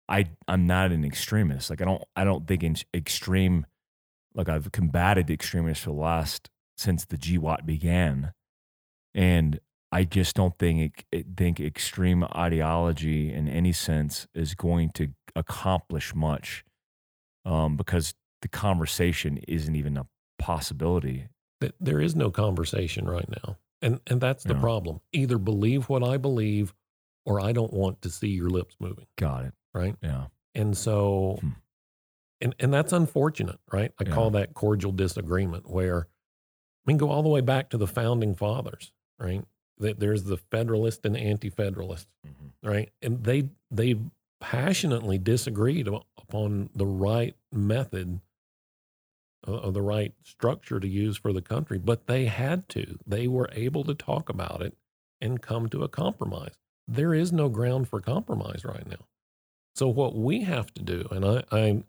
[0.09, 1.69] I I'm not an extremist.
[1.69, 3.65] Like I don't I don't think in extreme.
[4.33, 8.33] Like I've combated extremists for the last since the GWOT began,
[9.13, 9.59] and
[9.91, 11.05] I just don't think
[11.37, 16.63] think extreme ideology in any sense is going to accomplish much,
[17.45, 20.07] um, because the conversation isn't even a
[20.39, 21.27] possibility.
[21.79, 24.59] There is no conversation right now, and and that's the Yeah.
[24.61, 25.01] problem.
[25.13, 26.73] Either believe what I believe,
[27.25, 29.07] or I don't want to see your lips moving.
[29.17, 29.53] Got it.
[29.73, 29.95] Right.
[30.01, 30.27] Yeah.
[30.55, 31.49] And so, Hmm.
[32.41, 33.93] and and that's unfortunate, right?
[33.99, 34.11] I Yeah.
[34.13, 35.69] call that cordial disagreement.
[35.69, 36.07] Where
[36.85, 39.45] I mean, go all the way back to the founding fathers, right?
[39.77, 42.07] That there's the Federalist and Anti-Federalist,
[42.63, 42.91] right?
[43.01, 43.95] And they they
[44.39, 48.19] passionately disagreed upon the right method
[49.47, 52.97] uh, the right structure to use for the country, but they had to.
[53.05, 54.75] They were able to talk about it
[55.19, 56.53] and come to a compromise.
[56.87, 59.05] There is no ground for compromise right now.
[59.75, 61.83] So what we have to do, and I I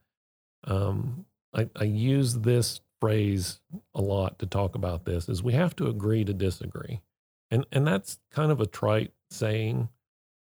[0.65, 3.61] um, I, I use this phrase
[3.95, 7.01] a lot to talk about this, is we have to agree to disagree,
[7.51, 9.89] and and that's kind of a trite saying,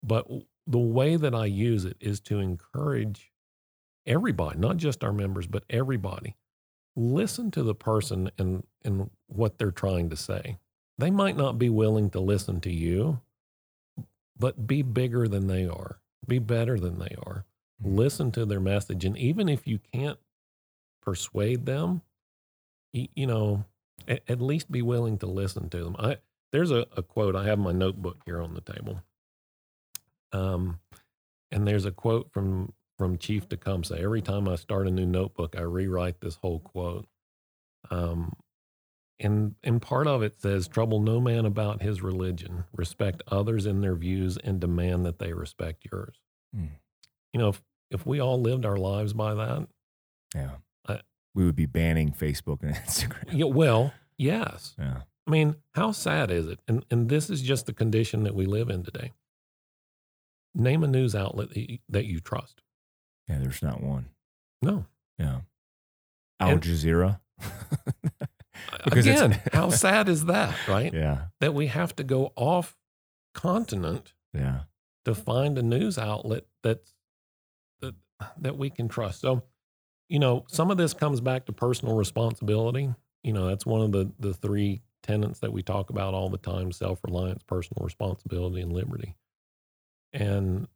[0.04, 0.28] but
[0.68, 3.32] the way that I use it is to encourage
[4.06, 6.36] everybody, not just our members, but everybody,
[6.96, 10.58] listen to the person and and what they're trying to say.
[10.98, 13.22] They might not be willing to listen to you,
[14.38, 16.00] but be bigger than they are.
[16.28, 17.46] Be better than they are.
[17.84, 20.20] Listen to their message and even if you can't
[21.02, 22.02] persuade them,
[22.94, 23.66] you, you know,
[24.08, 25.96] at, at least be willing to listen to them.
[25.98, 26.18] I
[26.52, 29.02] there's a, a quote I have my notebook here on the table.
[30.34, 30.80] Um
[31.52, 33.98] and there's a quote from from Chief Tecumseh.
[34.00, 37.08] Every time I start a new notebook, I rewrite this whole quote.
[37.90, 38.34] Um,
[39.20, 42.66] and and part of it says, "Trouble no man about his religion.
[42.76, 46.16] Respect others in their views, and demand that they respect yours."
[46.56, 46.70] Mm.
[47.34, 49.68] You know, if if we all lived our lives by that,
[50.36, 50.58] Yeah.
[50.88, 51.02] I-
[51.34, 53.34] we would be banning Facebook and Instagram.
[53.34, 54.76] yeah, well, yes.
[54.78, 55.02] Yeah.
[55.26, 56.60] I mean, how sad is it?
[56.68, 59.12] And and this is just the condition that we live in today.
[60.54, 62.62] Name a news outlet that you, that you trust.
[63.32, 63.40] Yeah.
[63.40, 64.10] There's not one.
[64.62, 64.86] No.
[65.18, 65.42] Yeah.
[66.40, 67.20] Al And- Jazeera.
[68.92, 70.94] Again, how sad is that, right?
[70.94, 71.26] yeah.
[71.40, 72.78] That we have to go off
[73.34, 74.62] continent Yeah.
[75.06, 76.94] to find a news outlet that's
[77.82, 77.96] that
[78.40, 79.22] that we can trust.
[79.22, 79.44] So,
[80.10, 82.94] you know, some of this comes back to personal responsibility.
[83.24, 86.38] You know, that's one of the the three tenets that we talk about all the
[86.38, 89.16] time: self-reliance, personal responsibility, and liberty.
[90.14, 90.68] And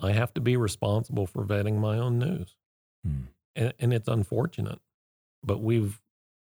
[0.00, 2.56] I have to be responsible for vetting my own news.
[3.04, 3.22] Hmm.
[3.54, 4.80] And, and it's unfortunate,
[5.42, 6.00] but we've,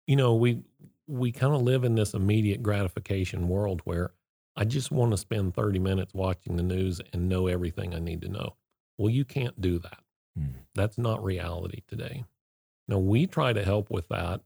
[0.07, 0.61] you know, we
[1.07, 4.11] we kind of live in this immediate gratification world where
[4.55, 8.21] I just want to spend 30 minutes watching the news and know everything I need
[8.21, 8.55] to know.
[8.97, 9.99] Well, you can't do that.
[10.35, 10.47] Hmm.
[10.73, 12.25] That's not reality today.
[12.87, 14.41] Now, we try to help with that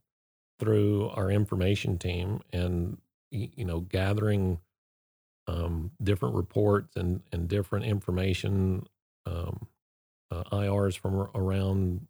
[0.60, 2.98] through our information team and,
[3.30, 4.60] you know, gathering
[5.52, 8.86] um, different reports and, and different information,
[9.26, 9.68] um,
[10.32, 12.08] uh, IRs from around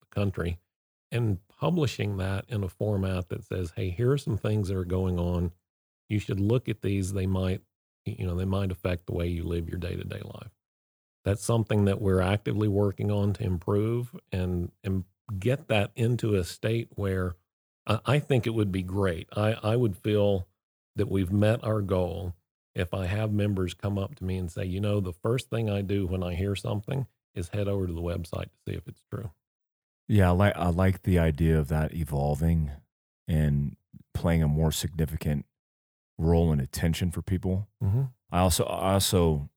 [0.00, 0.58] the country,
[1.10, 4.84] and publishing that in a format that says, hey, here are some things that are
[4.84, 5.52] going on.
[6.08, 7.12] You should look at these.
[7.12, 7.62] They might,
[8.04, 10.52] you know, they might affect the way you live your day to day life.
[11.24, 15.04] That's something that we're actively working on to improve and, and
[15.38, 17.36] get that into a state where
[17.86, 19.28] I, I think it would be great.
[19.34, 20.46] I, I would feel
[20.94, 22.35] that we've met our goal
[22.76, 25.70] if I have members come up to me and say, you know, the first thing
[25.70, 28.86] I do when I hear something is head over to the website to see if
[28.86, 29.30] it's true.
[30.08, 32.70] Yeah, I like I like the idea of that evolving
[33.26, 33.76] and
[34.14, 35.46] playing a more significant
[36.18, 37.66] role in attention for people.
[37.82, 38.02] Mm-hmm.
[38.30, 39.48] I also I also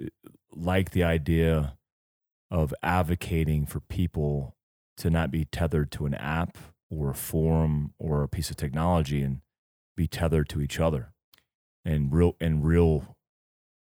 [0.00, 0.06] uh,
[0.52, 1.76] like the idea
[2.52, 4.56] of advocating for people
[4.98, 6.56] to not be tethered to an app
[6.88, 9.40] or a forum or a piece of technology and
[9.96, 11.12] be tethered to each other
[11.84, 13.16] and real and real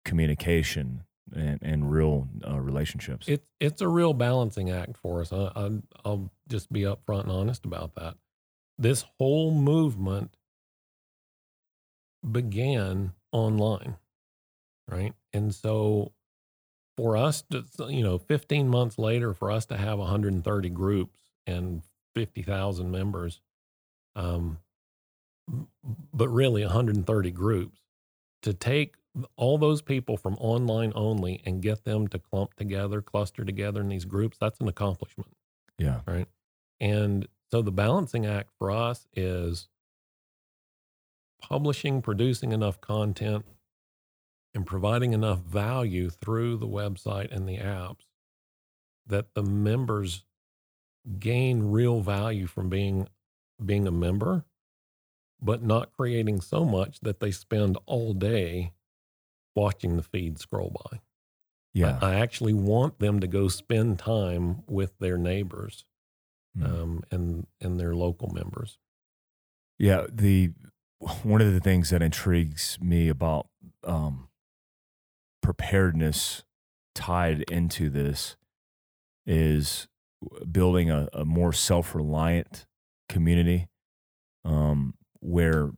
[0.05, 1.05] communication
[1.35, 3.29] and, and real uh, relationships.
[3.29, 5.33] It's it's a real balancing act for us.
[5.33, 5.71] I, I,
[6.05, 8.17] I'll just be upfront and honest about that.
[8.79, 10.37] This whole movement
[12.29, 13.97] began online,
[14.89, 15.15] right?
[15.33, 16.13] And so
[16.97, 21.83] for us to, you know, 15 months later, for us to have 130 groups and
[22.15, 23.41] 50,000 members,
[24.15, 24.59] um,
[26.13, 27.81] but really 130 groups,
[28.43, 28.95] to take
[29.37, 33.89] all those people from online only and get them to clump together, cluster together in
[33.89, 35.31] these groups, that's an accomplishment.
[35.79, 36.01] yeah.
[36.07, 36.27] Right.
[36.81, 39.69] And so the balancing act for us is
[41.41, 43.45] publishing, producing enough content,
[44.55, 48.07] and providing enough value through the website and the apps
[49.07, 50.25] that the members
[51.19, 53.09] gain real value from being
[53.65, 54.45] being a member
[55.43, 58.73] but not creating so much that they spend all day
[59.57, 61.01] watching the feed scroll by.
[61.75, 61.99] Yeah.
[62.01, 65.85] I, I actually want them to go spend time with their neighbors
[66.55, 66.67] Mm.
[66.67, 68.77] um, and and their local members.
[69.79, 70.51] Yeah, the
[71.23, 73.47] one of the things that intrigues me about
[73.85, 74.29] um,
[75.43, 76.45] preparedness
[76.95, 78.37] tied into this
[79.25, 79.89] is
[80.51, 82.67] building a, a more self-reliant
[83.09, 83.69] community
[84.45, 84.93] um,
[85.23, 85.71] where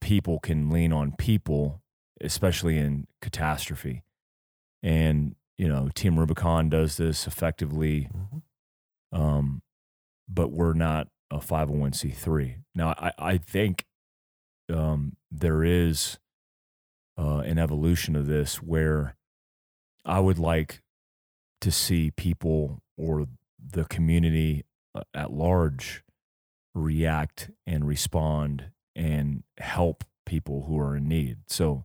[0.00, 1.82] people can lean on people,
[2.20, 4.02] especially in catastrophe.
[4.82, 8.10] And you know, Team Rubicon does this effectively
[9.12, 9.62] um,
[10.28, 12.56] but we're not a 501c3.
[12.74, 13.84] Now, I, I think
[14.72, 16.18] um, there is
[17.18, 19.16] uh, an evolution of this where
[20.04, 20.82] I would like
[21.60, 23.26] to see people or
[23.58, 26.02] the community uh, at large
[26.76, 31.38] react and respond and help people who are in need.
[31.48, 31.84] So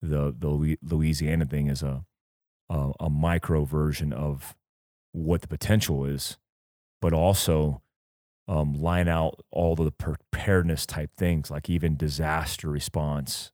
[0.00, 2.04] the the Louisiana thing is a
[2.68, 4.56] a, a micro version of
[5.12, 6.38] what the potential is,
[7.00, 7.82] but also
[8.48, 13.52] um, line out all the preparedness type things, like even disaster response,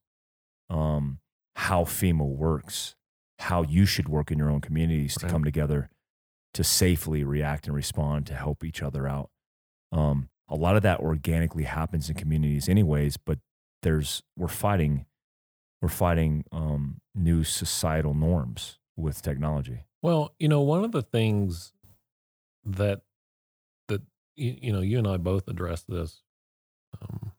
[0.70, 1.18] um,
[1.56, 2.94] how FEMA works,
[3.40, 5.90] how you should work in your own communities to come together
[6.54, 9.30] to safely react and respond to help each other out.
[9.92, 13.16] Um, a lot of that organically happens in communities, anyways.
[13.16, 13.38] But
[13.82, 15.06] there's we're fighting,
[15.80, 19.84] we're fighting um, new societal norms with technology.
[20.02, 21.72] Well, you know, one of the things
[22.64, 23.02] that
[23.88, 24.02] that
[24.36, 26.22] you, you know, you and I both address this
[27.00, 27.32] um,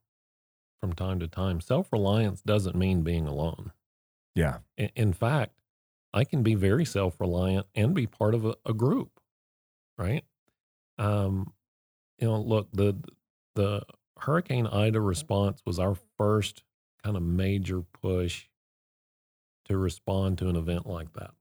[0.79, 1.61] from time to time.
[1.61, 3.71] Self reliance doesn't mean being alone.
[4.35, 5.53] Yeah, In, in fact,
[6.13, 9.19] I can be very self reliant and be part of a, a group,
[9.97, 10.23] right?
[10.97, 11.53] Um,
[12.19, 12.95] you know, look the
[13.55, 13.83] the
[14.17, 16.63] Hurricane Ida response was our first
[17.03, 18.45] kind of major push
[19.65, 21.31] to respond to an event like that.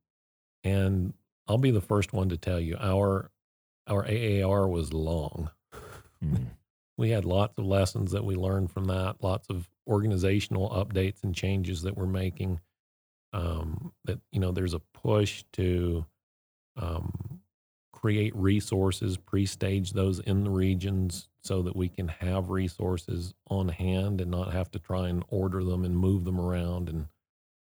[0.62, 1.14] And
[1.46, 3.30] I'll be the first one to tell you our
[3.86, 5.50] our AAR was long.
[6.22, 6.46] Mm.
[6.96, 11.34] We had lots of lessons that we learned from that, lots of organizational updates and
[11.34, 12.60] changes that we're making.
[13.32, 16.04] Um, that you know, there's a push to
[16.76, 17.37] um,
[18.00, 24.20] create resources, pre-stage those in the regions so that we can have resources on hand
[24.20, 26.88] and not have to try and order them and move them around.
[26.88, 27.06] And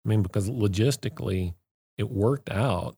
[0.06, 1.56] I mean, because logistically,
[1.98, 2.98] it worked out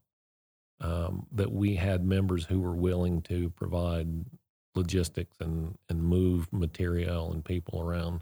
[0.82, 4.10] um, that we had members who were willing to provide
[4.76, 8.22] logistics and and move material and people around.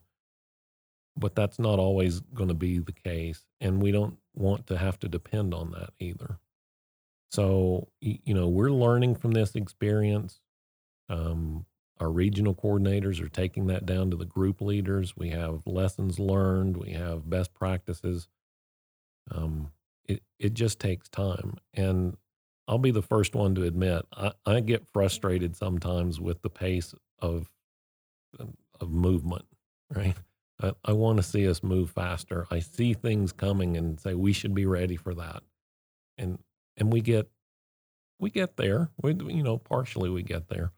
[1.18, 4.99] But that's not always going to be the case, and we don't want to have
[4.99, 6.38] to depend on that either.
[7.32, 10.41] So you know, we're learning from this experience.
[11.10, 11.66] Um,
[11.99, 15.16] our regional coordinators are taking that down to the group leaders.
[15.16, 16.78] We have lessons learned.
[16.78, 18.28] We have best practices.
[19.30, 19.72] Um,
[20.06, 22.18] it it just takes time, and
[22.68, 26.94] I'll be the first one to admit I, I get frustrated sometimes with the pace
[27.20, 27.49] of
[28.80, 29.45] of movement.
[29.94, 30.16] Right,
[30.62, 32.48] I, I want to see us move faster.
[32.49, 35.44] I see things coming and say we should be ready for that,
[36.18, 36.40] and
[36.77, 37.30] and we get
[38.19, 38.89] we get there.
[39.02, 40.72] We you know partially we get there,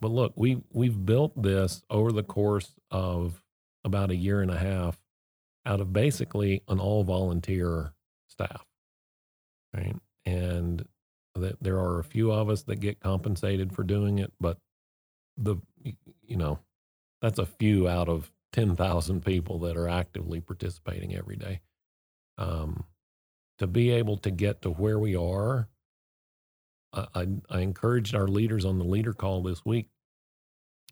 [0.00, 3.42] but look we we've built this over the course of
[3.84, 4.98] about a year and a half
[5.66, 7.92] out of basically an all volunteer
[8.28, 8.64] staff,
[9.74, 9.96] right?
[10.26, 10.84] And
[11.34, 14.58] that there are a few of us that get compensated for doing it, but
[15.36, 16.58] the you know
[17.22, 21.60] that's a few out of ten thousand people that are actively participating every day.
[22.38, 22.84] Um,
[23.60, 25.68] to be able to get to where we are,
[26.92, 29.88] I, I, I encouraged our leaders on the leader call this week.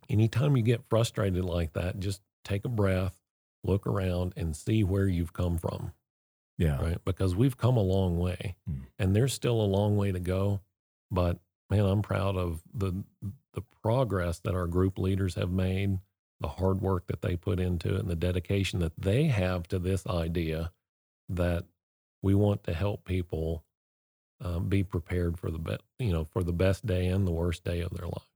[0.09, 3.20] Anytime you get frustrated like that, just take a breath,
[3.65, 5.93] look around, and see where you've come from
[6.59, 6.99] yeah, right?
[7.05, 8.81] Because we've come a long way, Hmm.
[8.99, 10.61] and there's still a long way to go.
[11.11, 11.39] But
[11.70, 13.05] man, I'm proud of the
[13.55, 16.01] the progress that our group leaders have made,
[16.40, 19.78] the hard work that they put into it, and the dedication that they have to
[19.78, 20.73] this idea
[21.28, 21.65] that
[22.23, 23.65] we want to help people
[24.40, 27.65] um, be prepared for the best, you know, for the best day and the worst
[27.65, 28.27] day of their life.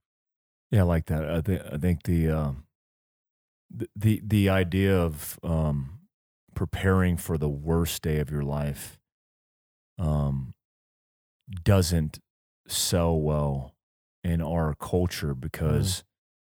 [0.71, 1.29] Yeah, I like that.
[1.29, 2.65] I think I think the um,
[3.71, 6.01] the, the the idea of um,
[6.55, 8.99] preparing for the worst day of your life
[9.99, 10.55] um,
[11.65, 12.19] doesn't
[12.67, 13.75] sell well
[14.25, 16.05] in our culture because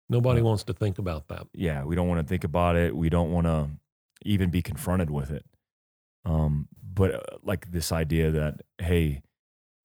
[0.08, 1.48] Nobody Uh, wants to think about that.
[1.52, 2.94] yeah, we don't want to think about it.
[2.96, 3.70] We don't want to
[4.22, 5.44] even be confronted with it.
[6.26, 9.22] Um, but uh, like this idea that hey,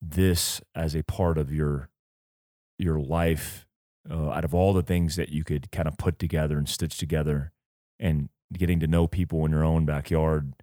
[0.02, 1.88] this as a part of your
[2.78, 3.66] your life,
[4.10, 6.98] uh, out of all the things that you could kind of put together and stitch
[6.98, 7.52] together
[8.00, 10.54] and getting to know people in your own backyard,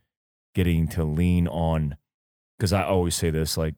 [0.53, 1.95] getting to lean on.
[2.57, 3.75] Because I always say this like,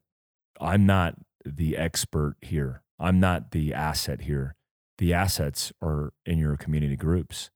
[0.60, 1.16] I'm not
[1.46, 4.56] the expert here, I'm not the asset here.
[4.98, 7.50] The assets are in your community groups.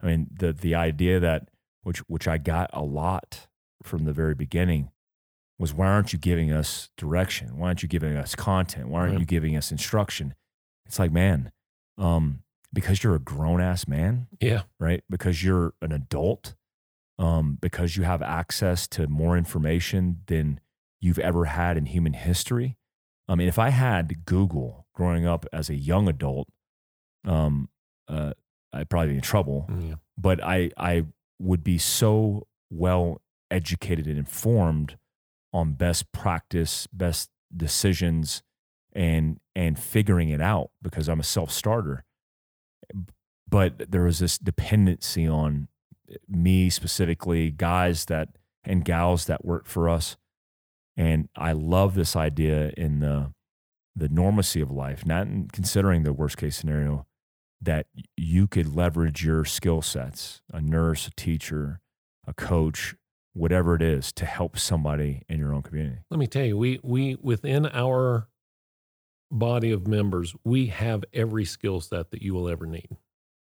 [0.00, 1.48] I mean, the the idea that
[1.82, 3.48] which which I got a lot
[3.84, 4.90] from the very beginning
[5.58, 7.56] was why aren't you giving us direction?
[7.56, 8.88] Why aren't you giving us content?
[8.88, 9.20] Why aren't Right.
[9.20, 10.34] you giving us instruction?
[10.86, 11.52] It's like, man,
[11.98, 12.42] um,
[12.72, 14.62] because you're a grown ass man, Yeah.
[14.80, 15.04] right?
[15.10, 16.54] Because you're an adult,
[17.18, 20.58] um, because you have access to more information than
[21.00, 22.76] you've ever had in human history.
[23.28, 26.48] I mean, if I had Google growing up as a young adult,
[27.24, 27.68] um,
[28.08, 28.32] uh,
[28.72, 29.96] I'd probably be in trouble Yeah.
[30.16, 31.06] but I I
[31.38, 33.20] would be so well
[33.52, 34.96] educated and informed
[35.52, 38.42] on best practice, best decisions,
[38.92, 42.04] and and figuring it out because I'm a self starter.
[43.48, 45.68] But there was this dependency on
[46.28, 48.28] me specifically, guys that
[48.64, 50.16] and gals that work for us,
[50.96, 53.32] and I love this idea in the
[53.94, 57.06] the normacy of life, not in considering the worst case scenario,
[57.60, 61.80] that you could leverage your skill sets a nurse, a teacher,
[62.26, 62.94] a coach,
[63.34, 65.98] whatever it is to help somebody in your own community.
[66.10, 68.28] Let me tell you, we we within our
[69.30, 72.96] body of members, we have every skill set that you will ever need.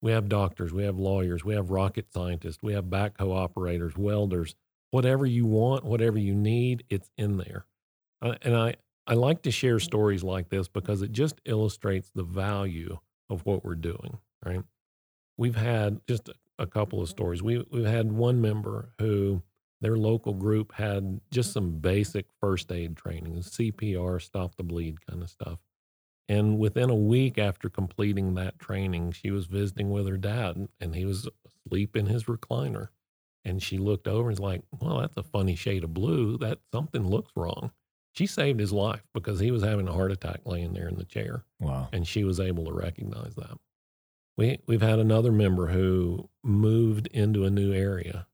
[0.02, 4.54] We have doctors, we have lawyers, we have rocket scientists, we have backhoe operators, welders,
[4.90, 7.66] whatever you want, whatever you need, it's in there.
[8.20, 8.74] Uh, and I
[9.06, 12.98] I like to share stories like this because it just illustrates the value
[13.30, 14.62] of what we're doing, right?
[15.36, 17.42] We've had just a, couple of stories.
[17.42, 19.42] We we've had one member who
[19.86, 25.22] their local group had just some basic first aid training, CPR, stop the bleed kind
[25.22, 25.60] of stuff.
[26.28, 30.92] And within a week after completing that training, she was visiting with her dad and
[30.96, 31.28] he was
[31.64, 32.88] asleep in his recliner.
[33.44, 36.36] And she looked over and was like, Well, that's a funny shade of blue.
[36.38, 37.70] That something looks wrong.
[38.12, 41.04] She saved his life because he was having a heart attack laying there in the
[41.04, 41.90] chair Wow.
[41.92, 43.56] and she was able to recognize that.
[44.36, 48.26] We we've had another member who moved into a new area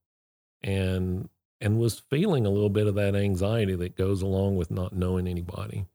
[0.63, 1.29] and
[1.63, 5.29] and was feeling a little bit of that anxiety that goes along with not knowing
[5.29, 5.87] anybody.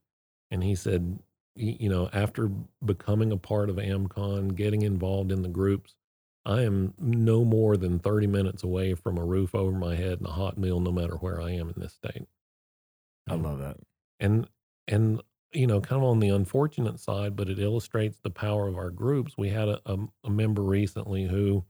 [0.50, 1.20] And he said,
[1.56, 2.50] you know, after
[2.84, 5.96] becoming a part of AMCON, getting involved in the groups,
[6.46, 10.28] I am no more than 30 minutes away from a roof over my head and
[10.28, 12.26] a hot meal no matter where I am in this state.
[13.28, 13.78] I love that.
[14.20, 14.48] and
[14.86, 15.22] and
[15.52, 18.90] you know kind of on the unfortunate side but it illustrates the power of our
[18.90, 21.64] groups we had a, a, a member recently who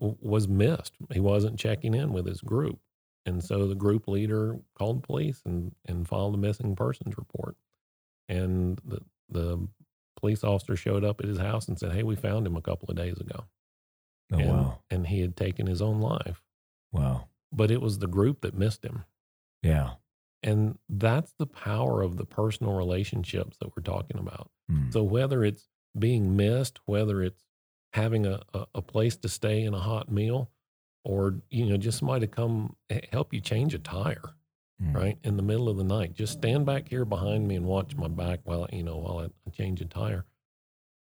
[0.00, 2.80] w- was missed he wasn't checking in with his group
[3.26, 7.56] and so the group leader called police and and filed a missing persons report
[8.28, 9.66] and the the
[10.20, 12.88] police officer showed up at his house and said hey we found him a couple
[12.90, 13.44] of days ago
[14.32, 14.78] Oh and, wow.
[14.90, 16.42] and he had taken his own life
[16.92, 17.28] Wow.
[17.52, 19.04] but it was the group that missed him
[19.62, 19.94] Yeah.
[20.42, 24.50] and that's the power of the personal relationships that we're talking about.
[24.70, 24.92] Mm.
[24.92, 25.68] So whether it's
[25.98, 27.42] being missed, whether it's
[27.92, 30.50] having a, a, a place to stay and a hot meal,
[31.04, 32.76] or you know, just somebody to come
[33.12, 34.34] help you change a tire,
[34.82, 34.94] Mm.
[34.94, 35.18] right?
[35.24, 36.14] In the middle of the night.
[36.14, 39.24] Just stand back here behind me and watch my back while you know, while I
[39.46, 40.26] I change a tire.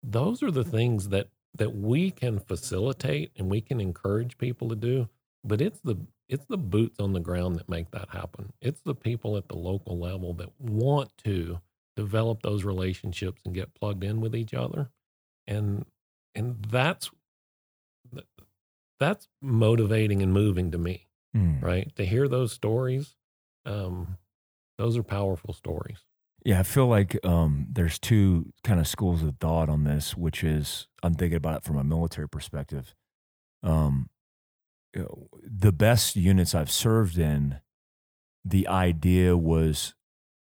[0.04, 4.76] Those are the things that that we can facilitate and we can encourage people to
[4.76, 5.10] do,
[5.44, 5.98] but it's the
[6.30, 8.54] it's the boots on the ground that make that happen.
[8.62, 11.60] It's the people at the local level that want to
[11.96, 14.92] develop those relationships and get plugged in with each other.
[15.48, 15.86] And
[16.36, 17.10] and that's
[19.00, 21.62] that's motivating and moving to me, Mm.
[21.62, 21.96] right?
[21.96, 23.16] To hear those stories,
[23.66, 24.18] um,
[24.78, 26.00] those are powerful stories.
[26.46, 30.44] Yeah, I feel like um, there's two kind of schools of thought on this, which
[30.44, 32.96] is I'm thinking about it from a military perspective.
[33.64, 34.10] Um,
[34.94, 37.60] the best units I've served in,
[38.46, 39.94] the idea was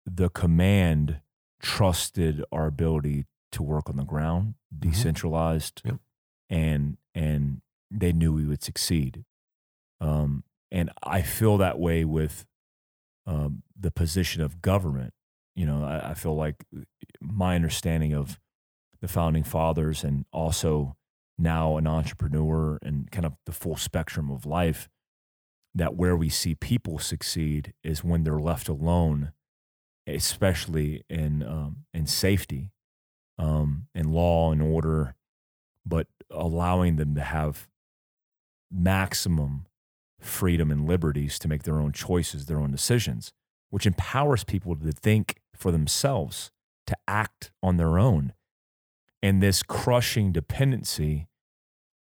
[0.06, 1.22] the command
[1.62, 5.96] trusted our ability to work on the ground, decentralized, Yep.
[6.50, 7.62] and and
[7.94, 9.24] they knew we would succeed.
[10.02, 12.46] Um, and I feel that way with
[13.26, 15.14] um, the position of government.
[15.56, 16.66] You know, I, I feel like
[17.22, 18.40] my understanding of
[19.02, 20.96] the founding fathers and also
[21.38, 24.90] now an entrepreneur and kind of the full spectrum of life
[25.76, 29.32] that where we see people succeed is when they're left alone
[30.06, 32.72] especially in um, in safety
[33.40, 35.16] um, law and order
[35.86, 37.68] but allowing them to have
[38.74, 39.66] maximum
[40.20, 43.32] freedom and liberties to make their own choices their own decisions
[43.70, 46.52] which empowers people to think for themselves
[46.88, 48.34] to act on their own
[49.22, 51.28] and this crushing dependency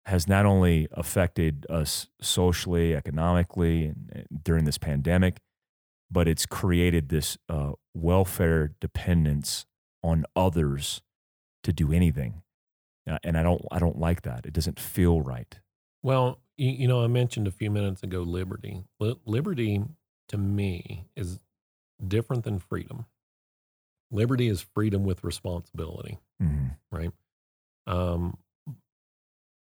[0.07, 5.39] has not only affected us socially, economically, and, during this pandemic,
[6.11, 9.67] but it's created this uh, welfare dependence
[10.03, 11.03] on others
[11.63, 12.43] to do anything,
[13.09, 14.47] uh, and I don't I don't like that.
[14.47, 15.61] It doesn't feel right.
[16.03, 18.85] Well, you, you know, I mentioned a few minutes ago liberty.
[18.99, 19.83] Li- liberty
[20.29, 21.41] to me is
[22.07, 23.07] different than freedom.
[24.11, 26.77] Liberty is freedom with responsibility, Mhm.
[26.91, 27.13] right?
[27.87, 28.39] Um,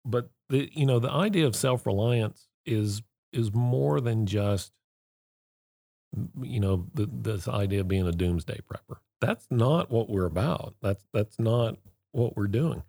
[0.03, 3.01] but the you know the idea of self reliance is
[3.31, 4.73] is more than just
[6.41, 8.97] you know the, this idea of being a doomsday prepper.
[9.21, 10.75] That's not what we're about.
[10.81, 11.77] That's that's not
[12.11, 12.83] what we're doing.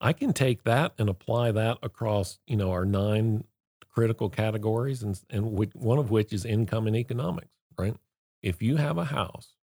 [0.00, 3.44] I can take that and apply that across you know our nine
[3.88, 7.54] critical categories, and and which, one of which is income and economics.
[7.78, 7.96] Right?
[8.42, 9.56] If you have a house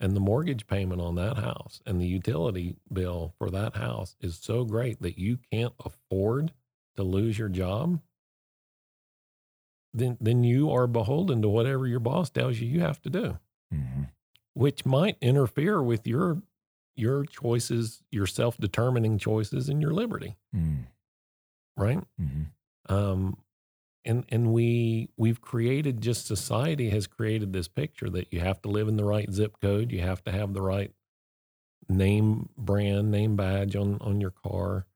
[0.00, 4.36] and the mortgage payment on that house and the utility bill for that house is
[4.38, 6.52] so great that you can't afford
[6.96, 8.00] to lose your job,
[9.94, 13.38] then then you are beholden to whatever your boss tells you you have to do,
[13.72, 14.10] Mhm.
[14.54, 16.42] which might interfere with your
[16.98, 20.86] your choices, your self-determining choices and your liberty, Mm.
[21.76, 22.04] right?
[22.20, 22.46] Mhm.
[22.88, 23.38] um,
[24.04, 28.68] and and we we've created just society has created this picture that you have to
[28.68, 30.92] live in the right zip code, you have to have the right
[31.88, 34.86] name brand, name badge on on your car.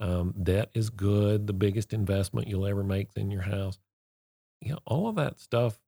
[0.00, 1.46] Um, debt is good.
[1.46, 3.78] The biggest investment you'll ever make in your house.
[4.60, 5.80] You know, all of that stuff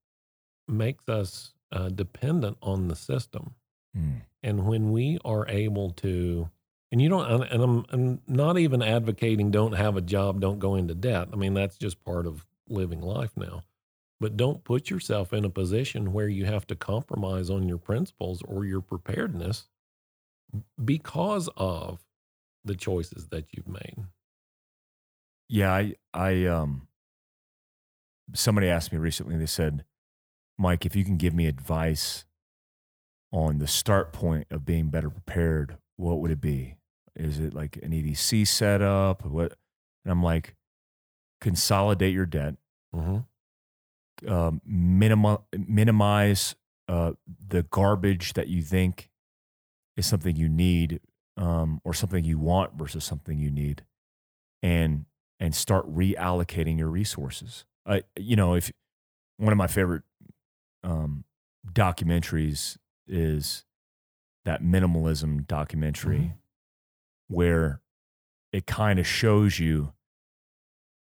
[0.67, 3.55] makes us uh, dependent on the system.
[3.97, 4.23] Mm.
[4.43, 6.49] And when we are able to,
[6.93, 10.59] and you don't, and and I'm, I'm not even advocating don't have a job, don't
[10.59, 11.29] go into debt.
[11.33, 13.65] I mean, that's just part of living life now.
[14.21, 18.43] But don't put yourself in a position where you have to compromise on your principles
[18.43, 19.69] or your preparedness
[20.83, 22.01] because of
[22.65, 24.05] the choices that you've made.
[25.49, 26.87] Yeah, I, I, um,
[28.35, 29.85] somebody asked me recently, they said,
[30.59, 32.25] Mike, if you can give me advice
[33.33, 36.77] on the start point of being better prepared, what would it be?
[37.15, 39.25] Is it like an EDC setup?
[39.25, 39.53] What?
[40.05, 40.55] And I'm like,
[41.41, 42.57] consolidate your debt,
[42.95, 44.33] Mm-hmm.
[44.33, 46.55] um, minimi- minimize
[46.89, 47.13] uh,
[47.49, 49.11] the garbage that you think
[49.97, 51.01] is something you need
[51.37, 53.85] um, or something you want versus something you need,
[54.63, 55.05] and
[55.39, 57.65] and start reallocating your resources.
[57.87, 58.71] I, you know, if
[59.37, 60.03] one of my favorite
[60.83, 61.25] um,
[61.73, 62.77] documentaries
[63.11, 63.65] is
[64.45, 66.39] that minimalism documentary, Mhm.
[67.29, 67.83] where
[68.53, 69.93] it kind of shows you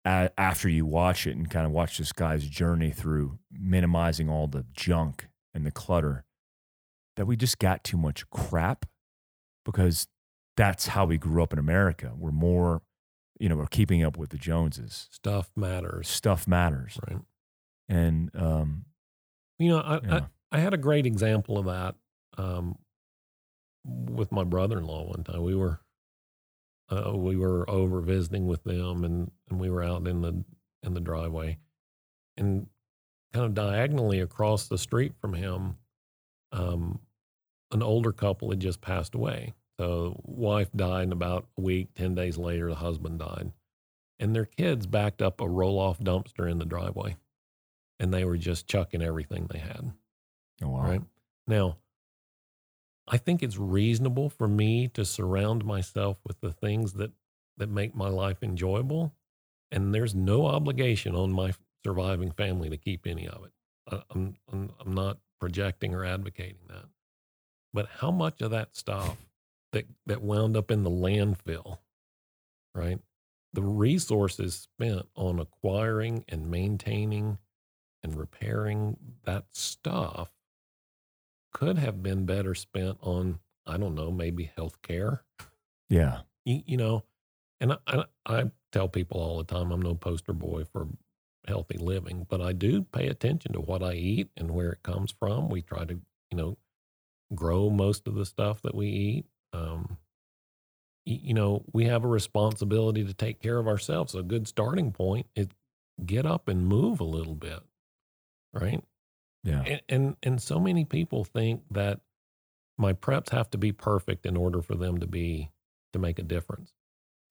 [0.06, 4.48] a after you watch it and kind of watch this guy's journey through minimizing all
[4.48, 6.26] the junk and the clutter
[7.16, 8.86] that we just got too much crap
[9.66, 10.08] because
[10.56, 12.14] that's how we grew up in America.
[12.18, 12.82] We're more,
[13.40, 15.08] you know, we're keeping up with the Joneses.
[15.12, 16.98] Stuff matters, Stuff matters.
[17.08, 17.20] right?
[17.90, 18.86] And um,
[19.58, 20.16] You know, I, yeah.
[20.16, 21.96] I, I had a great example of that
[22.38, 22.78] um,
[23.86, 25.44] with my brother-in-law one time.
[25.44, 25.80] We were
[26.90, 30.44] uh, we were over visiting with them, and, and we were out in the
[30.82, 31.58] in the driveway,
[32.38, 32.68] and
[33.34, 35.78] kind of diagonally across the street from him,
[36.52, 37.00] um,
[37.72, 39.54] an older couple had just passed away.
[39.80, 43.52] So, the wife died, and about a week, ten days later, the husband died,
[44.20, 47.18] and their kids backed up a roll-off dumpster in the driveway,
[48.00, 49.94] and they were just chucking everything they had.
[50.64, 50.82] Oh, wow.
[50.82, 51.02] Right.
[51.48, 51.78] Now,
[53.08, 57.12] I think it's reasonable for me to surround myself with the things that,
[57.58, 59.14] that make my life enjoyable.
[59.72, 61.54] And there's no obligation on my
[61.84, 64.04] surviving family to keep any of it.
[64.12, 66.86] I'm, I'm, I'm not projecting or advocating that.
[67.74, 69.18] But how much of that stuff
[69.72, 71.80] that, that wound up in the landfill,
[72.76, 73.00] right?
[73.54, 77.40] The resources spent on acquiring and maintaining
[78.04, 80.30] and repairing that stuff
[81.52, 85.24] could have been better spent on I don't know maybe health care.
[85.90, 86.22] Yeah.
[86.46, 87.04] You, you know,
[87.60, 90.88] and I, I, I tell people all the time I'm no poster boy for
[91.48, 95.12] healthy living, but I do pay attention to what I eat and where it comes
[95.12, 95.50] from.
[95.50, 96.00] We try to
[96.32, 96.58] you know
[97.34, 99.26] grow most of the stuff that we eat.
[99.54, 99.98] Um,
[101.06, 104.14] you know, we have a responsibility to take care of ourselves.
[104.14, 105.48] A good starting point is
[106.06, 107.60] get up and move a little bit,
[108.54, 108.84] right?
[109.44, 109.64] Yeah.
[109.66, 112.02] and, and and so many people think that
[112.78, 115.52] my preps have to be perfect in order for them to be
[115.94, 116.74] to make a difference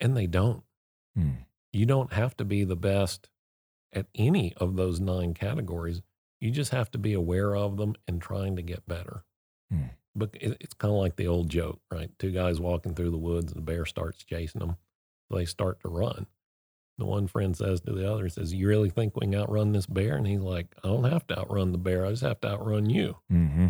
[0.01, 0.63] and they don't
[1.15, 1.31] Hmm.
[1.73, 3.29] you don't have to be the best
[3.93, 6.01] at any of those nine categories
[6.41, 9.25] you just have to be aware of them and trying to get better
[9.71, 9.89] Hmm.
[10.15, 13.19] but it, it's kind of like the old joke right two guys walking through the
[13.19, 14.77] woods and a bear starts chasing them
[15.31, 16.27] they start to run
[16.99, 19.87] the one friend says to the other, says, "You really think we can outrun this
[19.87, 22.05] bear?" And he's like, "I don't have to outrun the bear.
[22.05, 23.69] I just have to outrun you." Mm-hmm.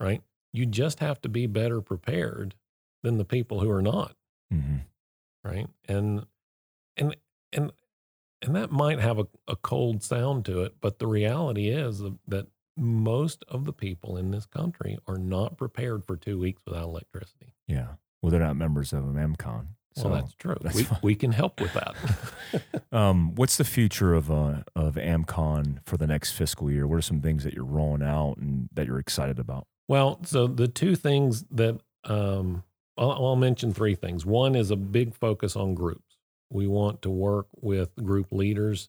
[0.00, 0.22] Right?
[0.52, 2.54] You just have to be better prepared
[3.02, 4.16] than the people who are not.
[4.52, 4.78] Mm-hmm.
[5.44, 5.68] Right?
[5.88, 6.26] And
[6.96, 7.16] and
[7.52, 7.72] and
[8.42, 12.46] and that might have a, a cold sound to it, but the reality is that
[12.76, 17.54] most of the people in this country are not prepared for two weeks without electricity.
[17.66, 17.94] Yeah.
[18.20, 19.66] Well, they're not members of AMCON.
[19.96, 20.56] So well, that's true.
[20.60, 21.94] That's we, we can help with that.
[22.92, 26.86] um, what's the future of uh, of AMCON for the next fiscal year?
[26.86, 29.66] What are some things that you're rolling out and that you're excited about?
[29.86, 32.64] Well, so the two things that um,
[32.98, 34.26] I'll, I'll mention three things.
[34.26, 36.16] One is a big focus on groups.
[36.50, 38.88] We want to work with group leaders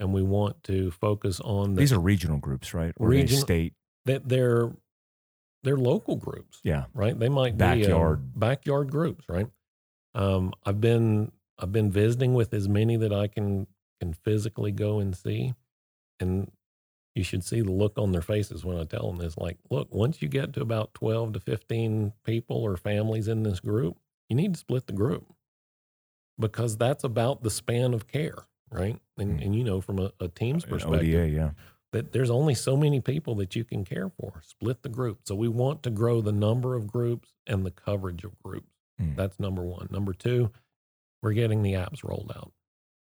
[0.00, 2.92] and we want to focus on the, these are regional groups, right?
[2.98, 3.74] Or regional state
[4.04, 4.72] that they're
[5.62, 6.60] they're local groups.
[6.62, 7.18] Yeah, right.
[7.18, 9.46] They might backyard be backyard groups, right?
[10.14, 13.66] Um, I've been I've been visiting with as many that I can
[14.00, 15.54] can physically go and see,
[16.20, 16.50] and
[17.14, 19.36] you should see the look on their faces when I tell them this.
[19.36, 23.60] Like, look, once you get to about twelve to fifteen people or families in this
[23.60, 23.96] group,
[24.28, 25.26] you need to split the group
[26.38, 28.98] because that's about the span of care right?
[29.16, 29.44] And, mm.
[29.44, 31.50] and you know, from a, a team's perspective, ODA, yeah.
[31.92, 34.42] that there's only so many people that you can care for.
[34.44, 35.20] Split the group.
[35.24, 38.73] So we want to grow the number of groups and the coverage of groups.
[39.00, 39.16] Mm.
[39.16, 39.88] That's number one.
[39.90, 40.50] Number two,
[41.22, 42.52] we're getting the apps rolled out.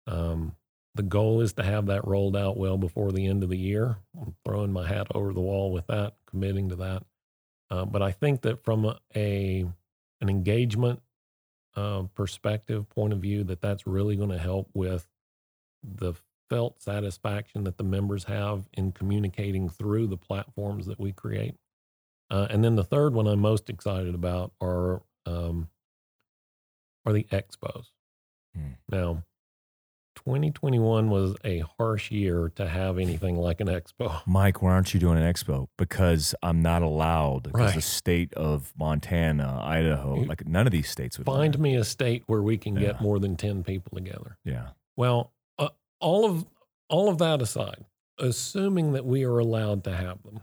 [0.06, 0.56] Um,
[0.94, 3.96] the goal is to have that rolled out well before the end of the year.
[4.20, 7.02] I'm throwing my hat over the wall with that, committing to that.
[7.70, 9.64] Uh, but I think that from a, a
[10.20, 11.02] an engagement
[11.74, 15.08] uh, perspective point of view, that that's really going to help with
[15.82, 16.14] the
[16.48, 21.56] felt satisfaction that the members have in communicating through the platforms that we create.
[22.30, 25.68] Uh, and then the third one I'm most excited about are um,
[27.04, 27.86] are the expos.
[28.54, 28.72] Hmm.
[28.88, 29.24] Now,
[30.16, 34.22] 2021 was a harsh year to have anything like an expo.
[34.26, 35.66] Mike, why aren't you doing an expo?
[35.76, 37.44] Because I'm not allowed.
[37.44, 37.74] Because right.
[37.74, 41.84] the state of Montana, Idaho, you like none of these states would find me a
[41.84, 42.88] state where we can yeah.
[42.88, 44.38] get more than 10 people together.
[44.44, 44.68] Yeah.
[44.96, 45.32] Well,
[46.00, 46.44] all of
[46.88, 47.84] all of that aside,
[48.18, 50.40] assuming that we are allowed to have them,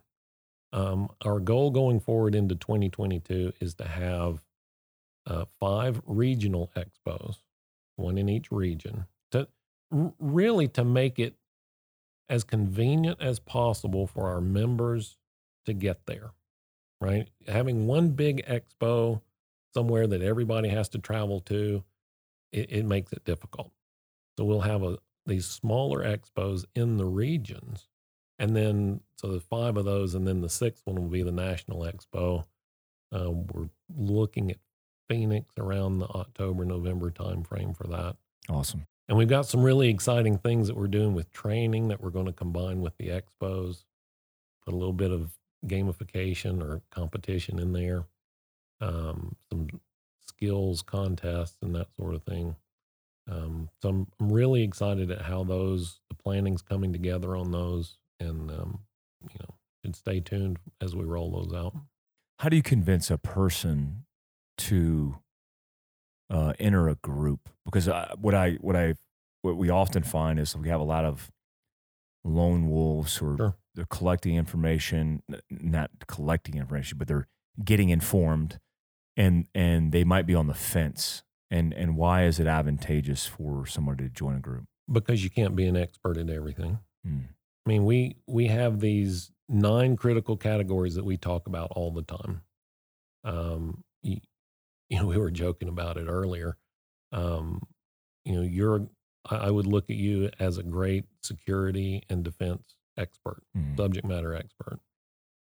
[0.73, 4.41] um, our goal going forward into 2022 is to have
[5.25, 7.37] uh, five regional expos,
[7.95, 9.47] one in each region, to
[9.91, 11.35] r- really to make it
[12.29, 15.17] as convenient as possible for our members
[15.65, 16.31] to get there.
[16.99, 19.21] Right, having one big expo
[19.73, 21.83] somewhere that everybody has to travel to,
[22.51, 23.71] it, it makes it difficult.
[24.37, 27.87] So we'll have a, these smaller expos in the regions.
[28.37, 31.31] And then, so there's five of those, and then the sixth one will be the
[31.31, 32.45] National Expo.
[33.11, 34.57] Uh, we're looking at
[35.11, 38.15] Phoenix around the October, November timeframe for that.
[38.49, 38.85] Awesome.
[39.09, 42.27] And we've got some really exciting things that we're doing with training that we're going
[42.27, 43.83] to combine with the expos,
[44.63, 45.33] put a little bit of
[45.67, 48.05] gamification or competition in there,
[48.79, 49.67] um, some
[50.25, 52.55] skills contests and that sort of thing.
[53.29, 57.97] Um, so I'm, I'm really excited at how those the planning's coming together on those,
[58.19, 58.79] and um,
[59.23, 61.75] you know, should stay tuned as we roll those out.
[62.39, 64.05] How do you convince a person
[64.67, 65.17] to
[66.29, 67.49] uh, enter a group?
[67.65, 68.95] Because I, what I what I
[69.41, 71.31] what we often find is we have a lot of
[72.23, 73.55] lone wolves who are sure.
[73.75, 77.27] they're collecting information, not collecting information, but they're
[77.63, 78.59] getting informed,
[79.17, 83.67] and and they might be on the fence and and why is it advantageous for
[83.67, 84.63] someone to join a group?
[84.91, 86.79] Because you can't be an expert at everything.
[87.05, 87.19] Hmm.
[87.65, 92.03] I mean, we we have these nine critical categories that we talk about all the
[92.03, 92.41] time.
[93.23, 94.17] Um, you,
[94.91, 96.57] you know, we were joking about it earlier.
[97.13, 97.61] Um,
[98.25, 98.87] you know, you're
[99.29, 103.75] I would look at you as a great security and defense expert, hmm.
[103.77, 104.79] subject matter expert.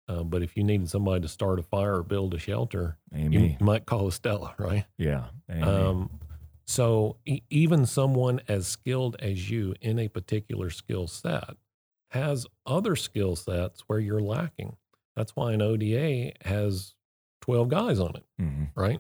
[0.08, 3.58] Uh, but if you needed somebody to start a fire or build a shelter, Amy.
[3.60, 4.86] you might call Estella, right?
[4.98, 5.26] Yeah.
[5.50, 6.20] Um,
[6.66, 11.56] so e- even someone as skilled as you in a particular skill set
[12.12, 14.78] has other skill sets where you're lacking.
[15.16, 16.94] That's why an ODA has
[17.42, 18.80] 12 guys on it, mm-hmm.
[18.80, 19.00] right?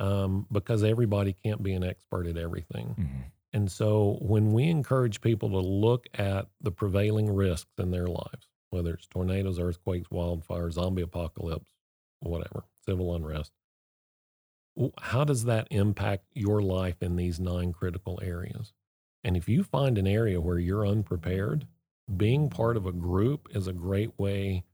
[0.00, 2.96] Um, because everybody can't be an expert at everything.
[2.98, 3.20] Mm-hmm.
[3.52, 8.48] And so when we encourage people to look at the prevailing risks in their lives,
[8.70, 11.70] whether it's tornadoes, earthquakes, wildfires, zombie apocalypse,
[12.18, 13.52] whatever, civil unrest.
[15.00, 18.72] How does that impact your life in these nine critical areas?
[19.22, 21.68] And if you find an area where you're unprepared,
[22.16, 24.64] being part of a group is a great way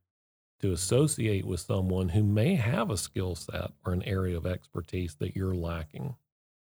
[0.60, 5.16] to associate with someone who may have a skill set or an area of expertise
[5.16, 6.14] that you're lacking.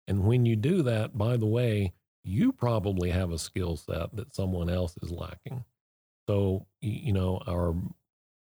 [0.06, 1.92] And when you do that, by the way,
[2.24, 5.64] you probably have a skill set that someone else is lacking.
[6.28, 7.74] So, you know, our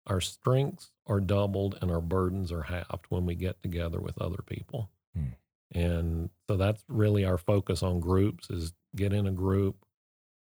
[0.07, 4.41] our strengths are doubled and our burdens are halved when we get together with other
[4.45, 4.89] people.
[5.15, 5.25] Hmm.
[5.73, 9.77] And so that's really our focus on groups is get in a group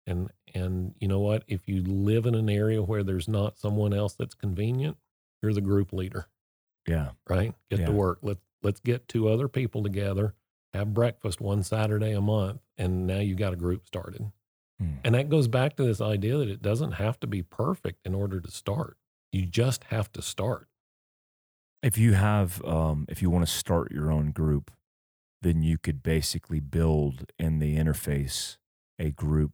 [0.09, 1.43] and and you know what?
[1.47, 4.97] If you live in an area where there's not someone else that's convenient,
[5.41, 6.27] you're the group leader.
[6.87, 7.11] Yeah.
[7.29, 7.53] Right?
[7.69, 7.85] Get yeah.
[7.85, 8.19] to work.
[8.21, 10.33] Let's let's get two other people together,
[10.73, 14.31] have breakfast one Saturday a month, and now you got a group started.
[14.79, 14.93] Hmm.
[15.03, 18.15] And that goes back to this idea that it doesn't have to be perfect in
[18.15, 18.97] order to start.
[19.31, 20.67] You just have to start.
[21.83, 24.71] If you have, um, if you want to start your own group,
[25.41, 28.57] then you could basically build in the interface
[28.97, 29.51] a group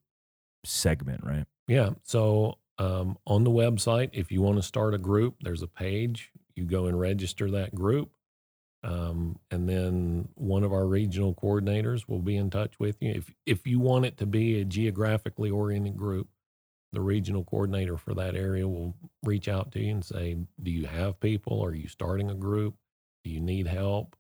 [0.66, 1.46] segment, right?
[1.68, 1.92] Yeah.
[2.04, 6.32] So um, on the website, if you want to start a group, there's a page.
[6.56, 8.12] You go and register that group.
[8.84, 13.14] Um, and then one of our regional coordinators will be in touch with you.
[13.16, 16.28] If, if you want it to be a geographically oriented group,
[16.94, 20.86] the regional coordinator for that area will reach out to you and say, Do you
[20.86, 21.64] have people?
[21.64, 22.76] Are you starting a group?
[23.24, 24.16] Do you need help?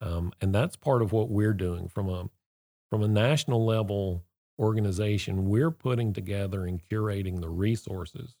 [0.00, 2.28] Um, and that's part of what we're doing from a
[2.90, 4.24] from a national level
[4.58, 5.48] organization.
[5.48, 8.36] We're putting together and curating the resources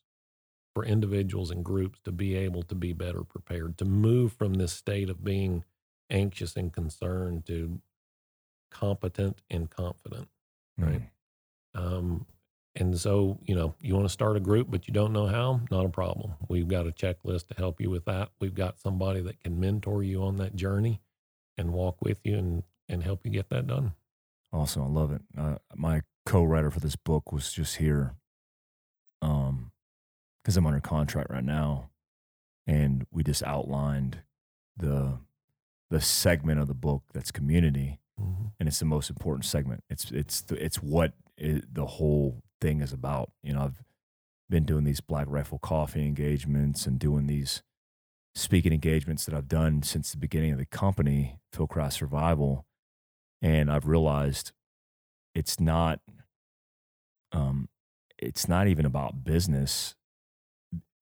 [0.74, 4.72] for individuals and groups to be able to be better prepared to move from this
[4.72, 5.64] state of being
[6.10, 7.80] anxious and concerned to
[8.70, 10.28] competent and confident.
[10.76, 11.02] Right.
[11.76, 11.80] Mm.
[11.80, 12.26] Um,
[12.76, 15.60] and so, you know, you want to start a group, but you don't know how,
[15.70, 16.34] not a problem.
[16.48, 18.30] We've got a checklist to help you with that.
[18.40, 21.00] We've got somebody that can mentor you on that journey
[21.56, 23.94] and walk with you and, and help you get that done.
[24.52, 24.82] Awesome.
[24.82, 25.22] I love it.
[25.36, 28.14] Uh, my co-writer for this book was just here.
[29.20, 29.72] Um,
[30.44, 31.90] cause I'm under contract right now
[32.66, 34.22] and we just outlined
[34.76, 35.18] the,
[35.90, 37.98] the segment of the book that's community.
[38.20, 38.46] Mm-hmm.
[38.58, 39.84] And it's the most important segment.
[39.90, 43.30] It's, it's, the, it's what it, the whole thing is about.
[43.42, 43.82] You know, I've
[44.48, 47.62] been doing these Black Rifle Coffee engagements and doing these
[48.34, 52.66] speaking engagements that I've done since the beginning of the company, Fieldcraft Survival,
[53.40, 54.52] and I've realized
[55.34, 56.00] it's not,
[57.32, 57.68] um,
[58.18, 59.94] it's not even about business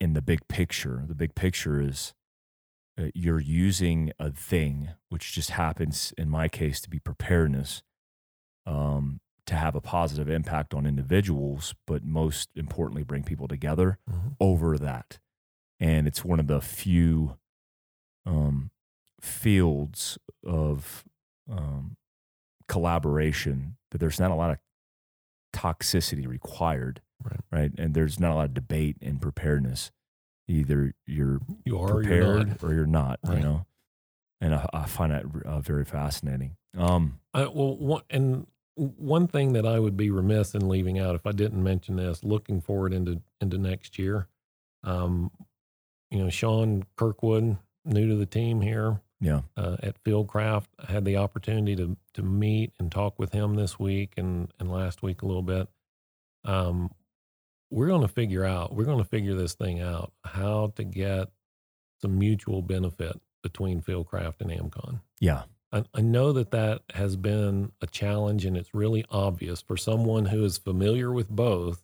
[0.00, 1.04] in the big picture.
[1.06, 2.14] The big picture is
[2.98, 7.82] uh, you're using a thing, which just happens in my case to be preparedness,
[8.66, 14.28] um, to have a positive impact on individuals, but most importantly, bring people together mm-hmm.
[14.40, 15.18] over that.
[15.78, 17.36] And it's one of the few
[18.24, 18.70] um,
[19.20, 21.04] fields of
[21.50, 21.96] um,
[22.68, 24.58] collaboration that there's not a lot of
[25.52, 27.40] toxicity required, right.
[27.50, 27.72] right?
[27.78, 29.90] And there's not a lot of debate in preparedness.
[30.48, 33.38] Either you're you are prepared or you're not, or you're not right.
[33.38, 33.66] you know.
[34.40, 36.56] And I, I find that uh, very fascinating.
[36.76, 41.14] Um, uh, well, one, and one thing that I would be remiss in leaving out
[41.14, 44.28] if I didn't mention this, looking forward into into next year,
[44.84, 45.30] um,
[46.10, 51.04] you know, Sean Kirkwood, new to the team here, yeah, uh, at Fieldcraft, I had
[51.04, 55.22] the opportunity to to meet and talk with him this week and and last week
[55.22, 55.68] a little bit.
[56.44, 56.90] Um,
[57.70, 61.28] we're going to figure out, we're going to figure this thing out, how to get
[62.00, 65.00] some mutual benefit between Fieldcraft and AmCon.
[65.20, 65.42] Yeah.
[65.72, 70.26] I, I know that that has been a challenge, and it's really obvious for someone
[70.26, 71.82] who is familiar with both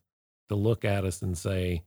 [0.49, 1.83] to look at us and say,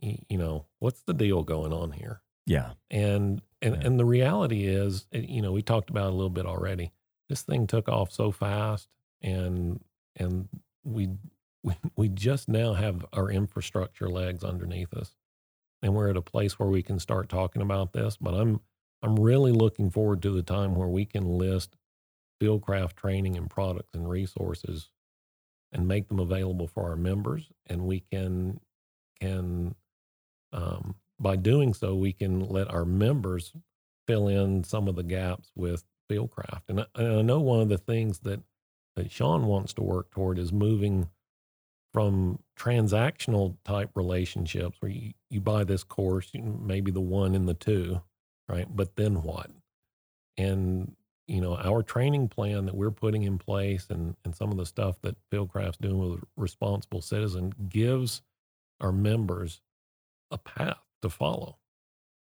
[0.00, 2.20] you know, what's the deal going on here?
[2.46, 2.72] Yeah.
[2.90, 3.86] And and yeah.
[3.86, 6.92] and the reality is, eh, you know, we talked about a little bit already.
[7.28, 8.88] This thing took off so fast
[9.22, 9.80] and
[10.16, 10.48] and
[10.84, 11.10] we
[11.64, 15.16] we we just now have our infrastructure legs underneath us.
[15.82, 18.60] And we're at a place where we can start talking about this, but I'm
[19.02, 21.76] I'm really looking forward to the time where we can list
[22.40, 24.90] Fieldcraft training and products and resources
[25.72, 27.50] and make them available for our members.
[27.66, 28.60] And we can,
[29.20, 29.74] can
[30.52, 30.94] um,
[31.24, 33.52] by doing so, we can let our members
[34.06, 36.62] fill in some of the gaps with Fieldcraft.
[36.68, 38.40] And I, and I know one of the things that,
[38.94, 41.08] that Sean wants to work toward is moving
[41.94, 47.54] from transactional type relationships where you, you buy this course, maybe the one and the
[47.54, 48.02] two,
[48.48, 48.66] right?
[48.70, 49.50] But then what?
[50.36, 50.94] And
[51.26, 54.66] you know, our training plan that we're putting in place and, and some of the
[54.66, 58.20] stuff that Fieldcraft's doing with responsible citizen gives
[58.78, 59.62] our members
[60.30, 61.58] a path to follow.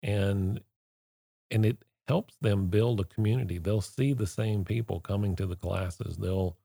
[0.02, 0.60] And
[1.50, 1.78] and it
[2.08, 3.58] helps them build a community.
[3.58, 6.18] They'll see the same people coming to the classes.
[6.18, 6.58] They'll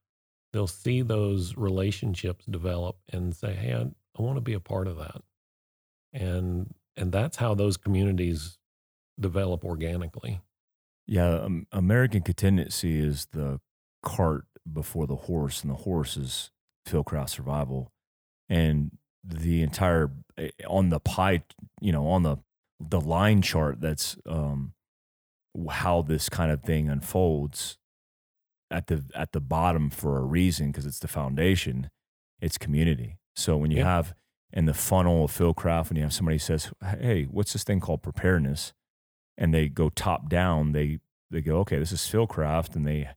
[0.53, 3.83] they'll see those relationships develop and say, "Hey, I,
[4.19, 5.23] I want to be a part of that."
[6.13, 8.59] And and that's how those communities
[9.21, 10.41] develop organically.
[11.07, 13.61] Yeah, um, American contingency is the
[14.03, 16.51] cart before the horse, and the horse is
[16.87, 17.93] Fieldcraft Survival,
[18.49, 18.91] and
[19.29, 21.43] the entire eh, on the pie,
[21.81, 22.37] you know, on the
[22.81, 24.73] the line chart that's um,
[25.71, 27.77] how this kind of thing unfolds
[28.71, 31.91] at the at the bottom for a reason because it's the foundation.
[32.41, 33.19] It's community.
[33.35, 33.85] So when you Yeah.
[33.97, 34.15] have
[34.53, 38.03] in the funnel of Fieldcraft, when you have somebody says, "Hey, what's this thing called
[38.03, 38.73] preparedness?"
[39.37, 41.01] and they go top down, they
[41.31, 43.11] they go, "Okay, this is Fieldcraft," and they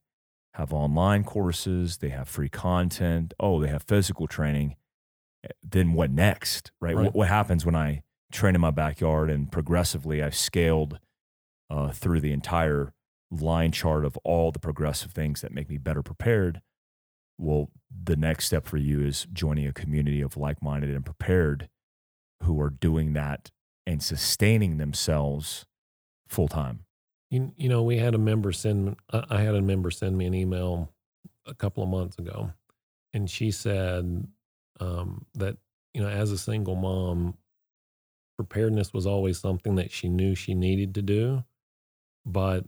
[0.56, 3.34] have online courses, they have free content.
[3.40, 4.76] Oh, they have physical training.
[5.64, 6.72] Then what next?
[6.80, 6.96] Right?
[6.96, 7.06] Right.
[7.06, 11.00] What, what happens when I train in my backyard and progressively I've scaled
[11.70, 12.94] uh, through the entire
[13.30, 16.62] line chart of all the progressive things that make me better prepared?
[17.38, 17.70] Well,
[18.04, 21.70] the next step for you is joining a community of like minded and prepared
[22.44, 23.50] who are doing that
[23.88, 25.66] and sustaining themselves
[26.28, 26.86] full time.
[27.30, 30.26] You, you know, we had a member send, I I had a member send me
[30.26, 30.92] an email
[31.46, 32.52] a couple of months ago,
[33.14, 34.28] and she said
[34.82, 35.58] um, that,
[35.94, 37.38] you know, as a single mom,
[38.38, 41.44] preparedness was always something that she knew she needed to do,
[42.26, 42.66] but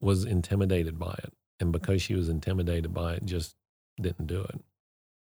[0.00, 1.32] was intimidated by it.
[1.58, 3.56] And because she was intimidated by it, just
[4.00, 4.60] didn't do it.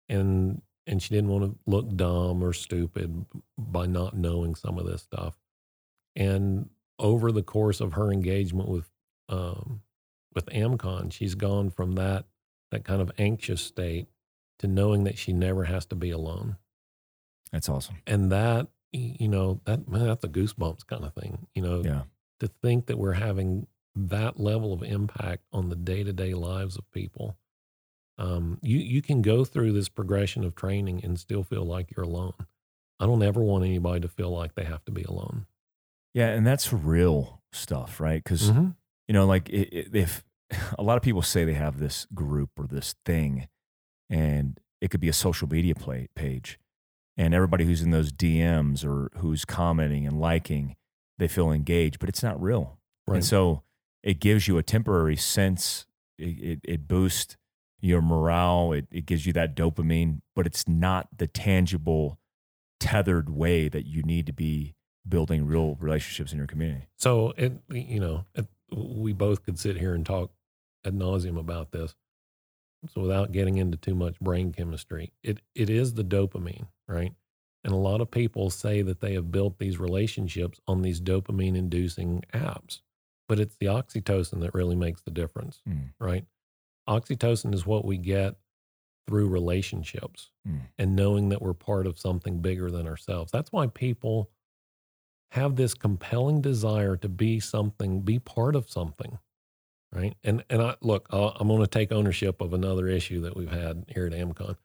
[0.10, 3.26] And, and she didn't want to look dumb or stupid
[3.58, 5.38] by not knowing some of this stuff.
[6.16, 8.90] And over the course of her engagement with
[9.30, 9.82] um,
[10.34, 12.26] with AmCon, she's gone from that
[12.72, 14.08] that kind of anxious state
[14.62, 16.58] to knowing that she never has to be alone.
[17.52, 17.98] That's awesome.
[18.08, 21.48] And that you know that man, that's a goosebumps kind of thing.
[21.54, 22.04] You know, Yeah.
[22.40, 26.78] to think that we're having that level of impact on the day to day lives
[26.78, 27.38] of people.
[28.18, 32.06] Um, you you can go through this progression of training and still feel like you're
[32.06, 32.34] alone.
[33.00, 35.48] I don't ever want anybody to feel like they have to be alone.
[36.14, 36.28] Yeah.
[36.28, 38.24] And that's real stuff, right?
[38.24, 38.76] Because, Mhm.
[39.08, 40.24] you know, like if
[40.78, 43.48] a lot of people say they have this group or this thing,
[44.12, 46.60] and it could be a social media play, page,
[47.18, 50.76] and everybody who's in those DMs or who's commenting and liking,
[51.18, 52.78] they feel engaged, but it's not real.
[53.08, 53.16] Right.
[53.16, 53.64] And so
[54.04, 55.86] it gives you a temporary sense.
[56.18, 57.38] It, it, it boosts
[57.80, 58.74] your morale.
[58.74, 62.20] It, it gives you that dopamine, but it's not the tangible,
[62.80, 64.76] tethered way that you need to be
[65.08, 66.88] building real relationships in your community.
[66.98, 70.32] So it, you know, it, we both could sit here and talk
[70.86, 71.96] ad nauseum about this.
[72.90, 77.14] So without getting into too much brain chemistry, it it is the dopamine, right?
[77.64, 81.56] And a lot of people say that they have built these relationships on these dopamine
[81.56, 82.82] inducing apps,
[83.28, 85.94] but it's the oxytocin that really makes the difference, Mm.
[86.00, 86.26] right?
[86.90, 88.36] Oxytocin is what we get
[89.08, 90.62] through relationships Mm.
[90.80, 93.32] and knowing that we're part of something bigger than ourselves.
[93.32, 94.32] That's why people
[95.32, 99.18] have this compelling desire to be something, be part of something,
[99.94, 100.16] right?
[100.24, 103.52] And and I look, i I'm going to take ownership of another issue that we've
[103.52, 104.58] had here at AmCon,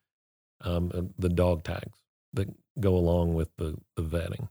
[0.62, 1.98] um, uh, the dog tags
[2.32, 2.48] that
[2.78, 4.48] go along with the the vetting,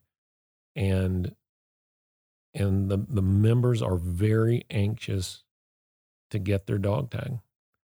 [0.75, 1.35] and
[2.53, 5.43] and the the members are very anxious
[6.31, 7.39] to get their dog tag,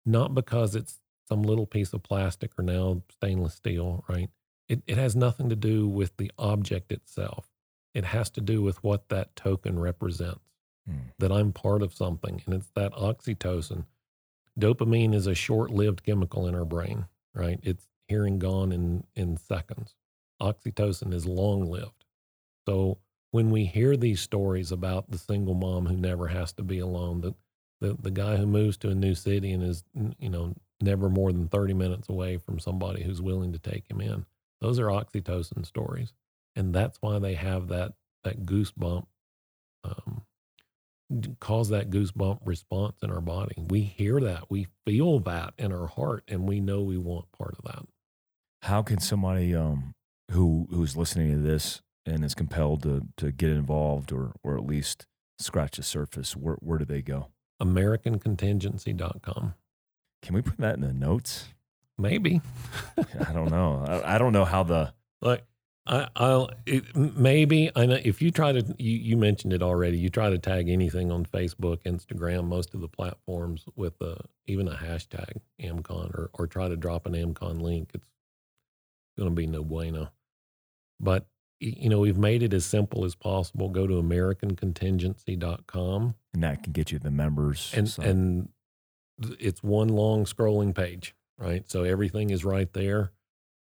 [0.04, 4.30] not because it's some little piece of plastic or now stainless steel, right?
[4.68, 7.48] It it has nothing to do with the object itself.
[7.94, 10.51] It has to do with what that token represents
[10.88, 11.12] Mm.
[11.18, 13.84] that I'm part of something, and it's that oxytocin.
[14.58, 17.60] Dopamine is a short-lived chemical in our brain, right?
[17.62, 19.94] It's here and gone in in seconds.
[20.40, 22.04] Oxytocin is long-lived.
[22.66, 22.98] So
[23.30, 27.20] when we hear these stories about the single mom who never has to be alone,
[27.20, 27.34] the
[27.80, 29.84] the, the guy who moves to a new city and is
[30.18, 34.00] you know never more than 30 minutes away from somebody who's willing to take him
[34.00, 34.26] in,
[34.60, 36.12] those are oxytocin stories,
[36.56, 37.92] and that's why they have that
[38.24, 39.06] that goosebump
[39.84, 40.22] um,
[41.40, 43.54] cause that goosebump response in our body.
[43.68, 47.54] We hear that, we feel that in our heart, and we know we want part
[47.58, 47.86] of that.
[48.62, 49.94] How can somebody um,
[50.30, 54.64] who who's listening to this and is compelled to to get involved or or at
[54.64, 55.06] least
[55.38, 57.28] scratch the surface, where where do they go?
[57.60, 59.54] AmericanContingency.com.
[60.22, 61.48] Can we put that in the notes?
[61.98, 62.40] Maybe.
[63.28, 63.84] I don't know.
[63.86, 65.44] I, I don't know how the Like
[65.84, 69.98] I, I'll it, maybe I know if you try to you, you mentioned it already.
[69.98, 74.68] You try to tag anything on Facebook, Instagram, most of the platforms with a, even
[74.68, 77.90] a hashtag Amcon or or try to drop an Amcon link.
[77.94, 78.06] It's
[79.18, 80.12] going to be no bueno.
[81.00, 81.26] But
[81.58, 83.68] you know we've made it as simple as possible.
[83.68, 87.72] Go to AmericanContingency.com and that can get you the members.
[87.76, 88.48] and so- and
[89.38, 91.68] it's one long scrolling page, right?
[91.70, 93.12] So everything is right there.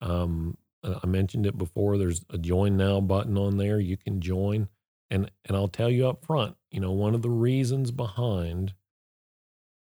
[0.02, 0.58] Um,
[0.88, 1.98] uh, I mentioned it before.
[1.98, 3.80] There's a join now button on there.
[3.80, 4.70] You can join,
[5.10, 6.56] and and I'll tell you up front.
[6.72, 8.74] You know, one of the reasons behind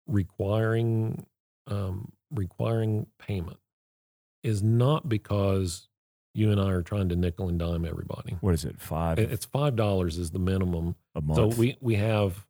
[0.07, 1.27] requiring
[1.69, 3.59] um, requiring payment
[4.43, 5.89] is not because
[6.35, 8.37] you and I are trying to nickel and dime everybody.
[8.41, 8.81] What is it?
[8.81, 10.97] Five It's five dollars is the minimum.
[11.15, 11.37] a month.
[11.55, 12.45] So we we have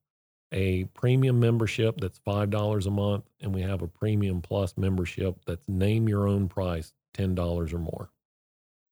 [0.52, 5.36] a premium membership that's five dollars a month, and we have a premium plus membership
[5.46, 8.10] that's name your own price, ten dollars or more.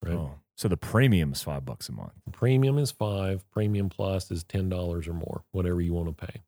[0.05, 0.15] Right.
[0.15, 2.13] Oh, so the premium is five bucks a month.
[2.33, 3.49] Premium is five.
[3.51, 6.43] Premium plus is ten dollars or more, whatever you want to pay.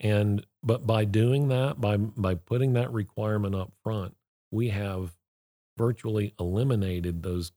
[0.00, 4.14] And but by doing that, by by putting that requirement up front,
[4.50, 5.16] we have
[5.76, 7.52] virtually eliminated those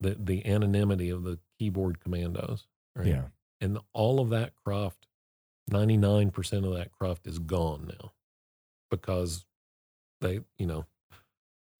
[0.00, 2.66] the the anonymity of the keyboard commandos.
[2.94, 3.08] Right.
[3.08, 3.24] Yeah.
[3.60, 5.06] And all of that cruft,
[5.68, 8.12] ninety nine percent of that cruft is gone now,
[8.90, 9.44] because
[10.20, 10.86] they, you know,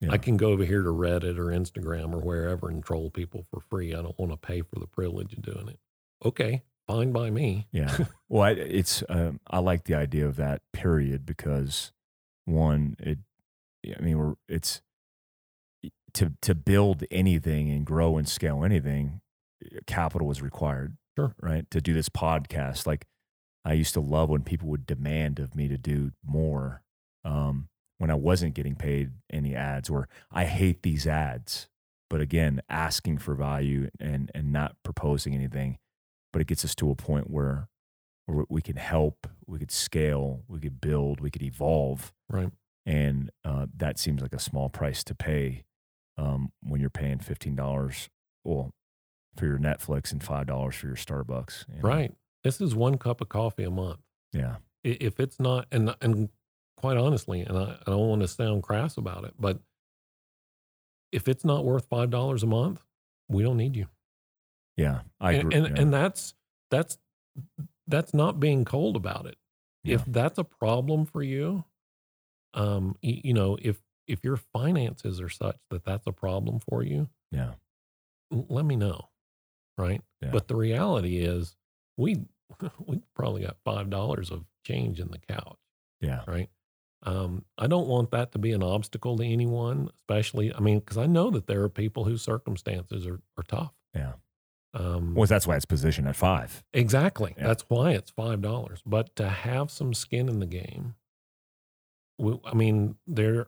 [0.01, 0.11] Yeah.
[0.11, 3.59] I can go over here to Reddit or Instagram or wherever and troll people for
[3.59, 3.93] free.
[3.93, 5.79] I don't want to pay for the privilege of doing it.
[6.23, 7.67] Okay, fine by me.
[7.71, 7.97] Yeah.
[8.29, 11.91] well, I, it's um, I like the idea of that period because
[12.45, 13.17] one, it,
[13.97, 14.81] I mean, we're it's
[16.13, 19.21] to to build anything and grow and scale anything,
[19.87, 20.97] capital is required.
[21.17, 21.35] Sure.
[21.41, 21.69] Right.
[21.71, 23.05] To do this podcast, like
[23.65, 26.83] I used to love when people would demand of me to do more.
[27.25, 31.67] Um, when I wasn't getting paid any ads, or I hate these ads.
[32.09, 35.77] But again, asking for value and and not proposing anything,
[36.31, 37.67] but it gets us to a point where
[38.25, 42.49] where we can help, we could scale, we could build, we could evolve, Right.
[42.85, 45.63] and uh, that seems like a small price to pay
[46.17, 48.09] um, when you're paying fifteen dollars,
[48.43, 48.73] well,
[49.37, 51.65] for your Netflix and five dollars for your Starbucks.
[51.69, 51.87] you know?
[51.87, 52.13] Right.
[52.43, 53.99] This is one cup of coffee a month.
[54.33, 54.57] Yeah.
[54.83, 56.29] If it's not, and and
[56.77, 59.59] quite honestly, and I, I don't want to sound crass about it, but
[61.11, 62.81] if it's not worth five dollars a month,
[63.27, 63.87] we don't need you.
[64.75, 65.01] Yeah.
[65.19, 65.55] I and, agree.
[65.55, 65.81] and, yeah.
[65.81, 66.33] and that's
[66.69, 66.97] that's
[67.87, 69.35] that's not being cold about it.
[69.83, 71.63] If that's a problem for you,
[72.53, 76.83] um, y- you know, if if your finances are such that that's a problem for
[76.83, 77.53] you, yeah.
[78.29, 79.07] let me know,
[79.77, 80.01] right?
[80.21, 80.31] Yeah.
[80.31, 81.55] But the reality is,
[81.95, 82.17] we
[82.85, 85.57] we probably got five dollars of change in the couch,
[86.01, 86.23] Yeah.
[86.27, 86.49] right?
[87.03, 90.53] Um, I don't want that to be an obstacle to anyone, especially.
[90.53, 93.73] I mean, because I know that there are people whose circumstances are are tough.
[93.95, 94.13] Yeah.
[94.73, 96.63] Um, Well, that's why it's positioned at five.
[96.73, 97.33] Exactly.
[97.37, 97.47] Yeah.
[97.47, 98.81] That's why it's five dollars.
[98.85, 100.95] But to have some skin in the game,
[102.17, 103.47] we, I mean, there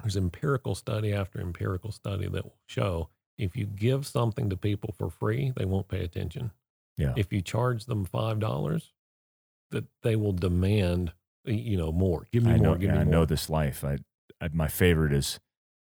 [0.00, 3.08] there's empirical study after empirical study that will show
[3.38, 6.52] if you give something to people for free, they won't pay attention.
[6.96, 7.14] Yeah.
[7.16, 8.92] If you charge them five dollars,
[9.70, 11.12] that they will demand,
[11.44, 12.26] you know, more.
[12.32, 12.66] Give me I more.
[12.66, 12.74] know.
[12.74, 13.12] give yeah, me I more.
[13.12, 13.84] know this life.
[13.84, 13.98] I,
[14.40, 15.38] I my favorite is,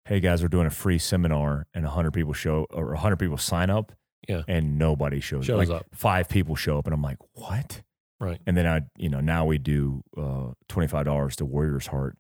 [0.06, 3.70] hey guys, we're doing a free seminar, and hundred people show or hundred people sign
[3.70, 3.92] up.
[4.30, 4.44] Yeah.
[4.48, 5.88] And nobody shows, Shows like, up.
[5.96, 7.82] Five people show up, and I'm like, what?
[8.20, 8.40] Right.
[8.46, 12.18] And then I, you know, now we do uh, twenty five dollars to Warrior's Heart,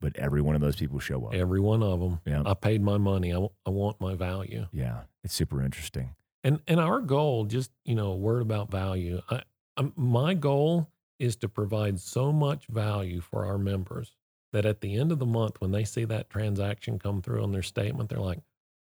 [0.00, 1.34] but every one of those people show up.
[1.34, 2.20] Every one of them.
[2.24, 2.42] Yeah.
[2.46, 3.32] I paid my money.
[3.32, 4.66] I, w- I want my value.
[4.72, 6.14] Yeah, it's super interesting.
[6.42, 9.20] And and our goal, just you know, a word about value.
[9.28, 9.42] I,
[9.76, 10.88] i my goal
[11.22, 14.16] is to provide so much value for our members
[14.52, 17.52] that at the end of the month, when they see that transaction come through on
[17.52, 18.40] their statement, they're like,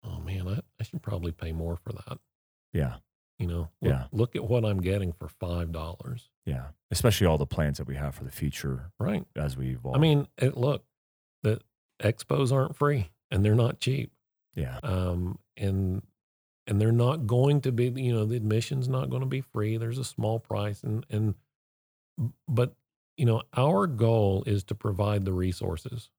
[0.03, 2.19] "Oh man, I, I should probably pay more for that."
[2.71, 2.97] Yeah,
[3.39, 4.05] You know, look, Yeah.
[4.11, 6.29] look at what I'm getting for five dollars.
[6.45, 6.67] yeah.
[6.91, 9.25] Especially all the plans that we have for the future Right.
[9.35, 9.95] as we evolve.
[9.95, 10.85] I mean, it, look,
[11.43, 11.59] the
[12.01, 14.11] expos aren't free and they're not cheap.
[14.55, 16.03] yeah, um, and
[16.67, 19.75] and they're not going to be you know the admission's not going to be free
[19.77, 21.33] there's a small price and and
[22.47, 22.75] but
[23.17, 26.09] you know our goal is to provide the resources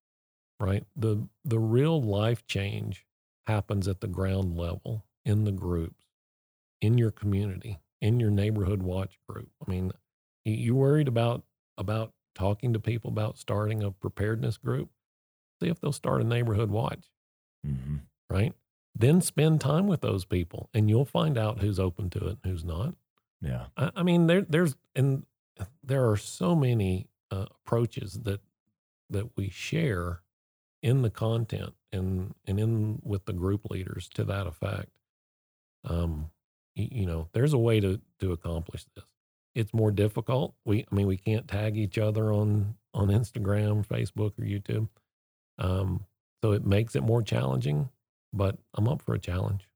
[0.61, 0.85] right?
[0.97, 3.07] The the real life change
[3.47, 6.05] happens at the ground level in the groups
[6.81, 9.51] in your community in your neighborhood watch group.
[9.67, 9.93] I mean
[10.45, 11.45] you, worried about
[11.79, 14.91] about talking to people about starting a preparedness group?
[15.63, 17.11] See if they'll start a neighborhood watch
[17.65, 18.01] hmm
[18.31, 18.55] right?
[18.95, 22.53] Then spend time with those people and you'll find out who's open to it and
[22.53, 22.95] who's not.
[23.41, 25.25] yeah, I, I mean, there, there's, and
[25.83, 28.41] there are so many uh, approaches that,
[29.11, 30.23] that we share
[30.83, 34.91] in the content and, and in with the group leaders to that effect.
[35.85, 36.31] Um,
[36.75, 39.05] you know, there's a way to, to accomplish this.
[39.55, 40.55] It's more difficult.
[40.65, 44.89] We, I mean, we can't tag each other on, on Instagram, Facebook, or YouTube.
[45.59, 46.07] Um,
[46.43, 47.91] so it makes it more challenging,
[48.33, 49.69] but I'm up for a challenge.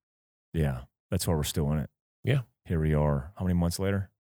[0.53, 0.83] yeah.
[1.11, 1.91] That's why we're still in it.
[2.25, 2.41] Yeah.
[2.65, 3.31] Here we are.
[3.37, 4.11] How many months later?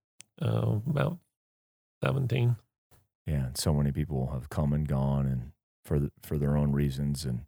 [0.40, 1.18] Uh, about
[2.04, 2.56] 17.
[3.26, 5.52] Yeah, and so many people have come and gone, and
[5.84, 7.46] for the, for their own reasons, and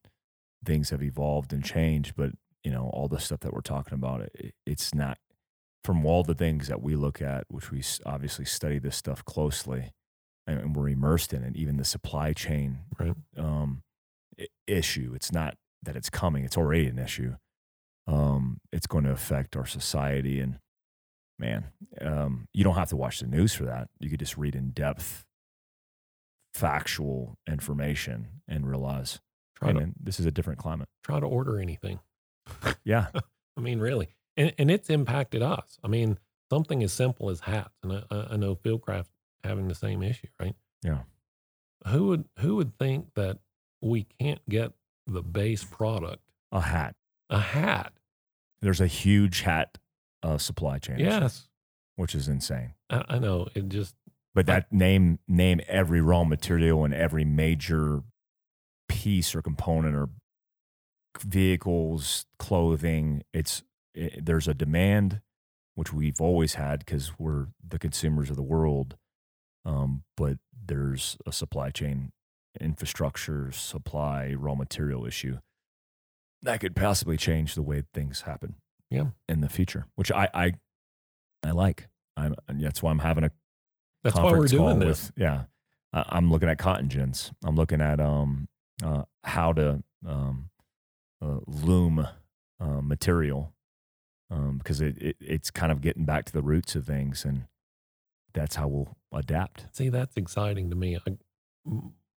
[0.64, 2.14] things have evolved and changed.
[2.16, 2.32] But
[2.64, 5.18] you know, all the stuff that we're talking about, it, it's not
[5.84, 9.92] from all the things that we look at, which we obviously study this stuff closely.
[10.48, 11.56] and we're immersed in it.
[11.56, 13.14] Even the supply chain Right.
[13.36, 13.82] um,
[14.66, 15.12] issue.
[15.14, 17.36] It's not that it's coming; it's already an issue.
[18.06, 20.58] Um, it's going to affect our society, and
[21.38, 21.64] man,
[22.00, 23.88] um, you don't have to watch the news for that.
[23.98, 25.24] You could just read in depth,
[26.54, 29.20] factual information and realize,
[29.56, 30.88] Try hey, to man, this is a different climate.
[31.02, 32.00] try to order anything.
[32.84, 33.06] Yeah,
[33.56, 35.78] I mean, really, and and it's impacted us.
[35.82, 36.18] I mean,
[36.50, 39.06] something as simple as hats, and I, I I know Fieldcraft
[39.44, 40.54] having the same issue, right?
[40.82, 41.00] Yeah.
[41.88, 43.38] Who would who would think that
[43.80, 44.72] we can't get
[45.06, 46.22] the base product,
[46.52, 46.94] a hat.
[47.30, 47.92] a hat?
[48.60, 49.78] There's a huge hat
[50.26, 51.48] uh, supply chain, issue, Yes,
[51.96, 52.74] which is insane.
[52.90, 53.48] I, I know.
[53.54, 53.94] It just
[54.34, 58.02] But that name name every raw material and every major
[58.88, 60.08] piece or component or
[61.20, 63.22] vehicles, clothing.
[63.32, 63.62] It's
[63.94, 65.20] it, there's a demand,
[65.74, 68.96] which we've always had because we're the consumers of the world.
[69.64, 72.12] Um, but there's a supply chain,
[72.60, 75.38] infrastructure, supply, raw material issue
[76.42, 78.56] that could possibly change the way things happen.
[78.90, 79.06] Yeah.
[79.28, 80.52] in the future, which I I,
[81.44, 81.88] I like.
[82.16, 83.30] I'm, and that's why I'm having a
[84.02, 85.08] that's why we're doing this.
[85.08, 85.44] With, yeah,
[85.92, 87.32] I, I'm looking at cotton gins.
[87.44, 88.48] I'm looking at um
[88.84, 90.50] uh, how to um,
[91.22, 92.06] uh, loom
[92.60, 93.52] uh, material
[94.30, 97.44] um, because it, it it's kind of getting back to the roots of things, and
[98.34, 99.66] that's how we'll adapt.
[99.72, 100.96] See, that's exciting to me.
[100.96, 101.16] I,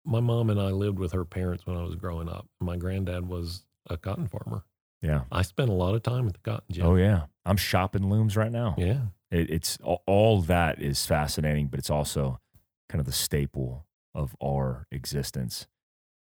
[0.06, 2.48] my mom and I lived with her parents when I was growing up.
[2.60, 4.64] My granddad was a cotton farmer.
[5.02, 5.22] Yeah.
[5.32, 6.86] I spent a lot of time at the cotton gin.
[6.86, 7.24] Oh yeah.
[7.46, 8.76] I'm shopping looms right now.
[8.78, 9.02] yeah.
[9.30, 12.40] It, it's all, that is fascinating, but it's also
[12.88, 15.68] kind of the staple of our existence.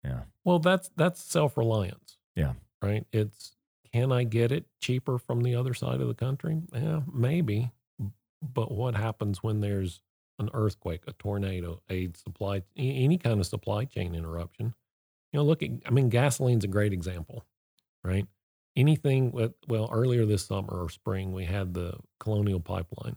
[0.02, 0.22] Yeah.
[0.44, 2.16] Well, that's that's self reliance.
[2.34, 2.54] Yeah.
[2.80, 3.06] Right.
[3.12, 3.56] It's
[3.92, 6.60] can I get it cheaper from the other side of the country?
[6.74, 7.70] Yeah, maybe.
[8.42, 10.02] But what happens when there's
[10.38, 14.74] an earthquake, a tornado, a supply, any kind of supply chain interruption?
[15.32, 15.70] You know, look at.
[15.86, 17.44] I mean, gasoline's a great example,
[18.04, 18.26] right?
[18.76, 23.16] Anything with well, earlier this summer or spring, we had the Colonial Pipeline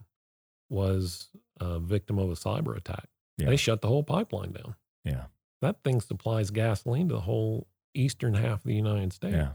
[0.69, 1.29] was
[1.59, 3.07] a victim of a cyber attack.
[3.37, 3.49] Yeah.
[3.49, 5.25] They shut the whole pipeline down Yeah.
[5.61, 9.35] that thing supplies gasoline to the whole eastern half of the United States.
[9.35, 9.53] Yeah.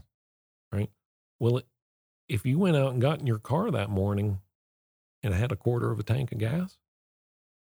[0.71, 0.89] Right.
[1.39, 1.67] Well, it,
[2.27, 4.39] if you went out and got in your car that morning
[5.23, 6.77] and had a quarter of a tank of gas,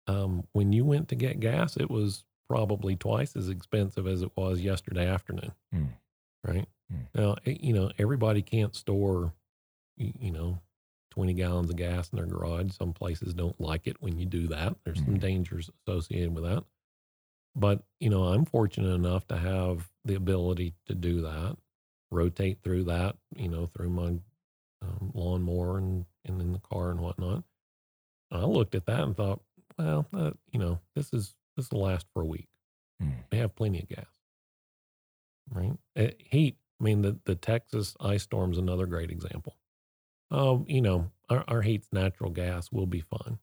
[0.06, 4.30] um, when you went to get gas, it was probably twice as expensive as it
[4.36, 5.52] was yesterday afternoon.
[5.72, 5.84] Hmm.
[6.44, 6.68] Right.
[6.90, 6.96] Hmm.
[7.14, 9.32] Now, eh, you know, everybody can't store,
[9.96, 10.60] you know,
[11.10, 12.72] 20 gallons of gas in their garage.
[12.72, 14.76] Some places don't like it when you do that.
[14.84, 15.20] There's some Mhm.
[15.20, 16.64] dangers associated with that.
[17.54, 21.58] But, you know, I'm fortunate enough to have the ability to do that,
[22.10, 24.18] rotate through that, you know, through my
[24.80, 27.44] um, lawnmower and, and in the car and whatnot.
[28.32, 29.42] I looked at that and thought,
[29.78, 32.48] well, uh, you know, this is, this will last for a week.
[33.30, 34.06] They have plenty of gas,
[35.50, 35.72] right?
[35.96, 36.56] Uh, heat.
[36.80, 39.56] I mean, the, the Texas ice storm's another great example.
[40.30, 43.38] Oh, you know, our, our heat's natural gas will be fine.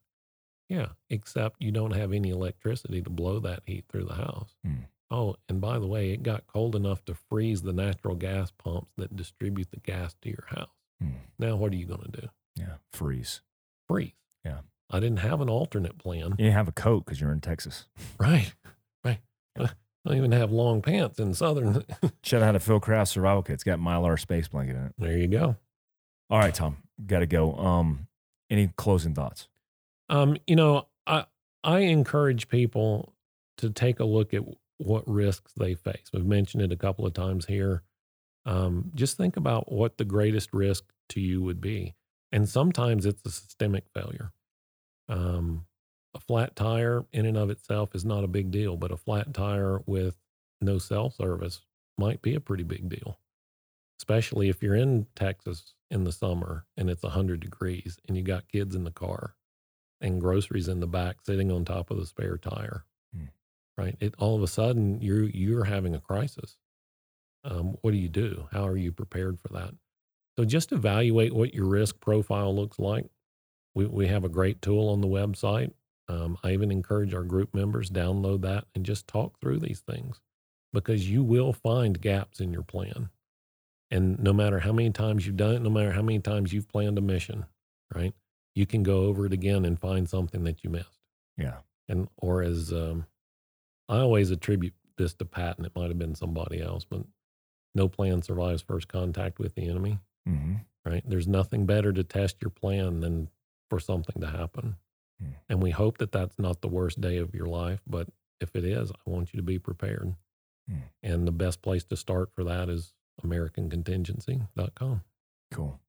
[0.68, 4.54] Yeah, except you don't have any electricity to blow that heat through the house.
[4.64, 4.82] Hmm.
[5.10, 8.92] Oh, and by the way, it got cold enough to freeze the natural gas pumps
[8.96, 10.70] that distribute the gas to your house.
[11.00, 11.10] Hmm.
[11.38, 12.28] Now, what are you going to do?
[12.56, 12.74] Yeah.
[12.92, 13.40] Freeze.
[13.88, 14.12] Freeze.
[14.44, 14.60] Yeah.
[14.90, 16.30] I didn't have an alternate plan.
[16.30, 17.86] You didn't have a coat because you're in Texas.
[18.18, 18.52] Right.
[19.04, 19.20] Right.
[20.04, 21.84] don't even have long pants in Southern.
[22.22, 23.54] Should out a Fieldcraft survival kit.
[23.54, 24.94] It's got Mylar space blanket in it.
[24.98, 25.56] there you go.
[26.30, 27.54] All right, Tom, got to go.
[27.56, 28.06] Um,
[28.48, 29.48] any closing thoughts?
[30.08, 31.26] Um, you know, I
[31.62, 33.14] I encourage people
[33.58, 34.42] to take a look at
[34.78, 36.10] what risks they face.
[36.12, 37.82] We've mentioned it a couple of times here.
[38.46, 41.94] Um, just think about what the greatest risk to you would be,
[42.32, 44.32] and sometimes it's a systemic failure.
[45.08, 45.66] Um,
[46.14, 49.32] a flat tire in and of itself is not a big deal, but a flat
[49.32, 50.16] tire with
[50.60, 51.60] no cell service
[51.98, 53.18] might be a pretty big deal,
[53.98, 58.48] especially if you're in Texas in the summer and it's 100 degrees and you got
[58.48, 59.34] kids in the car
[60.00, 62.84] and groceries in the back sitting on top of the spare tire.
[63.14, 63.26] Hmm.
[63.76, 63.96] Right?
[64.00, 66.56] It all of a sudden you're you're having a crisis.
[67.44, 68.48] Um, what do you do?
[68.52, 69.74] How are you prepared for that?
[70.38, 73.06] So just evaluate what your risk profile looks like.
[73.74, 75.72] We we have a great tool on the website.
[76.10, 80.20] Um, I even encourage our group members download that and just talk through these things
[80.72, 83.10] because you will find gaps in your plan.
[83.92, 86.68] And no matter how many times you've done it, no matter how many times you've
[86.68, 87.46] planned a mission,
[87.94, 88.12] right?
[88.56, 90.98] You can go over it again and find something that you missed.
[91.36, 91.58] Yeah.
[91.88, 93.06] And or as um,
[93.88, 97.02] I always attribute this to Patton, it might have been somebody else, but
[97.76, 100.00] no plan survives first contact with the enemy.
[100.28, 100.54] Mm-hmm.
[100.84, 101.04] Right?
[101.06, 103.28] There's nothing better to test your plan than
[103.68, 104.76] for something to happen.
[105.20, 105.32] Hmm.
[105.48, 108.08] And we hope that that's not the worst day of your life, but
[108.40, 110.14] if it is, I want you to be prepared.
[110.68, 110.78] Hmm.
[111.02, 112.94] And the best place to start for that is
[113.24, 115.02] AmericanContingency.com.
[115.52, 115.80] Cool.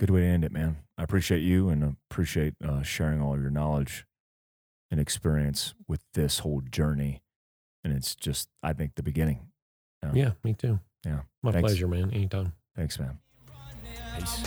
[0.00, 0.78] Good way to end it, man.
[0.98, 4.04] I appreciate you and appreciate uh, sharing all your knowledge
[4.90, 7.22] and experience with this whole journey.
[7.84, 9.48] And it's just, I think, the beginning.
[10.02, 10.22] You?
[10.22, 10.80] Yeah, me too.
[11.04, 11.20] Yeah.
[11.42, 11.68] My Thanks.
[11.68, 12.10] pleasure, man.
[12.12, 12.52] Anytime.
[12.74, 13.18] Thanks, man.
[14.18, 14.42] Peace.